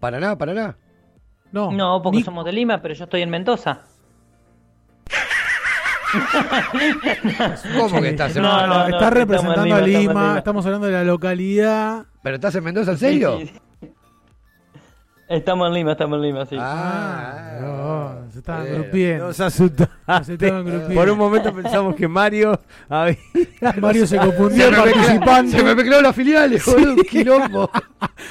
[0.00, 0.76] Paraná, Paraná.
[1.52, 3.82] No, No, porque Ni- somos de Lima, pero yo estoy en Mendoza.
[7.78, 9.96] ¿Cómo que estás en No, No, no, no, está estamos representando en a Lima, estamos
[9.96, 10.38] en Lima, Lima.
[10.38, 12.04] estamos hablando de la localidad.
[12.22, 13.40] ¿Pero estás en Mendoza, en serio?
[15.32, 15.38] Sí, sí, sí.
[15.38, 16.56] Estamos en Lima, estamos en Lima, sí.
[16.58, 19.26] Ah, No, se estaban grupiendo.
[19.28, 20.24] Nos asustaste.
[20.24, 20.94] Se estaban grupiendo.
[20.94, 23.16] Por un momento pensamos que Mario había...
[23.80, 25.56] Mario se confundió Se participante.
[25.56, 27.70] se me mezclaron las filiales, boludo, un quilombo.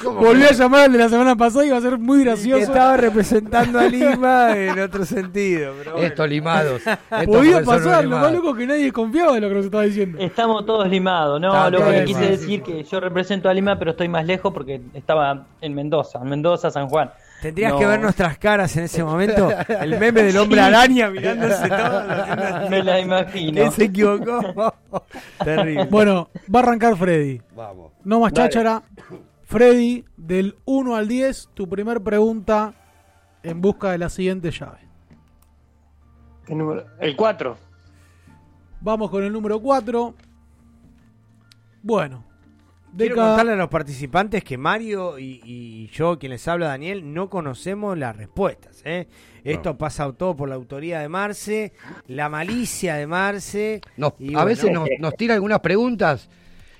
[0.02, 0.20] ¿Cómo?
[0.22, 2.62] Volvió a llamar al de la semana pasada y iba a ser muy gracioso.
[2.62, 5.74] estaba representando a Lima en otro sentido.
[5.78, 6.06] Pero bueno.
[6.06, 6.82] Estos limados.
[6.86, 9.84] estos Podía pasar, lo más loco es que nadie confiaba de lo que nos estaba
[9.84, 10.18] diciendo.
[10.20, 11.48] Estamos todos limados, ¿no?
[11.48, 14.52] Está lo que quise sí, decir que yo represento a Lima, pero estoy más lejos
[14.52, 16.91] porque estaba en Mendoza, en Mendoza, San Juan.
[17.40, 17.78] Tendrías No.
[17.80, 19.50] que ver nuestras caras en ese momento.
[19.68, 22.70] El meme del hombre araña mirándose todo.
[22.70, 23.52] Me la imagino.
[23.54, 24.74] ¿Quién se equivocó?
[25.44, 25.86] Terrible.
[25.86, 27.42] Bueno, va a arrancar Freddy.
[27.56, 27.92] Vamos.
[28.04, 28.48] No más Dale.
[28.48, 28.82] cháchara.
[29.44, 32.72] Freddy, del 1 al 10, tu primer pregunta
[33.42, 34.78] en busca de la siguiente llave.
[36.46, 36.86] ¿Qué número?
[37.00, 37.56] El 4.
[38.80, 40.14] Vamos con el número 4.
[41.82, 42.24] Bueno.
[42.92, 46.66] De Quiero cada- contarle a los participantes que Mario y, y yo, quien les habla,
[46.68, 48.82] Daniel, no conocemos las respuestas.
[48.84, 49.08] ¿eh?
[49.44, 51.72] Esto pasa todo por la autoría de Marce,
[52.08, 53.80] la malicia de Marce.
[53.96, 56.28] Nos- y a bueno, veces nos, nos tira algunas preguntas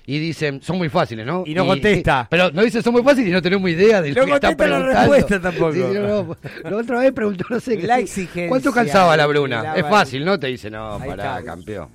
[0.05, 1.43] y dicen, son muy fáciles, ¿no?
[1.47, 2.27] Y no contesta.
[2.29, 4.47] pero no dice, son muy fáciles y no tenemos idea de No lo que está
[4.49, 5.13] contesta la preguntando.
[5.13, 5.73] respuesta tampoco.
[5.73, 6.37] Sí, no, no.
[6.69, 9.63] La otra vez preguntó, no sé, La qué- exigencia ¿cuánto calzaba la Bruna?
[9.63, 10.39] la es fácil, ¿no?
[10.39, 11.43] Te dice, no, Ahí pará, está.
[11.43, 11.87] campeón.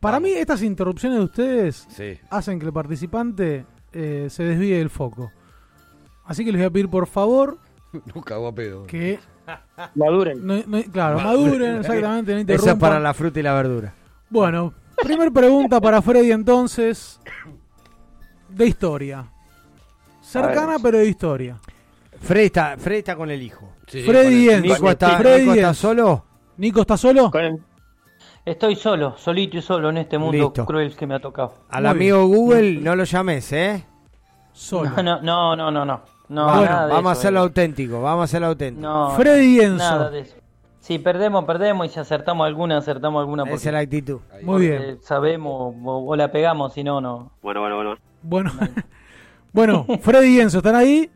[0.00, 2.18] Para mí, estas interrupciones de ustedes Sí.
[2.30, 5.30] hacen que el participante eh, se desvíe del foco.
[6.26, 7.58] Así que les voy a pedir, por favor,
[8.14, 8.86] No cagó a pedo.
[8.86, 9.18] que.
[9.94, 10.44] Maduren.
[10.46, 13.94] no- no- claro, maduren, exactamente, no Eso es para la fruta y la verdura.
[14.28, 17.20] Bueno, primer pregunta para Freddy entonces.
[18.48, 19.24] De historia.
[20.20, 21.56] Cercana, pero de historia.
[22.20, 23.72] Freddy está, Freddy está con el hijo.
[23.86, 24.74] Sí, Freddy con el- Enzo.
[24.74, 26.24] Nico está, Freddy Nico está solo.
[26.56, 27.30] ¿Nico está solo?
[27.30, 27.62] Con el-
[28.46, 30.64] Estoy solo, solito y solo en este mundo Listo.
[30.64, 31.54] cruel que me ha tocado.
[31.68, 33.84] Al Muy amigo Google no lo llames, ¿eh?
[34.52, 34.90] Solo.
[35.02, 35.84] No, no, no, no, no.
[35.84, 36.00] no.
[36.28, 37.42] No, Bueno, nada de vamos a hacerlo eh.
[37.42, 38.86] auténtico, vamos a hacerlo auténtico.
[38.86, 39.76] No, Freddy Enzo.
[39.78, 40.36] Nada de eso.
[40.80, 43.42] Si perdemos, perdemos y si acertamos alguna, acertamos alguna.
[43.42, 44.20] Esa Porque, es la actitud.
[44.42, 44.98] Muy bien.
[45.02, 47.32] Sabemos o, o la pegamos, si no, no.
[47.42, 47.96] Bueno, bueno, bueno.
[48.22, 48.52] Bueno,
[49.52, 51.10] bueno, Freddy y Enzo, ¿están ahí?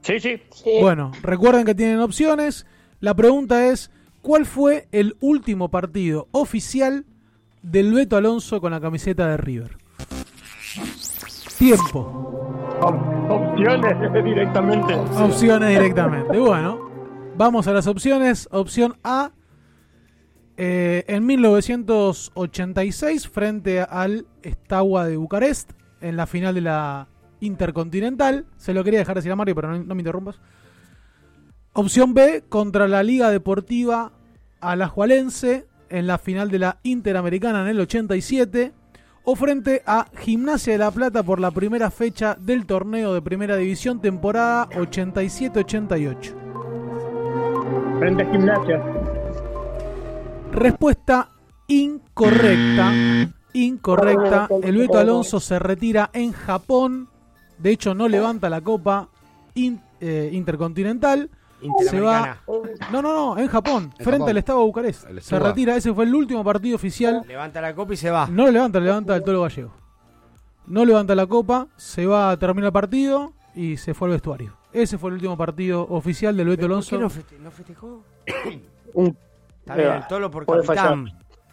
[0.00, 0.40] Sí, sí.
[0.80, 2.66] Bueno, recuerden que tienen opciones.
[3.00, 3.90] La pregunta es,
[4.28, 7.06] ¿cuál fue el último partido oficial
[7.62, 9.78] del Beto Alonso con la camiseta de River?
[11.56, 12.00] Tiempo.
[12.82, 14.94] Op- Opciones directamente.
[14.94, 16.38] Opciones directamente.
[16.38, 16.90] Bueno,
[17.38, 18.46] vamos a las opciones.
[18.52, 19.30] Opción A.
[20.58, 25.70] eh, en 1986, frente al Estagua de Bucarest,
[26.02, 27.08] en la final de la
[27.40, 28.44] Intercontinental.
[28.58, 30.38] Se lo quería dejar decir a Mario, pero no, no me interrumpas.
[31.72, 34.12] Opción B, contra la Liga Deportiva
[34.60, 38.72] Alajualense, en la final de la Interamericana en el 87.
[39.24, 43.56] O frente a Gimnasia de La Plata por la primera fecha del torneo de Primera
[43.56, 46.34] División, temporada 87-88.
[47.98, 48.82] Frente a gimnasia.
[50.52, 51.28] Respuesta
[51.66, 52.92] incorrecta.
[53.52, 54.48] Incorrecta.
[54.62, 57.08] El Beto Alonso se retira en Japón.
[57.58, 59.08] De hecho, no levanta la copa
[59.54, 61.28] in- eh, intercontinental.
[61.90, 62.38] Se va.
[62.92, 64.28] No, no, no, en Japón, En frente Japón.
[64.30, 65.04] al Estado de Bucarest.
[65.10, 67.22] El Se retira, ese fue el último partido oficial.
[67.26, 68.26] Levanta la copa y se va.
[68.28, 69.72] No lo levanta, lo levanta el Toro Gallego.
[70.66, 74.54] No levanta la copa, se va a terminar el partido y se fue al vestuario.
[74.72, 76.90] Ese fue el último partido oficial del Beto Alonso.
[76.90, 78.02] ¿Por qué no, feste- no festejó?
[78.94, 79.16] Un,
[79.60, 81.06] Está bien, el Tolo por capitán.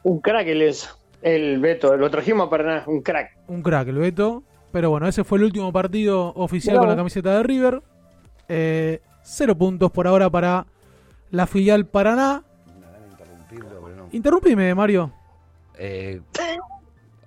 [0.03, 0.89] Un crack él es.
[1.21, 3.31] El Beto, lo trajimos para nada, un crack.
[3.47, 4.43] Un crack el Beto.
[4.71, 7.81] Pero bueno, ese fue el último partido oficial con la camiseta de River.
[8.49, 10.65] Eh, cero puntos por ahora para
[11.31, 12.43] la filial Paraná.
[14.11, 15.11] Interrumpime, Mario.
[15.77, 16.21] Eh,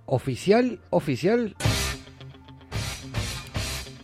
[0.07, 1.55] oficial, oficial.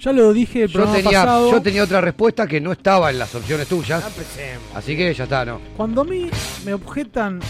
[0.01, 1.51] Ya lo dije el Yo programa tenía, pasado.
[1.51, 4.05] yo tenía otra respuesta que no estaba en las opciones tuyas.
[4.75, 5.61] Así que ya está, ¿no?
[5.79, 6.29] Cuando a mí
[6.67, 7.41] me objetan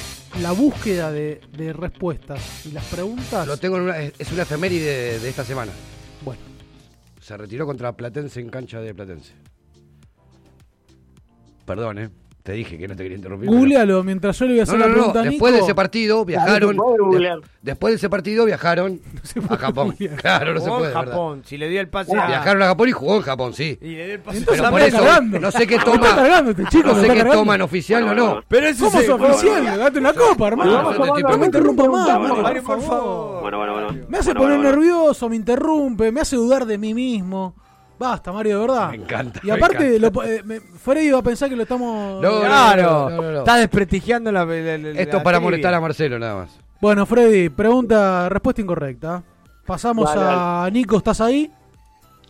[0.41, 3.45] la búsqueda de, de respuestas y las preguntas.
[3.49, 5.73] Lo tengo en una, es es una efeméride de, de esta semana.
[6.25, 6.41] Bueno.
[7.21, 9.33] Se retiró contra Platense en cancha de Platense.
[11.65, 12.11] Perdón, ¿eh?
[12.43, 13.49] Te dije que no te quería interrumpir.
[13.49, 15.53] pero- Googlealo mientras yo le voy a hacer No, no, la no, pregunta a Después
[15.55, 15.67] de Nico.
[15.67, 16.77] ese partido viajaron.
[16.77, 19.01] no se puede de- después de ese partido viajaron
[19.49, 19.87] a Japón.
[19.93, 20.17] googlear.
[20.21, 20.95] Claro, no se Jugó en puede.
[20.95, 21.11] ¿verdad?
[21.11, 21.43] Japón.
[21.47, 22.27] Si le dio el pase a...
[22.27, 23.79] Viajaron a Japón y jugó en Japón, sí.
[23.81, 25.41] Y le dio el pase Entonces Pero por eso, cargando.
[25.41, 26.41] no sé qué toma.
[26.51, 27.33] este chico, no sé qué cargando.
[27.33, 28.43] toman oficial o no.
[28.47, 29.79] Pero eso ¿Cómo se es oficial?
[29.79, 30.71] Date una copa, hermano.
[30.71, 33.41] No, no, no, no me interrumpa más, por favor.
[33.41, 34.07] Bueno, bueno, bueno.
[34.11, 37.55] Me hace poner nervioso, me interrumpe, me hace dudar de mí mismo.
[38.11, 38.91] Basta, Mario, de verdad.
[38.91, 39.41] Me encanta.
[39.43, 40.21] Y me aparte, encanta.
[40.23, 42.23] lo, eh, me- Freddy va a pensar que lo estamos.
[42.23, 43.11] No, Claro.
[43.11, 43.39] no, no, no.
[43.41, 45.41] Está desprestigiando la, la- la- Esto la para trivia.
[45.41, 46.61] molestar a Marcelo, nada más.
[46.81, 49.23] Bueno, Freddy, pregunta, respuesta incorrecta.
[49.67, 51.51] Pasamos a Nico, ¿estás ahí?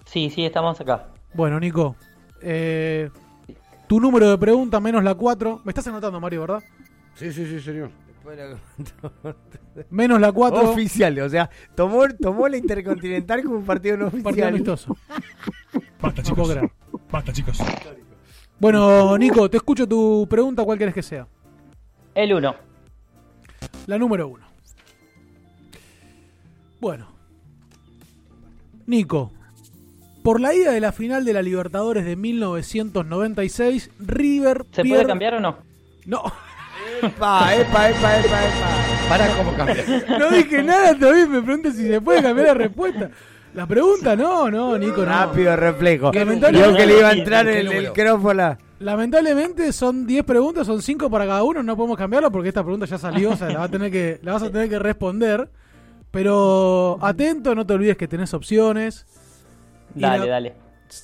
[0.04, 1.06] Sí, sí, estamos acá.
[1.32, 1.96] Bueno, Nico.
[2.40, 3.10] eh,
[3.88, 5.60] tu número de pregunta menos la 4.
[5.64, 6.62] Me estás anotando, Mario, ¿verdad?
[7.14, 7.90] Sí, sí, sí, señor.
[9.90, 10.70] Menos la 4.
[10.70, 14.24] Oficial, o sea, tomó, tomó la Intercontinental como un partido no oficial.
[14.24, 14.96] Partido amistoso.
[16.00, 16.56] Basta, chicos.
[17.10, 17.58] Basta, chicos.
[18.58, 20.64] Bueno, Nico, te escucho tu pregunta.
[20.64, 21.26] ¿Cuál querés que sea?
[22.14, 22.54] El 1.
[23.86, 24.46] La número 1.
[26.80, 27.08] Bueno.
[28.86, 29.32] Nico.
[30.22, 34.88] Por la ida de la final de la Libertadores de 1996, River ¿Se pierde...
[34.98, 35.58] puede cambiar o no?
[36.06, 36.22] No.
[37.02, 39.08] Epa, epa, epa, epa, epa.
[39.08, 39.84] Para cómo cambiar.
[40.18, 43.10] No dije nada todavía, me pregunto si se puede cambiar la respuesta.
[43.54, 45.04] La pregunta, no, no, Nico, no.
[45.06, 46.10] Rápido reflejo.
[46.12, 48.58] Lamentablemente- Yo que le iba a entrar ¿Qué el, el crófola.
[48.80, 52.86] Lamentablemente son 10 preguntas, son 5 para cada uno, no podemos cambiarlo porque esta pregunta
[52.86, 55.48] ya salió, o sea, la, va a tener que, la vas a tener que responder.
[56.10, 59.06] Pero atento, no te olvides que tenés opciones.
[59.94, 60.54] Dale, la- dale.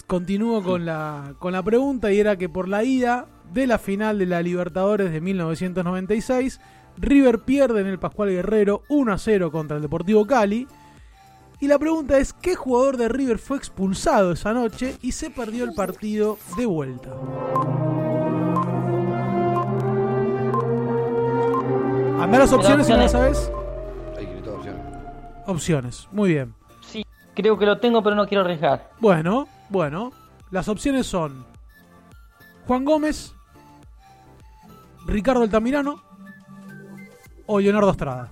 [0.07, 4.19] Continúo con la, con la pregunta y era que por la ida de la final
[4.19, 6.61] de la Libertadores de 1996,
[6.97, 10.69] River pierde en el Pascual Guerrero 1 a 0 contra el Deportivo Cali.
[11.61, 15.65] Y la pregunta es, ¿qué jugador de River fue expulsado esa noche y se perdió
[15.65, 17.11] el partido de vuelta?
[22.21, 23.51] Anda las opciones si no las sabes.
[24.17, 24.83] Ahí tiene todas opciones.
[25.47, 26.55] Opciones, muy bien.
[26.81, 27.05] Sí,
[27.35, 28.91] creo que lo tengo, pero no quiero arriesgar.
[29.01, 30.13] Bueno, bueno.
[30.51, 31.45] Las opciones son
[32.67, 33.35] Juan Gómez,
[35.07, 36.03] Ricardo Altamirano
[37.47, 38.29] o Leonardo Estrada.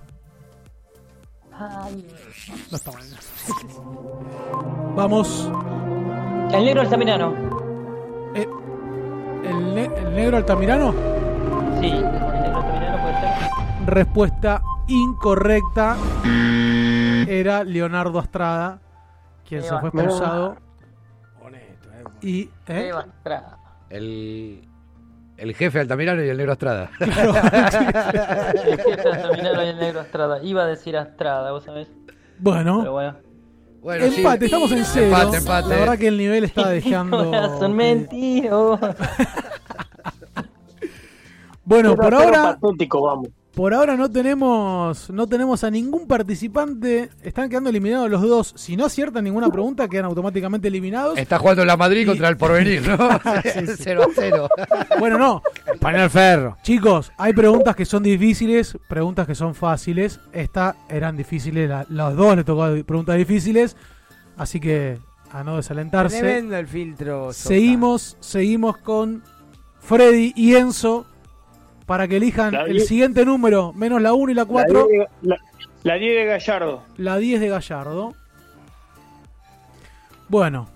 [2.71, 3.03] No está mal.
[4.95, 5.51] Vamos.
[6.53, 7.33] El negro Altamirano.
[8.33, 8.47] Eh,
[9.43, 10.91] ¿el, ne- el negro Altamirano?
[11.81, 13.85] Sí, el negro Altamirano puede ser.
[13.87, 15.97] Respuesta incorrecta.
[17.27, 18.79] Era Leonardo Estrada
[19.47, 20.55] quien se fue expulsado.
[22.21, 22.87] Y, ¿eh?
[22.89, 23.57] Eva Estrada.
[23.89, 24.67] El,
[25.39, 26.91] el jefe Altamirano y el negro Estrada.
[26.99, 27.11] El
[28.77, 30.43] jefe Altamirano y el negro Estrada.
[30.43, 31.87] Iba a decir Estrada, ¿vos sabés?
[32.39, 33.15] Bueno, Pero bueno.
[33.81, 34.17] Bueno, sí.
[34.17, 35.05] empate, estamos en cero.
[35.17, 35.69] Empate, empate.
[35.69, 37.31] La verdad que el nivel está dejando.
[37.59, 38.79] Son mentiros.
[41.63, 43.29] Bueno, por Pero ahora, patético, vamos.
[43.59, 47.09] Por ahora no tenemos, no tenemos a ningún participante.
[47.21, 48.53] Están quedando eliminados los dos.
[48.55, 51.17] Si no aciertan ninguna pregunta, quedan automáticamente eliminados.
[51.17, 52.95] Está jugando la Madrid contra el porvenir, ¿no?
[53.43, 53.73] Sí, sí.
[53.79, 54.49] 0 a 0.
[54.97, 55.41] Bueno, no.
[55.73, 56.57] Español Ferro.
[56.63, 60.21] Chicos, hay preguntas que son difíciles, preguntas que son fáciles.
[60.31, 63.75] Estas eran difíciles, la- los dos les tocó preguntas difíciles.
[64.37, 64.99] Así que
[65.33, 66.19] a no desalentarse.
[66.21, 67.33] Tremendo el filtro.
[67.33, 69.21] Seguimos, seguimos con
[69.81, 71.07] Freddy y Enzo
[71.89, 74.99] para que elijan La el siguiente número, menos la 1 y la 4, La 10
[74.99, 75.37] de- la-
[75.81, 76.83] la 10 de Gallardo.
[76.97, 78.13] la 10 de Gallardo.
[80.27, 80.67] Bueno.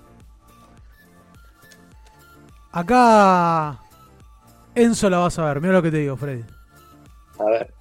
[2.72, 3.78] Acá
[4.74, 6.44] Enzo la vas a ver, mira lo que te digo, Freddy.
[7.40, 7.72] A ver.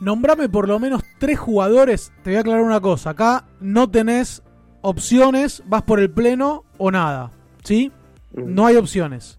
[0.00, 2.12] Nombrame por lo menos tres jugadores.
[2.24, 3.10] Te voy a aclarar una cosa.
[3.10, 4.42] Acá no tenés
[4.80, 7.30] opciones, vas por el pleno o nada.
[7.62, 7.92] ¿Sí?
[8.32, 9.37] No hay opciones.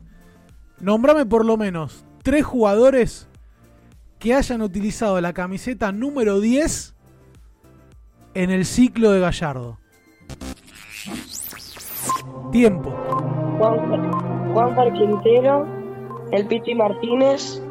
[0.82, 3.28] Nombrame por lo menos tres jugadores
[4.18, 6.96] que hayan utilizado la camiseta número 10
[8.34, 9.78] en el ciclo de Gallardo.
[12.52, 12.92] Tiempo.
[13.58, 14.14] Juan,
[14.54, 15.68] Juan Quintero,
[16.32, 17.62] el Piti Martínez.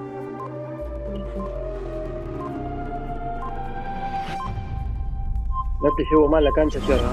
[5.80, 7.10] No te llevo mal la cancha, cierra.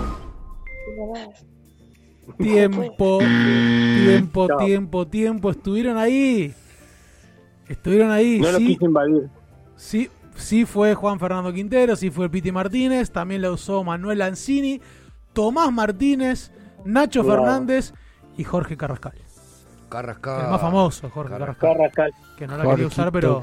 [2.38, 4.58] Tiempo, tiempo, Chao.
[4.58, 5.52] tiempo, tiempo.
[5.52, 6.54] Estuvieron ahí.
[7.68, 8.40] Estuvieron ahí.
[8.40, 9.30] No lo sí, quise invadir.
[9.76, 14.20] sí, sí fue Juan Fernando Quintero, sí fue el Piti Martínez, también la usó Manuel
[14.20, 14.82] Lanzini,
[15.34, 16.52] Tomás Martínez,
[16.84, 17.24] Nacho.
[17.24, 17.94] Fernández
[18.38, 19.14] y Jorge Carrascal.
[19.90, 20.46] Carrascal.
[20.46, 21.72] El más famoso, Jorge Carrascal.
[21.76, 22.12] Carrascal.
[22.38, 23.42] Que no la quería usar, pero.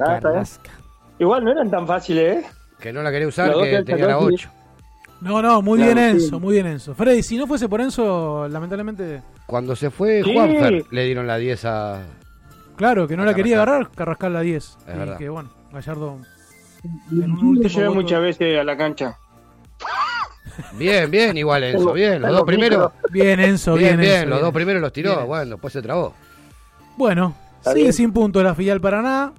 [1.18, 2.46] Igual no eran tan fáciles, ¿eh?
[2.80, 4.34] Que no la quería usar, que tenía la sacó, sí.
[4.34, 4.50] 8.
[5.22, 6.24] No, no, muy Claro, bien sí.
[6.24, 6.94] Enzo, muy bien Enzo.
[6.94, 9.22] Freddy, si no fuese por Enzo, lamentablemente.
[9.46, 10.32] Cuando se fue Sí.
[10.34, 12.02] Juanfer, le dieron la 10 a.
[12.76, 14.64] Claro, que no A la quería agarrar, Carrascal la 10.
[14.64, 15.18] Es y verdad.
[15.18, 16.18] que bueno, Gallardo.
[17.10, 19.16] Lo llevé muchas veces a la cancha.
[20.72, 22.20] Bien, bien, igual Enzo, bien.
[22.20, 22.90] Los dos primeros.
[23.10, 24.44] Bien, Enzo, bien, Bien, bien, Enzo, los bien.
[24.46, 25.14] dos primeros los tiró.
[25.16, 25.26] Bien.
[25.28, 26.14] Bueno, después se trabó.
[26.96, 27.92] Bueno, Está sigue bien.
[27.92, 29.32] sin punto la filial Paraná.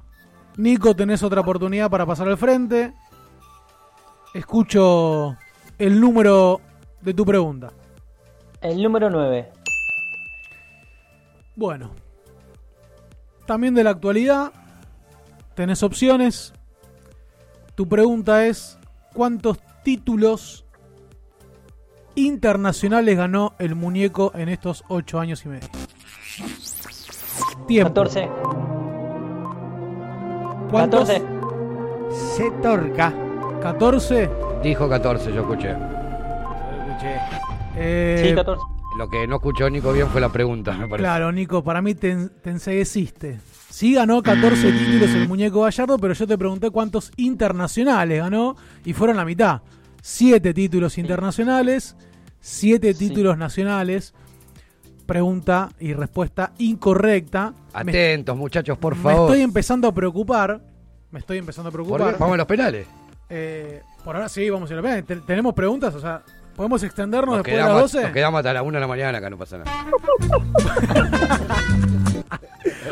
[0.55, 2.93] Nico, tenés otra oportunidad para pasar al frente.
[4.33, 5.35] Escucho
[5.77, 6.61] el número
[7.01, 7.71] de tu pregunta.
[8.61, 9.51] El número 9.
[11.55, 11.91] Bueno.
[13.45, 14.53] También de la actualidad.
[15.55, 16.53] Tenés opciones.
[17.75, 18.77] Tu pregunta es,
[19.13, 20.65] ¿cuántos títulos
[22.15, 25.67] internacionales ganó el muñeco en estos ocho años y medio?
[27.67, 27.89] Tiempo.
[27.89, 28.29] 14.
[30.71, 31.09] ¿Cuántos?
[31.09, 31.21] 14.
[32.35, 33.13] Se torca.
[33.61, 34.52] 14.
[34.63, 35.75] Dijo 14, yo escuché.
[37.75, 38.61] Eh, Sí, 14.
[38.97, 40.99] Lo que no escuchó Nico bien fue la pregunta, me parece.
[41.03, 43.39] Claro, Nico, para mí te, en- te ensegueciste.
[43.69, 48.93] Sí ganó 14 títulos el muñeco Gallardo, pero yo te pregunté cuántos internacionales ganó y
[48.93, 49.61] fueron la mitad.
[50.01, 51.95] Siete títulos internacionales,
[52.39, 54.13] siete títulos nacionales.
[55.07, 57.53] Pregunta y respuesta incorrecta.
[57.83, 59.31] Me- Atentos, muchachos, por Me favor.
[59.31, 60.61] estoy empezando a preocupar.
[61.09, 62.17] Me estoy empezando a ¿Por preocupar.
[62.19, 62.87] Vamos a los penales.
[63.29, 65.93] Eh, por ahora sí, vamos a ir ¿Tenemos preguntas?
[65.95, 66.21] O sea,
[66.55, 68.03] ¿podemos extendernos Nos después de las quedamos, 12?
[68.03, 69.71] nos quedamos hasta la 1 de la mañana acá, no pasa nada.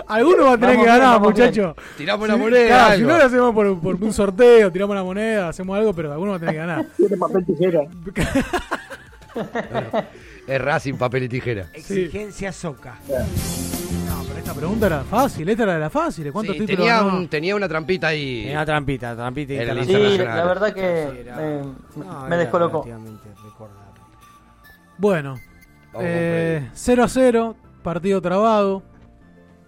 [0.08, 1.32] Alguno va a tener Vamos que bien, ganar, bien.
[1.32, 1.76] muchachos.
[1.98, 5.03] Tiramos una Sí, moneda, claro, si no lo hacemos por, por un sorteo, tiramos la
[5.03, 6.86] moneda, hacemos algo, pero alguno va a tener que ganar.
[6.98, 7.82] Tiene papel tijera.
[10.48, 11.68] Es Racing, papel y tijera.
[11.74, 12.95] Exigencia soca.
[13.08, 13.16] No,
[14.32, 16.32] pero esta pregunta era fácil, esta era de las fáciles.
[16.32, 18.44] ¿Cuántos Sí, títulos tenía, un- tenía una trampita ahí.
[18.44, 21.26] Tenía trampita, trampita el Sí, la verdad que
[21.95, 22.86] me, No, me era descolocó.
[24.98, 25.36] Bueno,
[25.99, 28.84] eh, 0 a 0, partido trabado,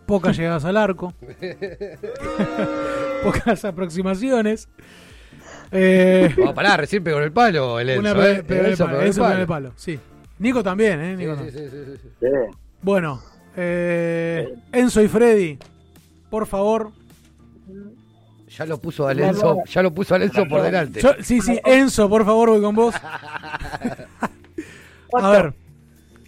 [0.05, 1.13] pocas llegadas al arco,
[3.23, 4.69] pocas aproximaciones.
[5.71, 8.01] Eh, Vamos a parar, recién pegó en el palo el Enzo.
[8.01, 8.35] una ¿eh?
[8.35, 9.41] pe- pegó en el palo, pegó el palo.
[9.41, 9.99] el palo, sí.
[10.39, 11.15] Nico también, ¿eh?
[11.17, 11.69] Nico Sí, también.
[11.71, 12.27] sí, sí, sí, sí.
[12.81, 13.21] Bueno,
[13.55, 15.57] eh, Enzo y Freddy,
[16.29, 16.91] por favor.
[18.55, 21.01] Ya lo puso al Enzo, ya lo puso al Enzo por delante.
[21.01, 22.93] Yo- sí, sí, Enzo, por favor, voy con vos.
[25.13, 25.53] A ver,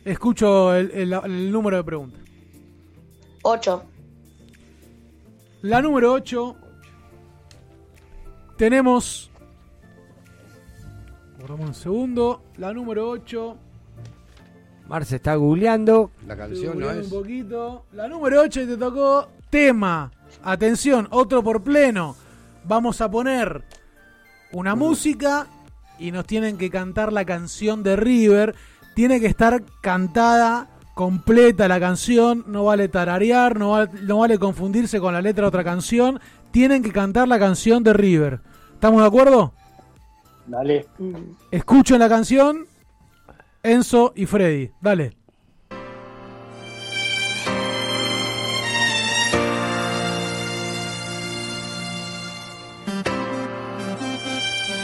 [0.06, 2.20] escucho el, el- el número de preguntas.
[3.44, 3.84] 8.
[5.64, 6.56] La número 8.
[8.58, 9.30] Tenemos.
[11.38, 12.44] Guardamos un segundo.
[12.58, 13.58] La número 8.
[14.88, 16.12] Marce está googleando.
[16.28, 17.12] La canción no es.
[17.12, 17.86] Un poquito.
[17.94, 20.12] La número 8 y te tocó tema.
[20.44, 22.16] Atención, otro por pleno.
[22.66, 23.64] Vamos a poner
[24.52, 25.48] una música
[25.98, 28.56] y nos tienen que cantar la canción de River.
[28.94, 32.44] Tiene que estar cantada completa la canción.
[32.48, 36.20] No vale tararear, no vale, no vale confundirse con la letra de otra canción.
[36.52, 38.40] Tienen que cantar la canción de River.
[38.74, 39.54] ¿Estamos de acuerdo?
[40.46, 40.86] Dale.
[41.50, 42.68] Escuchen la canción.
[43.66, 44.70] Enzo y Freddy.
[44.80, 45.18] Dale.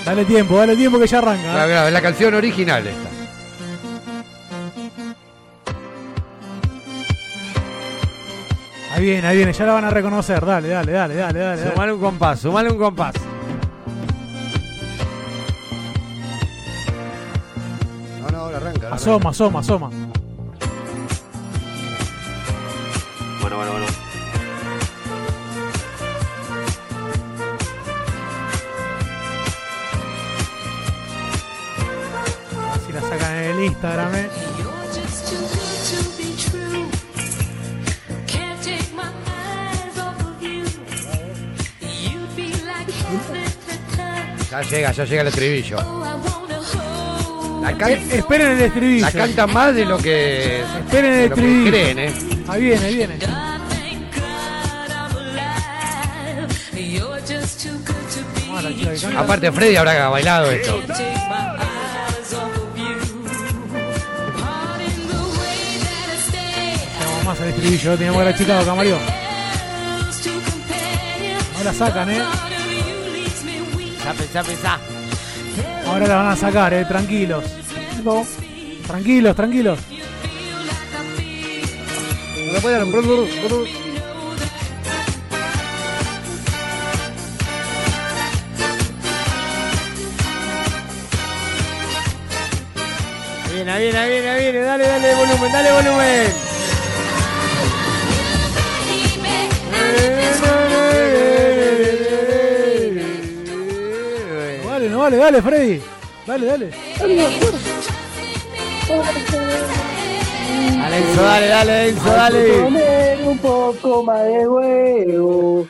[0.03, 1.87] Dale tiempo, dale tiempo que ya arranca.
[1.87, 1.91] ¿eh?
[1.91, 3.09] la canción original esta.
[8.93, 10.43] Ahí viene, ahí viene, ya la van a reconocer.
[10.43, 11.39] Dale, dale, dale, dale.
[11.39, 11.69] dale.
[11.69, 13.13] Sumale un compás, sumale un compás.
[18.91, 19.89] Asoma, asoma, asoma.
[23.39, 23.85] Bueno, bueno, bueno.
[32.85, 34.29] Si la sacan en el Instagram, ¿eh?
[44.51, 45.77] Ya llega, ya llega el estribillo.
[47.61, 49.05] La can- Eh, esperen el estribillo.
[49.05, 51.69] La canta más de lo que, Esperen el estribillo.
[51.71, 52.13] creen, ¿eh?
[52.47, 53.15] Ahí viene, ahí viene.
[59.17, 60.79] Aparte Freddy habrá bailado esto.
[66.99, 68.97] Tenemos más el estribillo, teníamos que haber achicado acá, Mario.
[71.57, 72.21] No la sacan, eh.
[74.03, 74.79] Pensá, pensá, pensá.
[75.91, 77.43] Ahora la van a sacar, eh, tranquilos.
[78.87, 79.77] Tranquilos, tranquilos.
[93.51, 94.59] Viene, viene, viene, viene.
[94.61, 96.40] Dale, dale volumen, dale volumen.
[105.11, 105.81] Vale, dale, Freddy.
[106.25, 106.71] Dale, dale.
[110.77, 112.53] Dale, Enzo, dale, dale, Enzo, Hay que dale.
[112.63, 115.67] poner un poco más de huevo.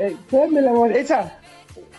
[0.00, 1.38] Eh, dame la mole- esa.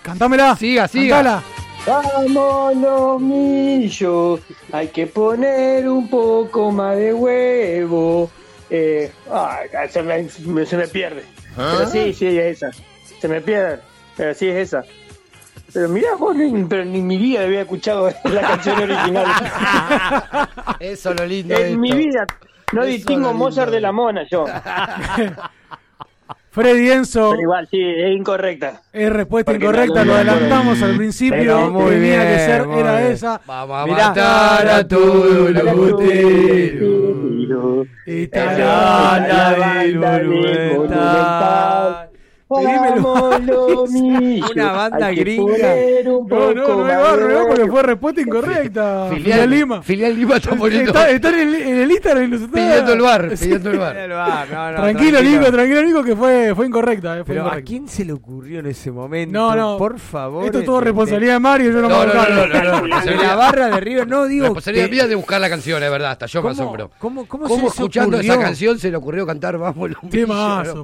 [0.04, 0.56] Cantámela.
[0.56, 1.16] Siga, siga.
[1.18, 1.44] Cantala.
[1.88, 4.42] Vamos los millos,
[4.72, 8.30] hay que poner un poco más de huevo.
[8.70, 11.24] Eh, ay, se, me, me- se me pierde.
[11.58, 11.74] ¿Ah?
[11.78, 12.70] Pero sí, sí, es esa.
[13.20, 13.80] Se me pierde,
[14.16, 14.84] pero sí es esa.
[15.74, 19.26] Pero mirá, vos, ni, pero ni en mi vida había escuchado la canción original.
[20.80, 21.98] Eso es lo lindo de en mi esto.
[21.98, 22.26] vida
[22.74, 24.46] no Eso distingo Mozart de la mona, yo.
[26.52, 27.30] Freddy Enzo.
[27.30, 28.82] Pero igual, sí, es incorrecta.
[28.92, 31.38] Es respuesta Porque incorrecta, lo adelantamos al principio.
[31.40, 33.12] Pero muy tenía bien, que ser, muy era bien.
[33.14, 33.40] esa.
[33.46, 34.08] Vamos a Mirá.
[34.10, 37.86] matar a todo Tiro.
[38.06, 42.09] Estará la la del banda
[43.90, 45.44] millos, Una banda hay que gringa.
[46.06, 47.48] un No, poco no, no de barrio, ¿no?
[47.48, 49.08] porque fue respuesta incorrecta.
[49.10, 49.82] Filial, Filial Lima.
[49.84, 50.90] Filial Lima está poniendo.
[50.90, 53.78] Está, está en, el, en el Instagram y nos está Pidiendo el bar, pidiendo el
[53.78, 53.96] bar.
[54.52, 57.14] No, no, tranquilo, Nico, tranquilo, Nico, que fue, fue incorrecta.
[57.20, 57.68] eh, fue Pero ¿a incorrecta.
[57.68, 59.32] quién se le ocurrió en ese momento?
[59.38, 59.78] No, no.
[59.78, 60.46] Por favor.
[60.46, 63.02] Esto es todo responsabilidad de Mario, yo no, No, me no, no, no, no, no,
[63.06, 64.46] De la barra de River, no digo.
[64.46, 66.92] Responsabilidad que- mía de buscar la canción, es verdad, hasta yo me ¿Cómo- asombro.
[66.98, 68.34] ¿Cómo, cómo, ¿Cómo se les escuchando ocurrió?
[68.34, 70.84] esa canción se le ocurrió cantar Vamos los Qué mazo,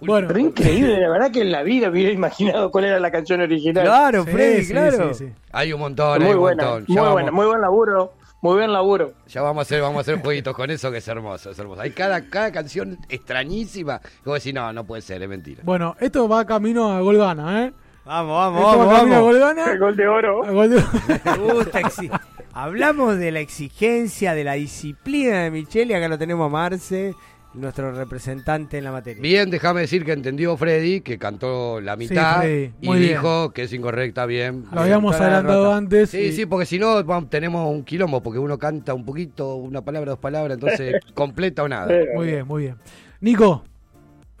[0.00, 3.40] Bueno, Pero increíble, la verdad que en la vida hubiera imaginado cuál era la canción
[3.40, 3.84] original.
[3.84, 5.14] Claro, Sí, Freddy, sí, claro.
[5.14, 5.32] sí, sí.
[5.52, 6.84] Hay un montón, hay muy un buena, montón.
[6.88, 8.12] muy buena, vamos- muy buen laburo,
[8.42, 9.12] muy buen laburo.
[9.28, 11.82] Ya vamos a hacer, vamos a hacer jueguitos con eso que es hermoso, es hermoso.
[11.82, 13.98] Hay cada, cada canción extrañísima.
[14.00, 15.60] Que vos decís, no, no puede ser, es mentira.
[15.64, 17.72] Bueno, esto va camino a Golgana, ¿eh?
[18.04, 19.32] Vamos, vamos, Esto vamos, va camino a vamos.
[19.34, 19.72] Golgana.
[19.72, 20.52] El gol de oro.
[20.52, 20.82] gol de-
[21.24, 22.20] Me gusta exi-
[22.52, 25.94] Hablamos de la exigencia, de la disciplina de Micheli.
[25.94, 27.14] Acá lo tenemos a Marce,
[27.54, 29.20] nuestro representante en la materia.
[29.20, 33.00] Bien, déjame decir que entendió Freddy, que cantó la mitad Freddy, y bien.
[33.08, 34.66] dijo que es incorrecta, bien.
[34.72, 36.10] Lo habíamos adelantado antes.
[36.10, 39.82] Sí, y- sí, porque si no tenemos un quilombo, porque uno canta un poquito, una
[39.82, 41.92] palabra, dos palabras, entonces completa o nada.
[42.14, 42.76] Muy bien, muy bien.
[43.20, 43.64] Nico,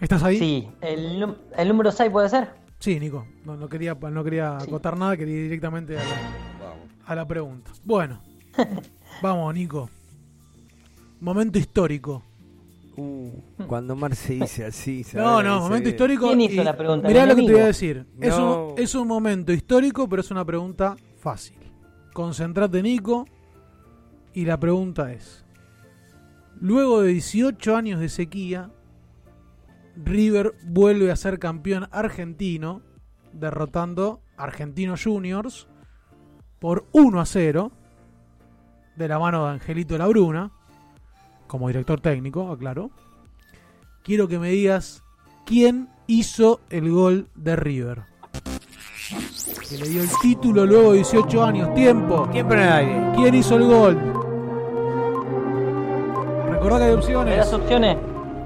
[0.00, 0.38] ¿estás ahí?
[0.38, 2.48] Sí, el, el número 6 puede ser.
[2.78, 3.26] Sí, Nico.
[3.44, 6.74] No, no quería, no quería acotar nada, quería ir directamente a la,
[7.06, 7.72] a la pregunta.
[7.84, 8.22] Bueno,
[9.22, 9.90] vamos, Nico.
[11.20, 12.22] Momento histórico.
[13.00, 15.04] Uh, cuando Marce dice así.
[15.04, 15.24] ¿sabes?
[15.26, 16.26] No, no, momento histórico.
[16.26, 17.08] ¿Quién hizo y la pregunta?
[17.08, 18.06] Mirá ¿El lo que te voy a decir.
[18.20, 18.68] Es, No.
[18.68, 21.56] un, es un momento histórico, pero es una pregunta fácil.
[22.12, 23.26] Concentrate, Nico.
[24.34, 25.44] Y la pregunta es:
[26.60, 28.70] Luego de 18 años de sequía,
[29.96, 32.82] River vuelve a ser campeón argentino,
[33.32, 35.68] derrotando a Argentinos Juniors
[36.58, 37.72] por 1 a 0,
[38.96, 40.52] de la mano de Angelito Labruna,
[41.50, 42.90] como director técnico, aclaro.
[44.04, 45.02] Quiero que me digas
[45.44, 48.02] quién hizo el gol de River.
[49.68, 51.74] Que le dio el título luego de 18 años.
[51.74, 52.28] Tiempo.
[52.30, 53.12] Tiempo en el aire.
[53.16, 53.96] ¿Quién hizo el gol?
[56.50, 57.36] Recordá que hay ¿Me opciones.
[57.36, 57.98] das opciones?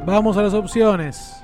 [0.07, 1.37] Vamos a las opciones.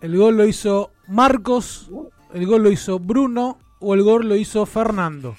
[0.00, 1.90] El gol lo hizo Marcos,
[2.32, 5.34] el gol lo hizo Bruno o el gol lo hizo Fernando.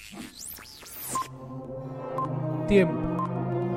[2.67, 2.93] Tiempo.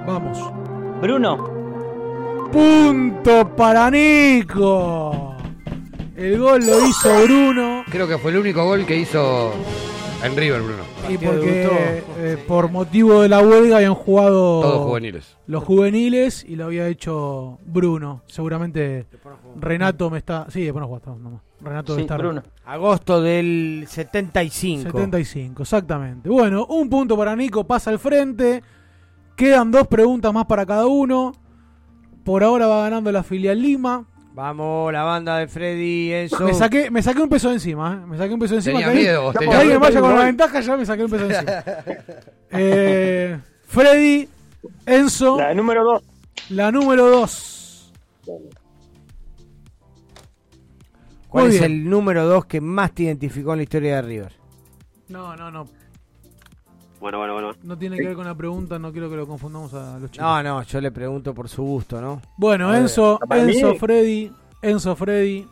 [0.06, 0.57] Vamos.
[1.00, 2.48] Bruno.
[2.52, 5.34] Punto para Nico.
[6.16, 7.84] El gol lo hizo Bruno.
[7.90, 9.52] Creo que fue el único gol que hizo
[10.24, 10.82] En River, Bruno.
[11.08, 15.36] Y porque eh, por motivo de la huelga habían jugado Todos juveniles.
[15.46, 18.22] los juveniles y lo había hecho Bruno.
[18.26, 19.06] Seguramente
[19.56, 20.46] Renato me está.
[20.50, 21.40] Sí, después no jugaste nomás.
[21.60, 22.18] Renato Sí, estar.
[22.18, 22.42] Bruno.
[22.66, 24.82] Agosto del 75.
[24.90, 26.28] 75, exactamente.
[26.28, 28.62] Bueno, un punto para Nico, pasa al frente.
[29.38, 31.32] Quedan dos preguntas más para cada uno.
[32.24, 34.04] Por ahora va ganando la filial Lima.
[34.34, 36.44] Vamos, la banda de Freddy, Enzo.
[36.44, 38.06] Me saqué, me saqué un peso de encima, ¿eh?
[38.06, 38.78] Me saqué un peso de encima.
[38.80, 41.10] Tenía que ahí- miedo, que tenía alguien vaya con la ventaja, ya me saqué un
[41.10, 41.52] peso de encima.
[42.50, 44.28] Eh, Freddy,
[44.86, 45.38] Enzo.
[45.38, 46.02] La número 2.
[46.50, 47.92] La número 2.
[51.28, 51.72] ¿Cuál Muy es bien.
[51.72, 54.32] el número 2 que más te identificó en la historia de River?
[55.08, 55.66] No, no, no.
[57.00, 57.50] Bueno, bueno, bueno.
[57.62, 60.26] No tiene que ver con la pregunta, no quiero que lo confundamos a los chicos.
[60.26, 62.20] No, no, yo le pregunto por su gusto, ¿no?
[62.36, 62.78] Bueno, A.
[62.78, 65.46] Enzo, Enzo Freddy, Enzo Freddy.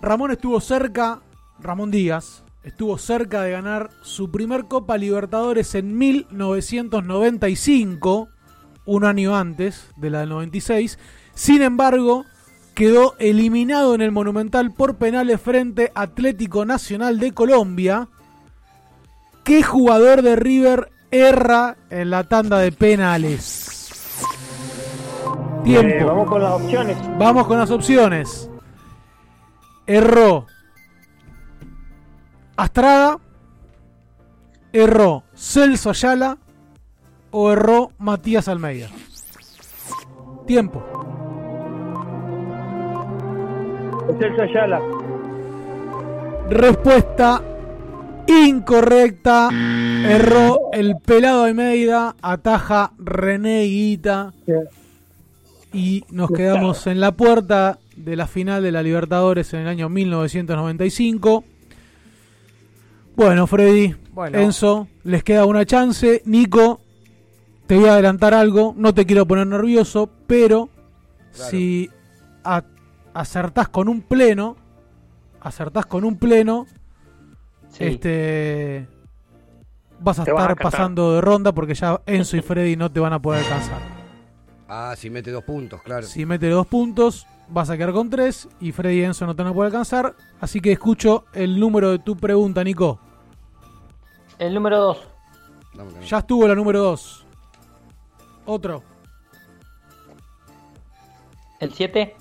[0.00, 1.20] Ramón estuvo cerca,
[1.60, 8.28] Ramón Díaz, estuvo cerca de ganar su primer Copa Libertadores en 1995,
[8.84, 10.98] un año antes de la del 96.
[11.34, 12.24] Sin embargo,
[12.74, 18.08] quedó eliminado en el Monumental por penales frente a Atlético Nacional de Colombia.
[19.44, 24.22] ¿Qué jugador de River erra en la tanda de penales?
[25.64, 25.94] Tiempo.
[25.94, 26.96] Eh, vamos con las opciones.
[27.18, 28.50] Vamos con las opciones.
[29.86, 30.46] Erró
[32.56, 33.18] Astrada,
[34.72, 36.38] erró Celso Ayala
[37.32, 38.88] o erró Matías Almeida.
[40.46, 40.82] Tiempo.
[44.20, 44.80] Celso Ayala.
[46.50, 47.42] Respuesta
[48.26, 49.48] incorrecta.
[49.52, 52.16] Erró el pelado Almeida.
[52.22, 54.32] Ataja René Guita.
[55.72, 59.88] Y nos quedamos en la puerta de la final de la Libertadores en el año
[59.88, 61.44] 1995.
[63.16, 64.38] Bueno, Freddy, Bueno.
[64.38, 66.22] Enzo, les queda una chance.
[66.24, 66.80] Nico,
[67.66, 68.74] te voy a adelantar algo.
[68.76, 70.68] No te quiero poner nervioso, pero
[71.30, 71.90] si
[72.44, 72.64] a-
[73.14, 74.56] acertás con un pleno,
[75.40, 76.66] acertás con un pleno,
[77.72, 77.84] Sí.
[77.84, 78.86] este
[79.98, 82.90] vas a Te vas a estar pasando de ronda porque ya Enzo y Freddy no
[82.90, 83.80] te van a poder alcanzar.
[84.68, 86.06] Ah, si mete dos puntos, claro.
[86.06, 89.42] Si mete dos puntos, vas a quedar con tres y Freddy y Enzo no te
[89.42, 90.14] van a poder alcanzar.
[90.40, 93.00] Así que escucho el número de tu pregunta, Nico.
[94.38, 95.08] El número 2.
[96.08, 97.24] Ya estuvo la número dos.
[98.44, 98.82] Otro.
[101.60, 102.16] El 7.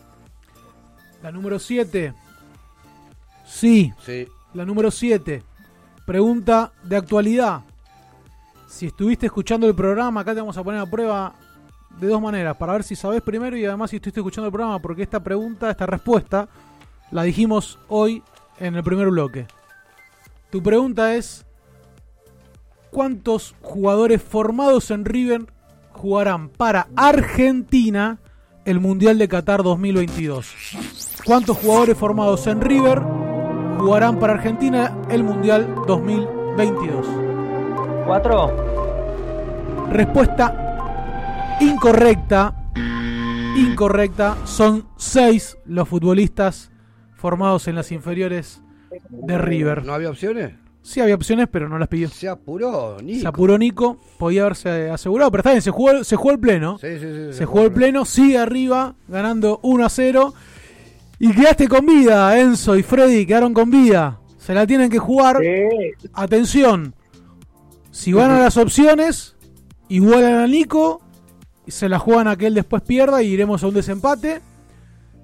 [1.23, 2.13] La número 7.
[3.45, 3.91] Sí.
[4.05, 4.27] Sí.
[4.53, 5.43] La número 7.
[6.05, 7.61] Pregunta de actualidad.
[8.67, 11.33] Si estuviste escuchando el programa, acá te vamos a poner a prueba
[11.99, 12.57] de dos maneras.
[12.57, 14.79] Para ver si sabes primero y además si estuviste escuchando el programa.
[14.79, 16.49] Porque esta pregunta, esta respuesta,
[17.11, 18.23] la dijimos hoy
[18.59, 19.47] en el primer bloque.
[20.49, 21.45] Tu pregunta es:
[22.89, 25.45] ¿Cuántos jugadores formados en River
[25.93, 28.19] jugarán para Argentina
[28.65, 30.53] el Mundial de Qatar 2022?
[31.23, 33.01] ¿Cuántos jugadores formados en River
[33.81, 37.07] jugarán para Argentina el Mundial 2022?
[38.05, 39.87] 4.
[39.91, 42.55] Respuesta incorrecta.
[43.57, 44.37] Incorrecta.
[44.45, 46.71] Son seis los futbolistas
[47.15, 48.61] formados en las inferiores
[49.09, 49.83] de River.
[49.83, 50.53] ¿No había opciones?
[50.83, 52.09] Sí había opciones, pero no las pidió.
[52.09, 53.21] Se apuró, Nico.
[53.21, 56.77] Se apuró Nico, podía haberse asegurado, pero está bien, se jugó, se jugó el pleno.
[56.79, 60.33] Sí, sí, sí, se jugó el pleno, sigue arriba, ganando 1 a 0.
[61.23, 64.19] Y quedaste con vida, Enzo y Freddy quedaron con vida.
[64.39, 65.37] Se la tienen que jugar.
[66.13, 66.95] Atención,
[67.91, 69.35] si van a las opciones,
[69.87, 70.99] igualan a Nico,
[71.67, 74.41] y se la juegan a que él después pierda y iremos a un desempate.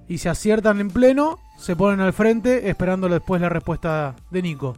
[0.08, 4.78] Y si aciertan en pleno, se ponen al frente esperando después la respuesta de Nico.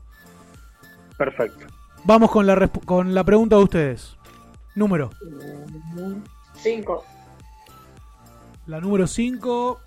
[1.17, 1.65] Perfecto.
[2.05, 4.15] Vamos con la, con la pregunta de ustedes.
[4.73, 5.09] Número.
[6.61, 7.03] 5.
[8.67, 9.81] La número 5.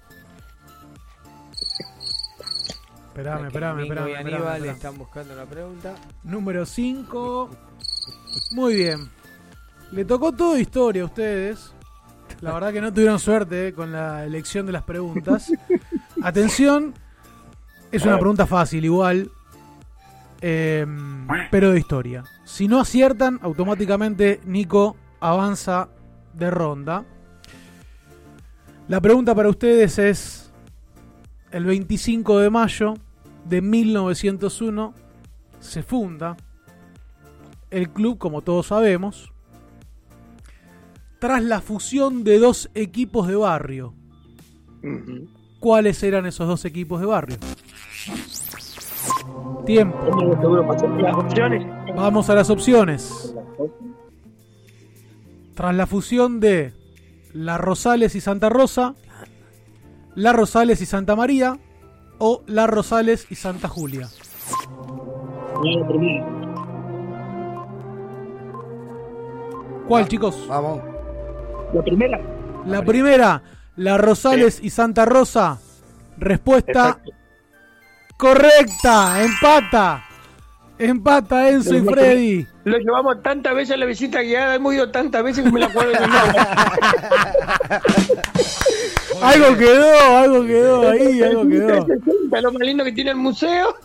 [3.15, 4.11] Esperame, esperame, esperame.
[4.11, 4.69] y esperame, Aníbal esperame.
[4.77, 5.95] están buscando la pregunta.
[6.25, 7.51] Número 5.
[8.53, 9.11] Muy bien.
[9.91, 11.73] Le tocó todo historia a ustedes.
[12.41, 15.53] La verdad que no tuvieron suerte eh, con la elección de las preguntas.
[16.23, 16.95] Atención.
[17.91, 19.31] Es una pregunta fácil igual.
[20.41, 20.87] eh,
[21.51, 22.25] pero de historia.
[22.45, 25.89] Si no aciertan, automáticamente Nico avanza
[26.33, 27.05] de ronda.
[28.89, 30.42] La pregunta para ustedes es,
[31.53, 32.95] el 25 de mayo
[33.45, 34.95] de 1901
[35.61, 36.37] se funda
[37.71, 39.33] el club, como todos sabemos,
[41.19, 43.95] tras la fusión de dos equipos de barrio.
[45.61, 47.37] ¿Cuáles eran esos dos equipos de barrio?
[49.65, 49.99] Tiempo.
[51.95, 53.35] Vamos a las opciones.
[55.55, 56.73] Tras la fusión de
[57.33, 58.95] La Rosales y Santa Rosa,
[60.15, 61.59] La Rosales y Santa María
[62.19, 64.09] o La Rosales y Santa Julia.
[65.65, 66.27] La primera.
[69.89, 70.47] ¿Cuál, chicos?
[70.49, 70.81] Vamos.
[71.73, 72.21] La primera.
[72.67, 73.43] La primera,
[73.77, 75.59] La Rosales y Santa Rosa.
[76.19, 77.01] Respuesta
[78.17, 79.23] correcta.
[79.25, 80.05] Empata.
[80.79, 82.47] Empata Enzo y Freddy.
[82.65, 85.67] Lo llevamos tantas veces a la visita guiada, hemos ido tantas veces que me la
[85.67, 85.99] acuerdo de.
[89.23, 91.87] Algo quedó, algo quedó ahí, algo quedó.
[92.43, 93.77] Lo más lindo que tiene el museo.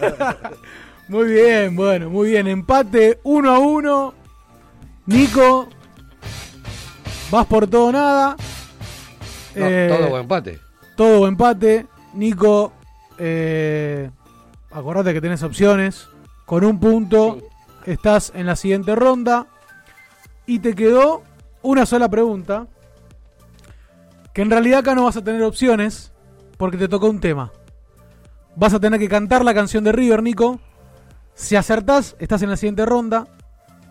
[1.08, 2.46] Muy bien, bueno, muy bien.
[2.46, 4.14] Empate uno a uno.
[5.06, 5.68] Nico,
[7.32, 8.36] vas por todo o nada.
[9.56, 10.60] No, Eh, todo buen empate.
[10.96, 11.86] Todo o empate.
[12.14, 12.72] Nico,
[13.18, 14.08] eh,
[14.70, 16.06] acordate que tenés opciones.
[16.50, 17.38] Con un punto
[17.86, 19.46] estás en la siguiente ronda.
[20.46, 21.22] Y te quedó
[21.62, 22.66] una sola pregunta.
[24.34, 26.12] Que en realidad acá no vas a tener opciones.
[26.56, 27.52] Porque te tocó un tema.
[28.56, 30.58] Vas a tener que cantar la canción de River, Nico.
[31.34, 33.28] Si acertás, estás en la siguiente ronda.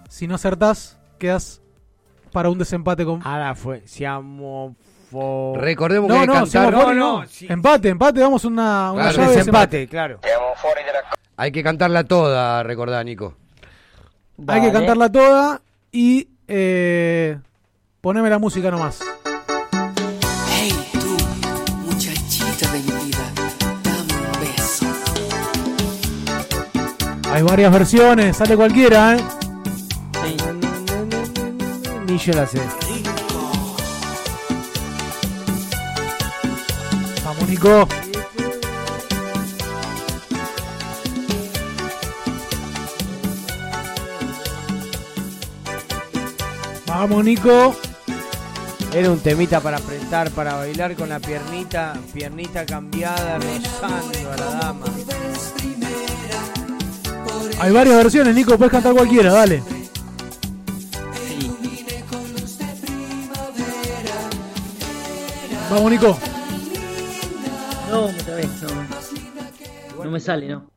[0.09, 1.61] Si no acertás, quedas
[2.33, 3.25] para un desempate con.
[3.25, 3.83] Ahora fue.
[3.87, 4.75] Siamo
[5.09, 6.49] fo- Recordemos No, que no, cantar.
[6.49, 7.23] Siamo fuori, no.
[7.47, 10.19] Empate, empate, vamos a una, una Claro, llave de Desempate, claro.
[11.39, 13.33] Hay que cantarla toda, recordá, Nico.
[14.45, 17.39] Hay que cantarla toda y eh,
[18.01, 18.99] poneme la música nomás.
[20.49, 21.15] Hey, tú,
[21.85, 23.31] muchachita de mi vida,
[23.85, 24.85] dame un beso.
[27.31, 29.23] Hay varias versiones, sale cualquiera, ¿eh?
[32.05, 32.59] Ni yo la sé.
[37.23, 37.87] Vamos, Nico.
[46.99, 47.73] Vamos, Nico.
[48.93, 54.45] Era un temita para apretar, para bailar con la piernita, piernita cambiada, rozando a la
[54.59, 54.85] dama.
[57.61, 59.63] Hay varias versiones, Nico, puedes cantar cualquiera, dale.
[65.71, 66.19] Vamos, Nico.
[67.89, 70.03] No, otra vez, no.
[70.03, 70.69] No me sale, ¿no?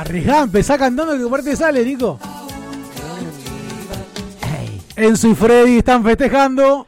[0.00, 2.18] Arriesgá, empezá cantando que parte sale, Nico.
[4.96, 6.86] Enzo y Freddy están festejando.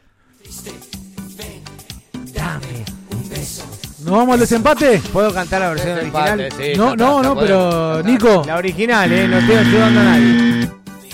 [2.35, 3.65] Dame un beso.
[4.05, 5.01] ¿Nos vamos al desempate?
[5.13, 6.53] ¿Puedo cantar la versión Desempate, original?
[6.67, 8.03] sí, No, no, no, pero.
[8.03, 8.43] Nico.
[8.47, 10.71] La original, eh, no estoy ayudando a nadie.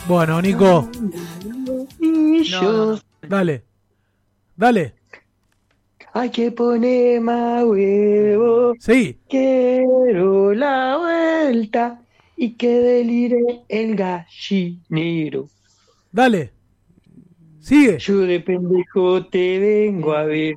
[0.06, 0.88] Bueno, Nico,
[2.00, 2.98] No,
[3.28, 3.64] dale.
[4.56, 4.94] Dale.
[6.18, 8.74] Hay que poner más huevo.
[8.80, 9.16] Sí.
[9.28, 12.02] Quiero la vuelta
[12.36, 15.46] y que delire el gallinero.
[16.10, 16.50] Dale.
[17.60, 18.00] Sigue.
[18.00, 20.56] Yo de pendejo te vengo a ver.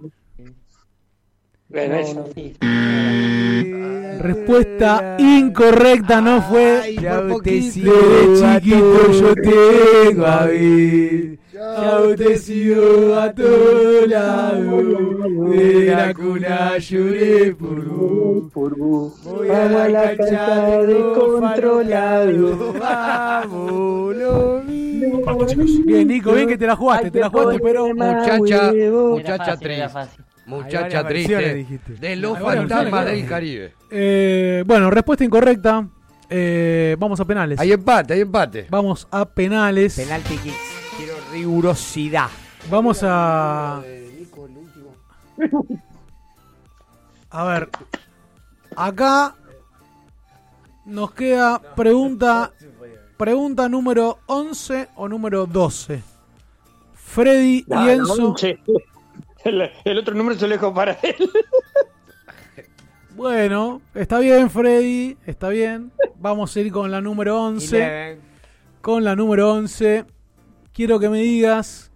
[1.70, 2.54] Bueno, no, sí.
[4.20, 6.82] Respuesta incorrecta, no fue.
[6.86, 11.41] Sí, Desde chiquito yo te vengo a ver.
[12.38, 14.78] Sido a todo lado.
[15.52, 18.52] De la cuna lloré por vos.
[18.52, 19.24] Por vos.
[19.24, 22.74] Voy Vamos a la cancha descontrolado.
[22.74, 25.22] Vamos, lo mismo.
[25.22, 25.86] Basta, chicos.
[25.86, 27.94] Bien, Nico, bien que te la jugaste, te la jugaste, pero.
[27.94, 29.90] Muchacha, muchacha triste.
[30.48, 31.68] Muchacha triste.
[32.00, 33.74] De los Hay fantasmas del Caribe.
[33.92, 35.88] Eh, bueno, respuesta incorrecta.
[36.28, 37.60] Eh, vamos a penales.
[37.60, 38.66] Hay empate, hay empate.
[38.70, 39.96] Vamos a penales.
[39.96, 40.71] Penalti kicks.
[41.32, 42.28] Rigurosidad.
[42.70, 43.82] Vamos a.
[47.32, 47.70] A ver.
[48.76, 49.36] Acá
[50.86, 52.52] nos queda pregunta.
[53.18, 56.02] Pregunta número 11 o número 12.
[56.94, 58.18] Freddy Ah, y Enzo.
[58.18, 58.36] no.
[59.44, 61.16] El, el otro número se lo dejo para él.
[63.14, 65.18] Bueno, está bien, Freddy.
[65.28, 65.92] Está bien.
[66.16, 67.76] Vamos a ir con la número 11.
[67.78, 68.22] Eleven.
[68.82, 70.06] Con la número 11.
[70.74, 71.92] Quiero que me digas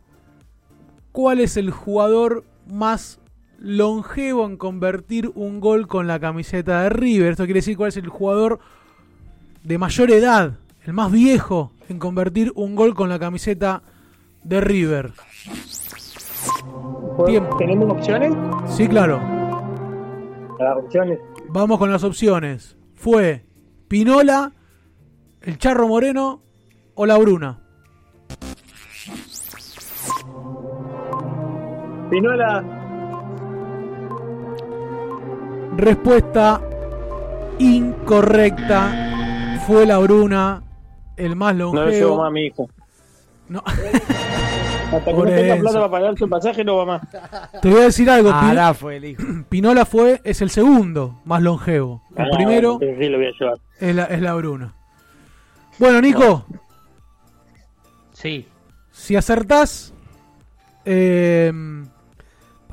[1.13, 3.19] cuál es el jugador más
[3.57, 7.31] longevo en convertir un gol con la camiseta de River.
[7.31, 8.59] Esto quiere decir cuál es el jugador
[9.63, 13.81] de mayor edad, el más viejo en convertir un gol con la camiseta
[14.43, 15.13] de River.
[17.25, 17.55] Tiempo.
[17.55, 18.33] ¿Tenemos opciones?
[18.67, 19.21] Sí, claro.
[20.59, 21.19] Las opciones.
[21.47, 22.75] Vamos con las opciones.
[22.93, 23.45] Fue
[23.87, 24.51] Pinola,
[25.41, 26.41] el Charro Moreno
[26.93, 27.64] o la Bruna.
[32.09, 32.63] Pinola.
[35.77, 36.61] Respuesta
[37.59, 39.01] incorrecta.
[39.67, 40.61] Fue la Bruna,
[41.17, 42.17] el más No lo llevo longevo.
[42.17, 42.69] más a mi hijo.
[43.49, 43.63] No.
[43.65, 47.01] Hasta que no tenga plata para pagar su pasaje, no va más.
[47.61, 48.29] Te voy a decir algo.
[48.29, 49.23] Pi- Ará fue el hijo.
[49.49, 52.03] Pinola fue, es el segundo más longevo.
[52.15, 53.57] El Ah, primero sí, sí, lo voy a llevar.
[53.79, 54.73] es la, es la Bruna.
[55.79, 56.45] Bueno, Nico,
[58.13, 58.47] Sí.
[58.91, 59.93] si acertás,
[60.85, 61.51] eh,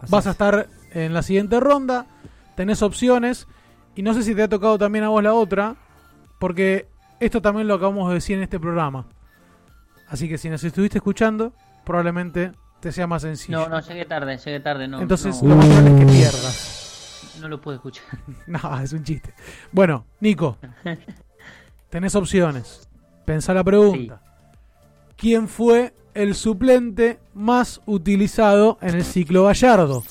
[0.08, 2.06] vas a estar en la siguiente ronda.
[2.56, 3.46] Tenés opciones.
[3.94, 5.76] Y no sé si te ha tocado también a vos la otra.
[6.38, 6.88] Porque
[7.20, 9.06] esto también lo acabamos de decir en este programa.
[10.08, 11.52] Así que si nos estuviste escuchando,
[11.84, 13.60] probablemente te sea más sencillo.
[13.60, 14.88] No, no, llegué tarde, llegué tarde.
[14.88, 17.38] No, Entonces no, lo más probable es que pierdas.
[17.40, 18.04] no lo pude escuchar.
[18.46, 19.32] No, es un chiste.
[19.70, 20.58] Bueno, Nico,
[21.90, 22.88] tenés opciones.
[23.24, 24.20] Pensá la pregunta.
[25.16, 30.02] ¿Quién fue el suplente más utilizado en el ciclo Gallardo?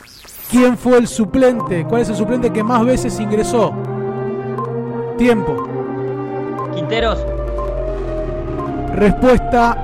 [0.49, 1.85] ¿Quién fue el suplente?
[1.85, 3.73] ¿Cuál es el suplente que más veces ingresó?
[5.17, 5.67] Tiempo.
[6.75, 7.19] Quinteros.
[8.95, 9.77] Respuesta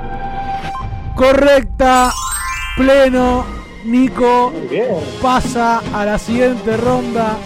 [1.16, 2.12] correcta.
[2.78, 3.46] Pleno.
[3.86, 4.52] Nico
[5.22, 7.38] pasa a la siguiente ronda.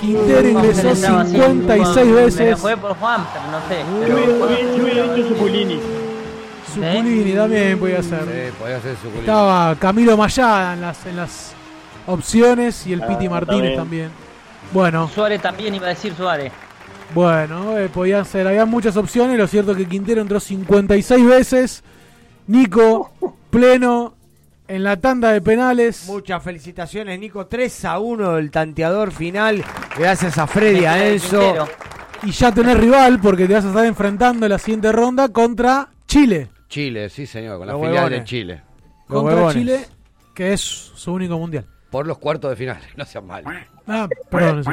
[0.00, 2.60] Quintero ingresó Estaba así, 56 Me la veces.
[2.60, 3.82] jugué por Juan, pero no sé.
[6.82, 8.20] Suculini también podía ser.
[8.20, 9.20] Sí, podía ser Suculini.
[9.20, 11.52] Estaba Camilo Mayada en las, en las
[12.06, 14.10] opciones y el Piti Ah, Martínez también.
[14.72, 16.52] Bueno, Suárez también iba a decir Suárez.
[17.14, 19.38] bueno, eh, podían ser, había muchas opciones.
[19.38, 21.82] Lo cierto es que Quintero entró 56 veces.
[22.46, 23.12] Nico,
[23.50, 24.14] pleno,
[24.66, 26.04] en la tanda de penales.
[26.06, 27.46] Muchas felicitaciones, Nico.
[27.46, 29.64] 3 a 1 el tanteador final.
[29.98, 31.66] Gracias a Freddy, a Enzo.
[32.24, 35.88] Y ya tenés rival porque te vas a estar enfrentando en la siguiente ronda contra
[36.06, 36.48] Chile.
[36.68, 38.18] Chile, sí señor, con la Los filial huevones.
[38.20, 38.62] de Chile.
[39.06, 39.80] contra Chile,
[40.34, 41.66] que es su único mundial.
[41.90, 43.44] Por los cuartos de final, no sean mal.
[43.86, 44.64] Ah, perdón.
[44.64, 44.70] sí.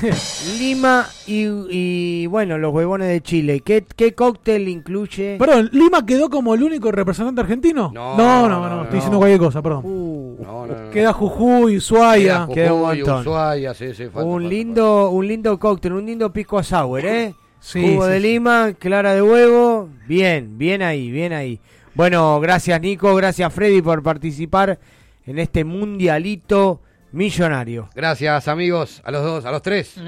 [0.58, 3.60] Lima y, y, bueno, los huevones de Chile.
[3.60, 5.36] ¿Qué, qué cóctel incluye?
[5.38, 7.90] Perdón, ¿Lima quedó como el único representante argentino?
[7.94, 10.36] No, no, no, estoy diciendo cualquier cosa, perdón.
[10.40, 10.90] No, no, no.
[10.90, 12.48] Queda Jujuy, Ushuaia.
[12.52, 13.20] Queda un Jujuy, montón.
[13.20, 17.34] Ushuaia, sí, sí, falta, un falta, lindo, un lindo cóctel, un lindo pico sour, ¿eh?
[17.60, 18.22] Sí, Jugo sí, de sí.
[18.26, 19.88] lima, clara de huevo.
[20.08, 21.60] Bien, bien ahí, bien ahí.
[21.94, 24.78] Bueno, gracias Nico, gracias Freddy por participar
[25.26, 26.80] en este mundialito
[27.12, 27.88] millonario.
[27.94, 30.00] Gracias amigos, a los dos, a los tres.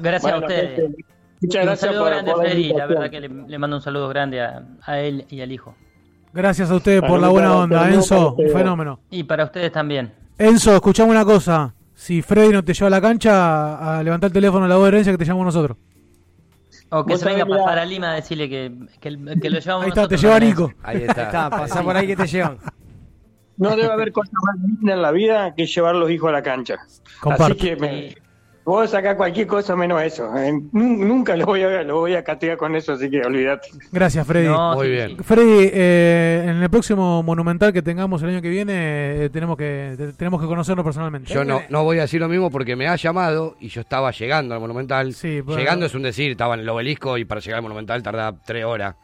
[0.00, 0.76] Gracias Bueno, a ustedes.
[0.80, 1.04] gente,
[1.40, 2.68] muchas Y gracias Un saludo por- grande a Freddy.
[2.72, 5.74] La verdad que le, le mando un saludo grande a, a él y al hijo.
[6.32, 8.34] Gracias a ustedes por la buena onda, gracias, Enzo.
[8.34, 9.00] Un fenómeno.
[9.10, 10.12] Y para ustedes también.
[10.38, 11.74] Enzo, escuchame una cosa.
[11.94, 14.84] Si Freddy no te lleva a la cancha, a levantar el teléfono a la voz
[14.84, 15.76] de herencia que te llamamos nosotros.
[16.96, 17.64] O que se venga sabés, mirá.
[17.64, 19.10] para Lima a decirle que, que,
[19.40, 20.38] que lo llevamos Ahí está, te lleva.
[20.38, 20.72] Nico.
[20.82, 21.50] Ahí está.
[21.50, 22.58] pasá por ahí que te llevan.
[23.56, 26.42] No debe haber cosa más linda en la vida que llevar los hijos a la
[26.42, 26.76] cancha.
[27.20, 27.54] Comparto.
[27.54, 28.14] Así que me,
[28.64, 30.34] puedo sacar cualquier cosa menos eso.
[30.36, 33.68] Eh, nun- nunca lo voy a lo voy a castigar con eso, así que olvídate.
[33.92, 34.46] Gracias, Freddy.
[34.48, 35.22] No, Muy bien.
[35.22, 39.94] Freddy, eh, en el próximo monumental que tengamos el año que viene, eh, tenemos que
[39.96, 41.32] te- tenemos que conocernos personalmente.
[41.32, 44.10] Yo no, no voy a decir lo mismo porque me ha llamado y yo estaba
[44.10, 45.12] llegando al Monumental.
[45.14, 45.42] Sí.
[45.46, 48.64] Llegando es un decir, estaba en el obelisco y para llegar al Monumental tardaba tres
[48.64, 48.94] horas.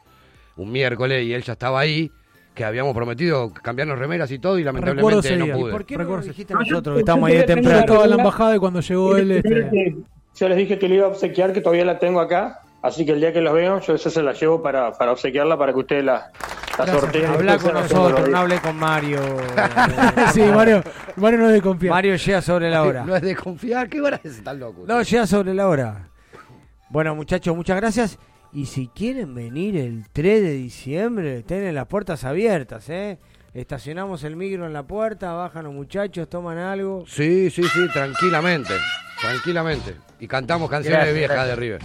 [0.57, 2.11] Un miércoles y él ya estaba ahí,
[2.53, 5.71] que habíamos prometido cambiarnos remeras y todo y lamentablemente ese no pude.
[5.71, 7.79] ¿Por qué no Recuerdo- lo dijiste nosotros que estamos ahí de temprano?
[7.79, 9.95] estaba en la embajada y cuando llegó él, este,
[10.35, 12.59] Yo les dije que le iba a obsequiar, que todavía la tengo acá.
[12.81, 15.55] Así que el día que los veo, yo esa se la llevo para, para obsequiarla
[15.55, 16.31] para que ustedes la,
[16.79, 17.27] la sorteen.
[17.27, 19.19] Habla con nosotros, no hable con Mario.
[20.33, 20.81] sí, Mario,
[21.15, 21.91] Mario no es de confiar.
[21.93, 23.05] Mario llega sobre la hora.
[23.05, 24.37] No es de confiar, ¿qué hora es?
[24.37, 24.87] Están locos.
[24.87, 26.07] No, llega sobre la hora.
[26.89, 28.17] Bueno, muchachos, muchas gracias.
[28.53, 33.17] Y si quieren venir el 3 de diciembre, tienen las puertas abiertas, ¿eh?
[33.53, 37.03] Estacionamos el micro en la puerta, bajan los muchachos, toman algo.
[37.07, 38.73] Sí, sí, sí, tranquilamente.
[39.19, 39.95] Tranquilamente.
[40.19, 41.55] Y cantamos canciones Gracias, viejas gracias.
[41.57, 41.81] de River.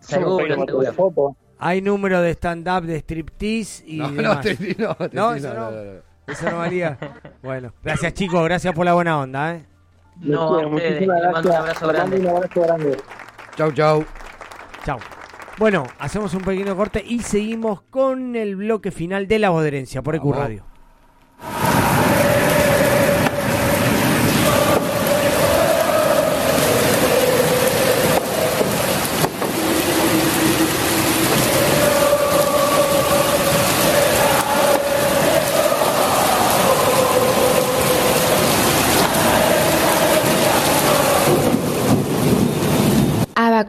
[0.00, 1.36] Seguro.
[1.58, 4.36] Hay número de stand-up de striptease y No, no, demás.
[4.36, 5.54] No, Tripi, No, no, eso no.
[5.54, 6.00] no, no, no.
[6.26, 6.98] Eso no valía.
[7.42, 9.64] Bueno, gracias chicos, gracias por la buena onda, ¿eh?
[10.20, 10.70] No, a ustedes.
[11.00, 11.56] Muchísimas mando un gracias.
[11.82, 12.18] abrazo grande.
[12.20, 12.96] Un abrazo grande.
[13.56, 14.04] Chau, chau.
[14.88, 15.00] Chao.
[15.58, 20.14] Bueno, hacemos un pequeño corte y seguimos con el bloque final de la Boderencia por
[20.14, 20.32] EQ.
[20.32, 20.64] Radio.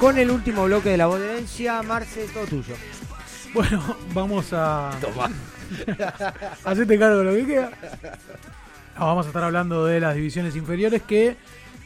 [0.07, 1.83] Con el último bloque de la voz de herencia.
[1.83, 2.75] Marce, todo tuyo.
[3.53, 4.91] Bueno, vamos a.
[5.01, 5.29] Toma.
[6.63, 7.71] Hacete cargo de lo que queda.
[8.97, 11.35] No, vamos a estar hablando de las divisiones inferiores que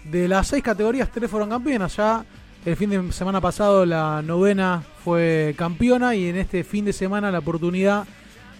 [0.04, 1.96] de las seis categorías, tres fueron campeonas.
[1.96, 2.24] Ya
[2.64, 7.32] el fin de semana pasado la novena fue campeona y en este fin de semana
[7.32, 8.06] la oportunidad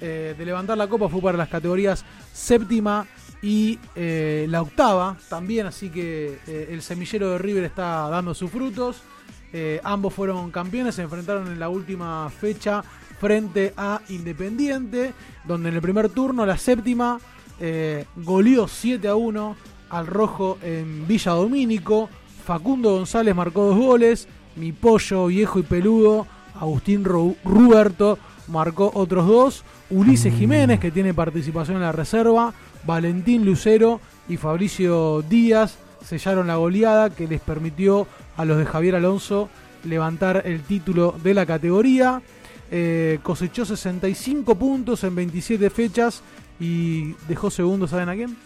[0.02, 3.06] eh, de levantar la copa fue para las categorías séptima
[3.44, 5.68] y eh, la octava también.
[5.68, 9.04] Así que eh, el semillero de River está dando sus frutos.
[9.54, 12.84] Eh, ambos fueron campeones, se enfrentaron en la última fecha
[13.20, 15.14] frente a Independiente,
[15.46, 17.20] donde en el primer turno, la séptima,
[17.60, 19.56] eh, goleó 7 a 1
[19.90, 22.10] al rojo en Villa Domínico.
[22.46, 24.28] Facundo González marcó dos goles.
[24.56, 26.28] Mi pollo viejo y peludo,
[26.60, 28.18] Agustín Ru- Ruberto,
[28.48, 29.64] marcó otros dos.
[29.90, 32.54] Ulises Jiménez, que tiene participación en la reserva.
[32.86, 38.08] Valentín Lucero y Fabricio Díaz sellaron la goleada que les permitió
[38.42, 39.50] a los de Javier Alonso
[39.84, 42.22] levantar el título de la categoría.
[42.70, 46.22] Eh, cosechó 65 puntos en 27 fechas
[46.60, 48.38] y dejó segundo, ¿saben a quién?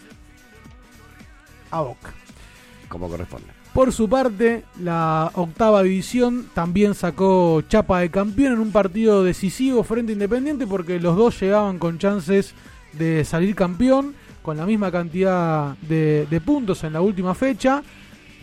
[1.70, 2.12] A Boca.
[2.88, 3.48] Como corresponde.
[3.72, 9.84] Por su parte, la octava división también sacó chapa de campeón en un partido decisivo
[9.84, 12.54] frente a Independiente porque los dos llegaban con chances
[12.94, 17.82] de salir campeón con la misma cantidad de, de puntos en la última fecha.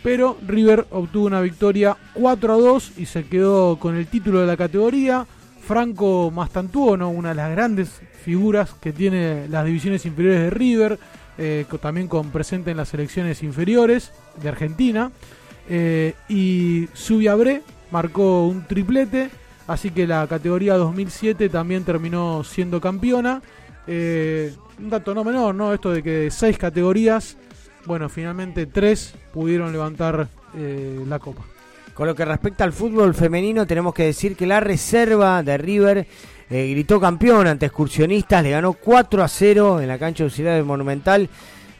[0.04, 4.46] Pero River obtuvo una victoria 4 a 2 y se quedó con el título de
[4.46, 5.26] la categoría.
[5.66, 10.98] Franco Mastantuono, una de las grandes figuras que tiene las divisiones inferiores de River,
[11.38, 14.12] eh, también con presente en las selecciones inferiores
[14.42, 15.10] de Argentina.
[15.70, 19.30] Eh, y Subiabré marcó un triplete,
[19.66, 23.40] así que la categoría 2007 también terminó siendo campeona.
[23.86, 25.72] Eh, un dato no menor, ¿no?
[25.72, 27.38] Esto de que seis categorías,
[27.86, 31.42] bueno, finalmente tres pudieron levantar eh, la copa.
[31.94, 36.06] Con lo que respecta al fútbol femenino, tenemos que decir que la reserva de River
[36.50, 40.64] eh, gritó campeón ante excursionistas, le ganó 4 a 0 en la cancha auxiliar del
[40.64, 41.28] Monumental.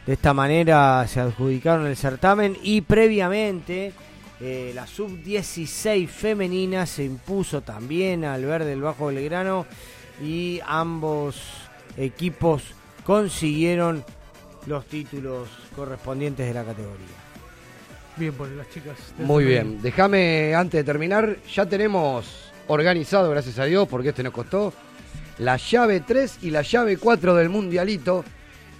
[0.05, 3.91] De esta manera se adjudicaron el certamen y previamente
[4.39, 9.65] eh, la sub-16 femenina se impuso también al verde del Bajo Belgrano
[10.23, 11.41] y ambos
[11.97, 12.63] equipos
[13.03, 14.03] consiguieron
[14.65, 17.05] los títulos correspondientes de la categoría.
[18.17, 18.97] Bien por las chicas.
[19.17, 24.33] Muy bien, déjame antes de terminar, ya tenemos organizado, gracias a Dios, porque este nos
[24.33, 24.73] costó,
[25.37, 28.23] la llave 3 y la llave 4 del Mundialito,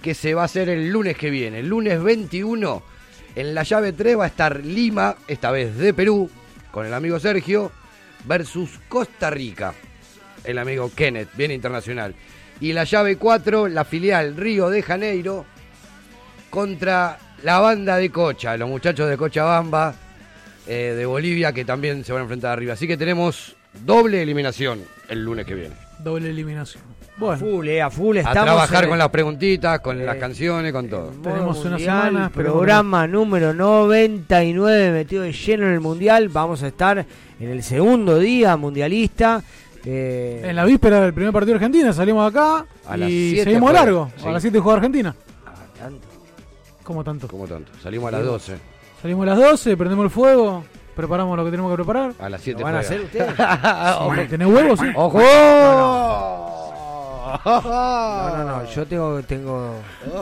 [0.02, 2.82] que se va a hacer el lunes que viene, el lunes 21.
[3.34, 6.30] En la llave 3 va a estar Lima, esta vez de Perú,
[6.70, 7.70] con el amigo Sergio,
[8.24, 9.74] versus Costa Rica,
[10.44, 12.14] el amigo Kenneth, bien internacional.
[12.60, 15.44] Y la llave 4, la filial Río de Janeiro,
[16.60, 19.94] contra la banda de Cocha, los muchachos de Cochabamba,
[20.66, 22.72] eh, de Bolivia, que también se van a enfrentar arriba.
[22.72, 23.54] Así que tenemos
[23.84, 24.80] doble eliminación
[25.10, 25.74] el lunes que viene.
[25.98, 26.82] Doble eliminación.
[27.18, 30.16] Bueno, full, eh, a full A estamos trabajar en- con las preguntitas, con Eh, las
[30.16, 31.10] canciones, con todo.
[31.22, 36.30] Tenemos una semana, programa número 99 metido de lleno en el mundial.
[36.30, 37.04] Vamos a estar
[37.38, 39.42] en el segundo día mundialista.
[39.84, 43.44] Eh, En la víspera del primer partido de Argentina salimos acá A las y siete
[43.44, 44.10] seguimos largo.
[44.16, 44.26] sí.
[44.26, 45.14] A las 7 juega Argentina.
[46.86, 47.26] ¿Cómo tanto?
[47.26, 47.72] ¿Cómo tanto?
[47.82, 48.56] Salimos a las 12.
[49.02, 50.64] Salimos a las 12, prendemos el fuego,
[50.94, 52.12] preparamos lo que tenemos que preparar.
[52.20, 53.34] A las 7 ¿Lo van a hacer ustedes?
[54.30, 54.78] ¿Tenés huevos?
[54.78, 54.86] Sí.
[54.94, 55.18] ¡Ojo!
[57.44, 59.74] No, no, no, yo tengo tengo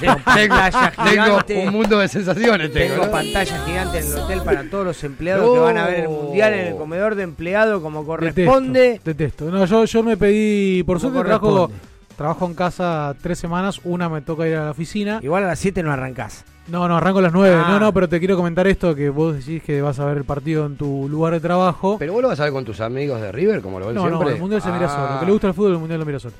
[0.00, 1.66] tengo, pantalla tengo gigante.
[1.66, 2.72] un mundo de sensaciones.
[2.72, 3.10] Tengo, Tengo ¿no?
[3.12, 5.52] pantalla gigante en el hotel para todos los empleados No.
[5.54, 8.10] que van a ver el mundial en el comedor de empleado como Detesto,
[8.44, 9.00] corresponde.
[9.04, 9.44] Detesto.
[9.50, 11.70] No, yo, yo me pedí, por Como suerte trabajo.
[12.16, 15.20] Trabajo en casa tres semanas, una me toca ir a la oficina.
[15.22, 16.44] Igual a las 7 no arrancás.
[16.68, 17.54] No, no, arranco a las 9.
[17.64, 17.68] Ah.
[17.70, 20.24] No, no, pero te quiero comentar esto, que vos decís que vas a ver el
[20.24, 21.96] partido en tu lugar de trabajo.
[21.98, 24.02] Pero vos lo vas a ver con tus amigos de River, como lo ven No,
[24.02, 24.24] siempre.
[24.30, 24.88] no, el mundial se mira Ah.
[24.96, 25.14] solo.
[25.14, 26.34] Lo que le gusta el fútbol, el mundial lo mira solo.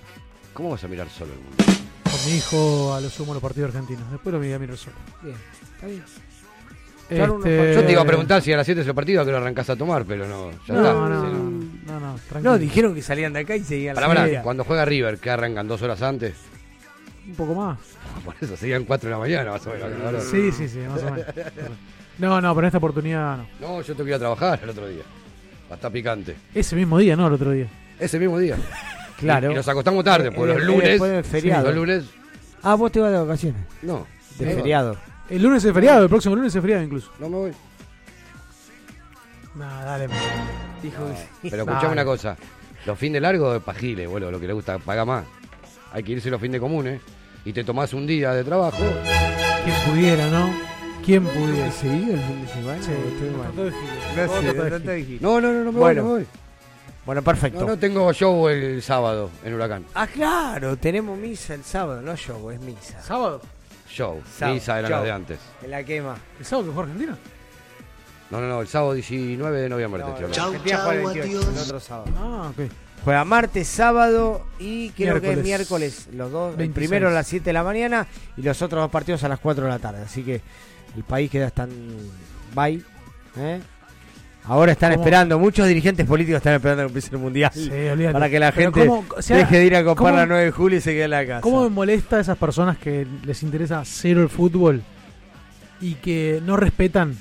[0.52, 1.78] ¿Cómo vas a mirar solo el mundial?
[2.04, 4.10] Con mi hijo a lo sumo los partidos argentinos.
[4.10, 4.96] Después lo voy a mirar solo.
[5.22, 5.36] Bien,
[5.74, 6.02] está bien.
[7.08, 9.36] Este- Yo te iba a preguntar si a las 7 es el partido, que lo
[9.38, 10.50] arrancás a tomar, pero no.
[10.66, 10.92] Ya No, está.
[10.92, 12.40] no, no, no, tranquilo.
[12.52, 14.42] No, dijeron que salían de acá y seguían la pará, media.
[14.42, 16.34] cuando juega River, que arrancan dos horas antes.
[17.28, 17.78] Un poco más.
[18.24, 19.90] Por eso seguían 4 de la mañana, más o menos.
[20.12, 20.20] ¿no?
[20.20, 21.26] Sí, sí, sí, más o menos.
[22.18, 23.46] No, no, pero en esta oportunidad no.
[23.60, 25.02] No, yo tengo que ir a trabajar el otro día.
[25.70, 26.36] Hasta picante.
[26.54, 27.66] Ese mismo día, no, el otro día.
[28.00, 28.56] Ese mismo día.
[29.18, 29.48] Claro.
[29.48, 30.88] Y, y nos acostamos tarde, porque Eh, los eh, lunes.
[30.90, 31.64] después del feriado.
[31.68, 32.04] Los lunes.
[32.62, 33.62] Ah, vos te vas de vacaciones.
[33.80, 34.06] No.
[34.38, 34.94] De feriado.
[35.28, 37.10] El lunes es feriado, el próximo lunes es feriado incluso.
[37.18, 37.52] No me voy.
[39.54, 40.08] No, dale.
[40.82, 41.48] Dijo que sí.
[41.50, 42.36] Pero escuchame una cosa.
[42.84, 45.24] Los fines largos de pagile, boludo, lo que le gusta, paga más.
[45.92, 47.00] Hay que irse los fines comunes.
[47.44, 48.78] Y te tomás un día de trabajo.
[49.64, 50.50] ¿Quién pudiera, no?
[51.04, 51.70] ¿Quién pudiera?
[51.70, 52.82] ¿Seguido el fin de semana?
[52.82, 53.56] Sí, Estoy mal.
[53.56, 54.16] de girar.
[54.16, 55.18] No Todo de.
[55.20, 56.02] No, no, no, no me Bueno.
[56.02, 56.26] voy, no me voy.
[57.06, 57.60] Bueno, perfecto.
[57.60, 59.84] No, no tengo show el sábado en Huracán.
[59.94, 63.00] Ah, claro, tenemos misa el sábado, no show, es misa.
[63.00, 63.40] ¿Sábado?
[63.96, 64.22] Show.
[64.30, 64.96] Sábado, Misa eran show.
[64.98, 65.38] las de antes.
[65.62, 66.16] En la quema.
[66.38, 67.18] ¿El sábado que juega Argentina?
[68.30, 70.44] No, no, no, el sábado 19 de noviembre te estoy hablando.
[70.48, 72.10] Argentina juega el 28, el otro sábado.
[72.18, 72.70] Ah, ok.
[73.04, 75.44] Juega martes, sábado y creo que es Miércoles.
[75.44, 76.08] miércoles.
[76.12, 76.88] Los dos, el 26.
[76.88, 78.06] primero a las 7 de la mañana
[78.36, 80.02] y los otros dos partidos a las 4 de la tarde.
[80.02, 80.40] Así que
[80.96, 82.10] el país queda en
[82.54, 82.82] bye.
[83.38, 83.60] ¿eh?
[84.48, 85.02] Ahora están ¿Cómo?
[85.02, 87.50] esperando, muchos dirigentes políticos están esperando que empiece el mundial.
[87.52, 88.12] Sí, olvídate.
[88.12, 90.44] para que la Pero gente ¿cómo- o sea, deje de ir a comprar la 9
[90.44, 91.40] de julio y se quede en la casa.
[91.40, 94.82] ¿Cómo me molesta a esas personas que les interesa cero el fútbol
[95.80, 97.16] y que no respetan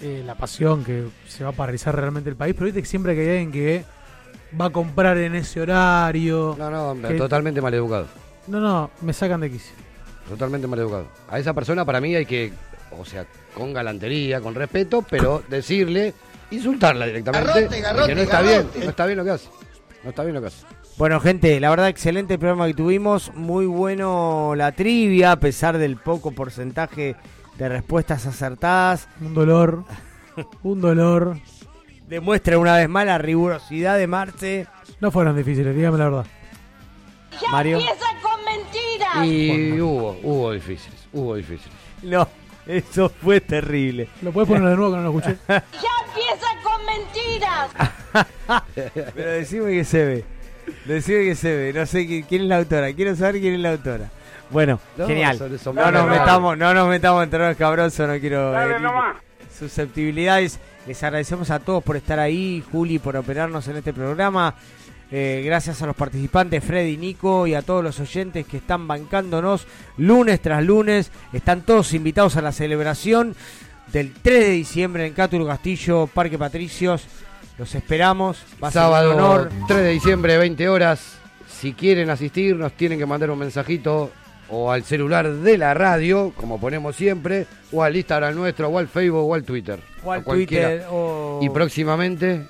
[0.00, 2.54] eh, la pasión que se va a paralizar realmente el país?
[2.54, 3.84] Pero viste que siempre que hay alguien que
[4.58, 6.56] va a comprar en ese horario.
[6.58, 8.06] No, no, que- totalmente maleducado.
[8.46, 9.74] No, no, me sacan de quicio.
[10.28, 11.08] Totalmente maleducado.
[11.28, 12.52] A esa persona para mí hay que,
[12.98, 16.14] o sea, con galantería, con respeto, pero decirle,
[16.54, 17.52] insultarla directamente.
[17.52, 18.68] Garrote, garrote, que no está garrote.
[18.72, 19.48] bien, no está bien lo que hace.
[20.02, 20.66] No está bien lo que hace.
[20.96, 23.32] Bueno, gente, la verdad, excelente el programa que tuvimos.
[23.34, 27.16] Muy bueno la trivia, a pesar del poco porcentaje
[27.58, 29.08] de respuestas acertadas.
[29.20, 29.84] Un dolor.
[30.62, 31.38] un dolor.
[32.06, 34.66] Demuestra una vez más la rigurosidad de Marce.
[35.00, 36.26] No fueron difíciles, dígame la verdad.
[37.50, 37.78] Mario.
[38.22, 39.26] con mentiras!
[39.26, 41.76] Y hubo, hubo difíciles, hubo difíciles.
[42.02, 42.28] No,
[42.66, 44.08] eso fue terrible.
[44.22, 45.36] ¿Lo puedes poner de nuevo que no lo escuché?
[45.48, 47.70] ¡Ya empieza con mentiras!
[49.14, 50.24] Pero decime que se ve.
[50.86, 51.72] Decime que se ve.
[51.72, 52.92] No sé qui- quién es la autora.
[52.92, 54.10] Quiero saber quién es la autora.
[54.50, 55.38] Bueno, No, genial.
[55.74, 59.16] No nos metamos, no nos metamos en terreno escabroso, no quiero Dale nomás.
[59.58, 60.58] susceptibilidades.
[60.86, 64.54] Les agradecemos a todos por estar ahí, Juli por operarnos en este programa.
[65.10, 69.66] Eh, gracias a los participantes, Freddy, Nico y a todos los oyentes que están bancándonos
[69.98, 71.10] lunes tras lunes.
[71.32, 73.36] Están todos invitados a la celebración
[73.92, 77.04] del 3 de diciembre en Cátulo Castillo, Parque Patricios.
[77.58, 78.42] Los esperamos.
[78.62, 79.50] Va a Sábado honor.
[79.68, 81.18] 3 de diciembre, 20 horas.
[81.48, 84.10] Si quieren asistir, nos tienen que mandar un mensajito
[84.48, 88.88] o al celular de la radio, como ponemos siempre, o al Instagram nuestro, o al
[88.88, 89.78] Facebook, o al Twitter.
[90.04, 90.24] O al.
[90.24, 92.46] Twitter, o- Y próximamente,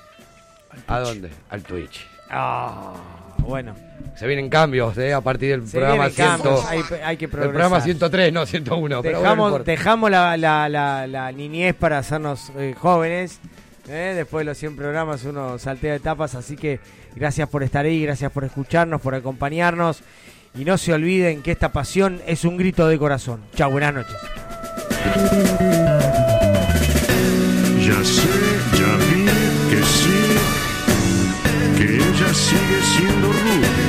[0.87, 1.29] ¿a dónde?
[1.49, 2.07] Al Twitch.
[2.29, 2.93] Ah,
[3.39, 3.75] bueno.
[4.15, 6.71] Se vienen cambios eh, a partir del Se programa vienen cambios, 100.
[6.71, 7.51] hay, hay que progresar.
[7.53, 9.01] programa 103, no 101.
[9.01, 13.39] pero bueno, no Dejamos, dejamos la, la, la, la niñez para hacernos eh, jóvenes.
[13.89, 14.13] ¿eh?
[14.15, 16.79] Después de los 100 programas uno saltea etapas, así que
[17.15, 20.01] gracias por estar ahí, gracias por escucharnos, por acompañarnos.
[20.57, 23.41] Y no se olviden que esta pasión es un grito de corazón.
[23.55, 24.15] Chao, buenas noches.
[32.17, 33.84] ella sigue siendo rubia.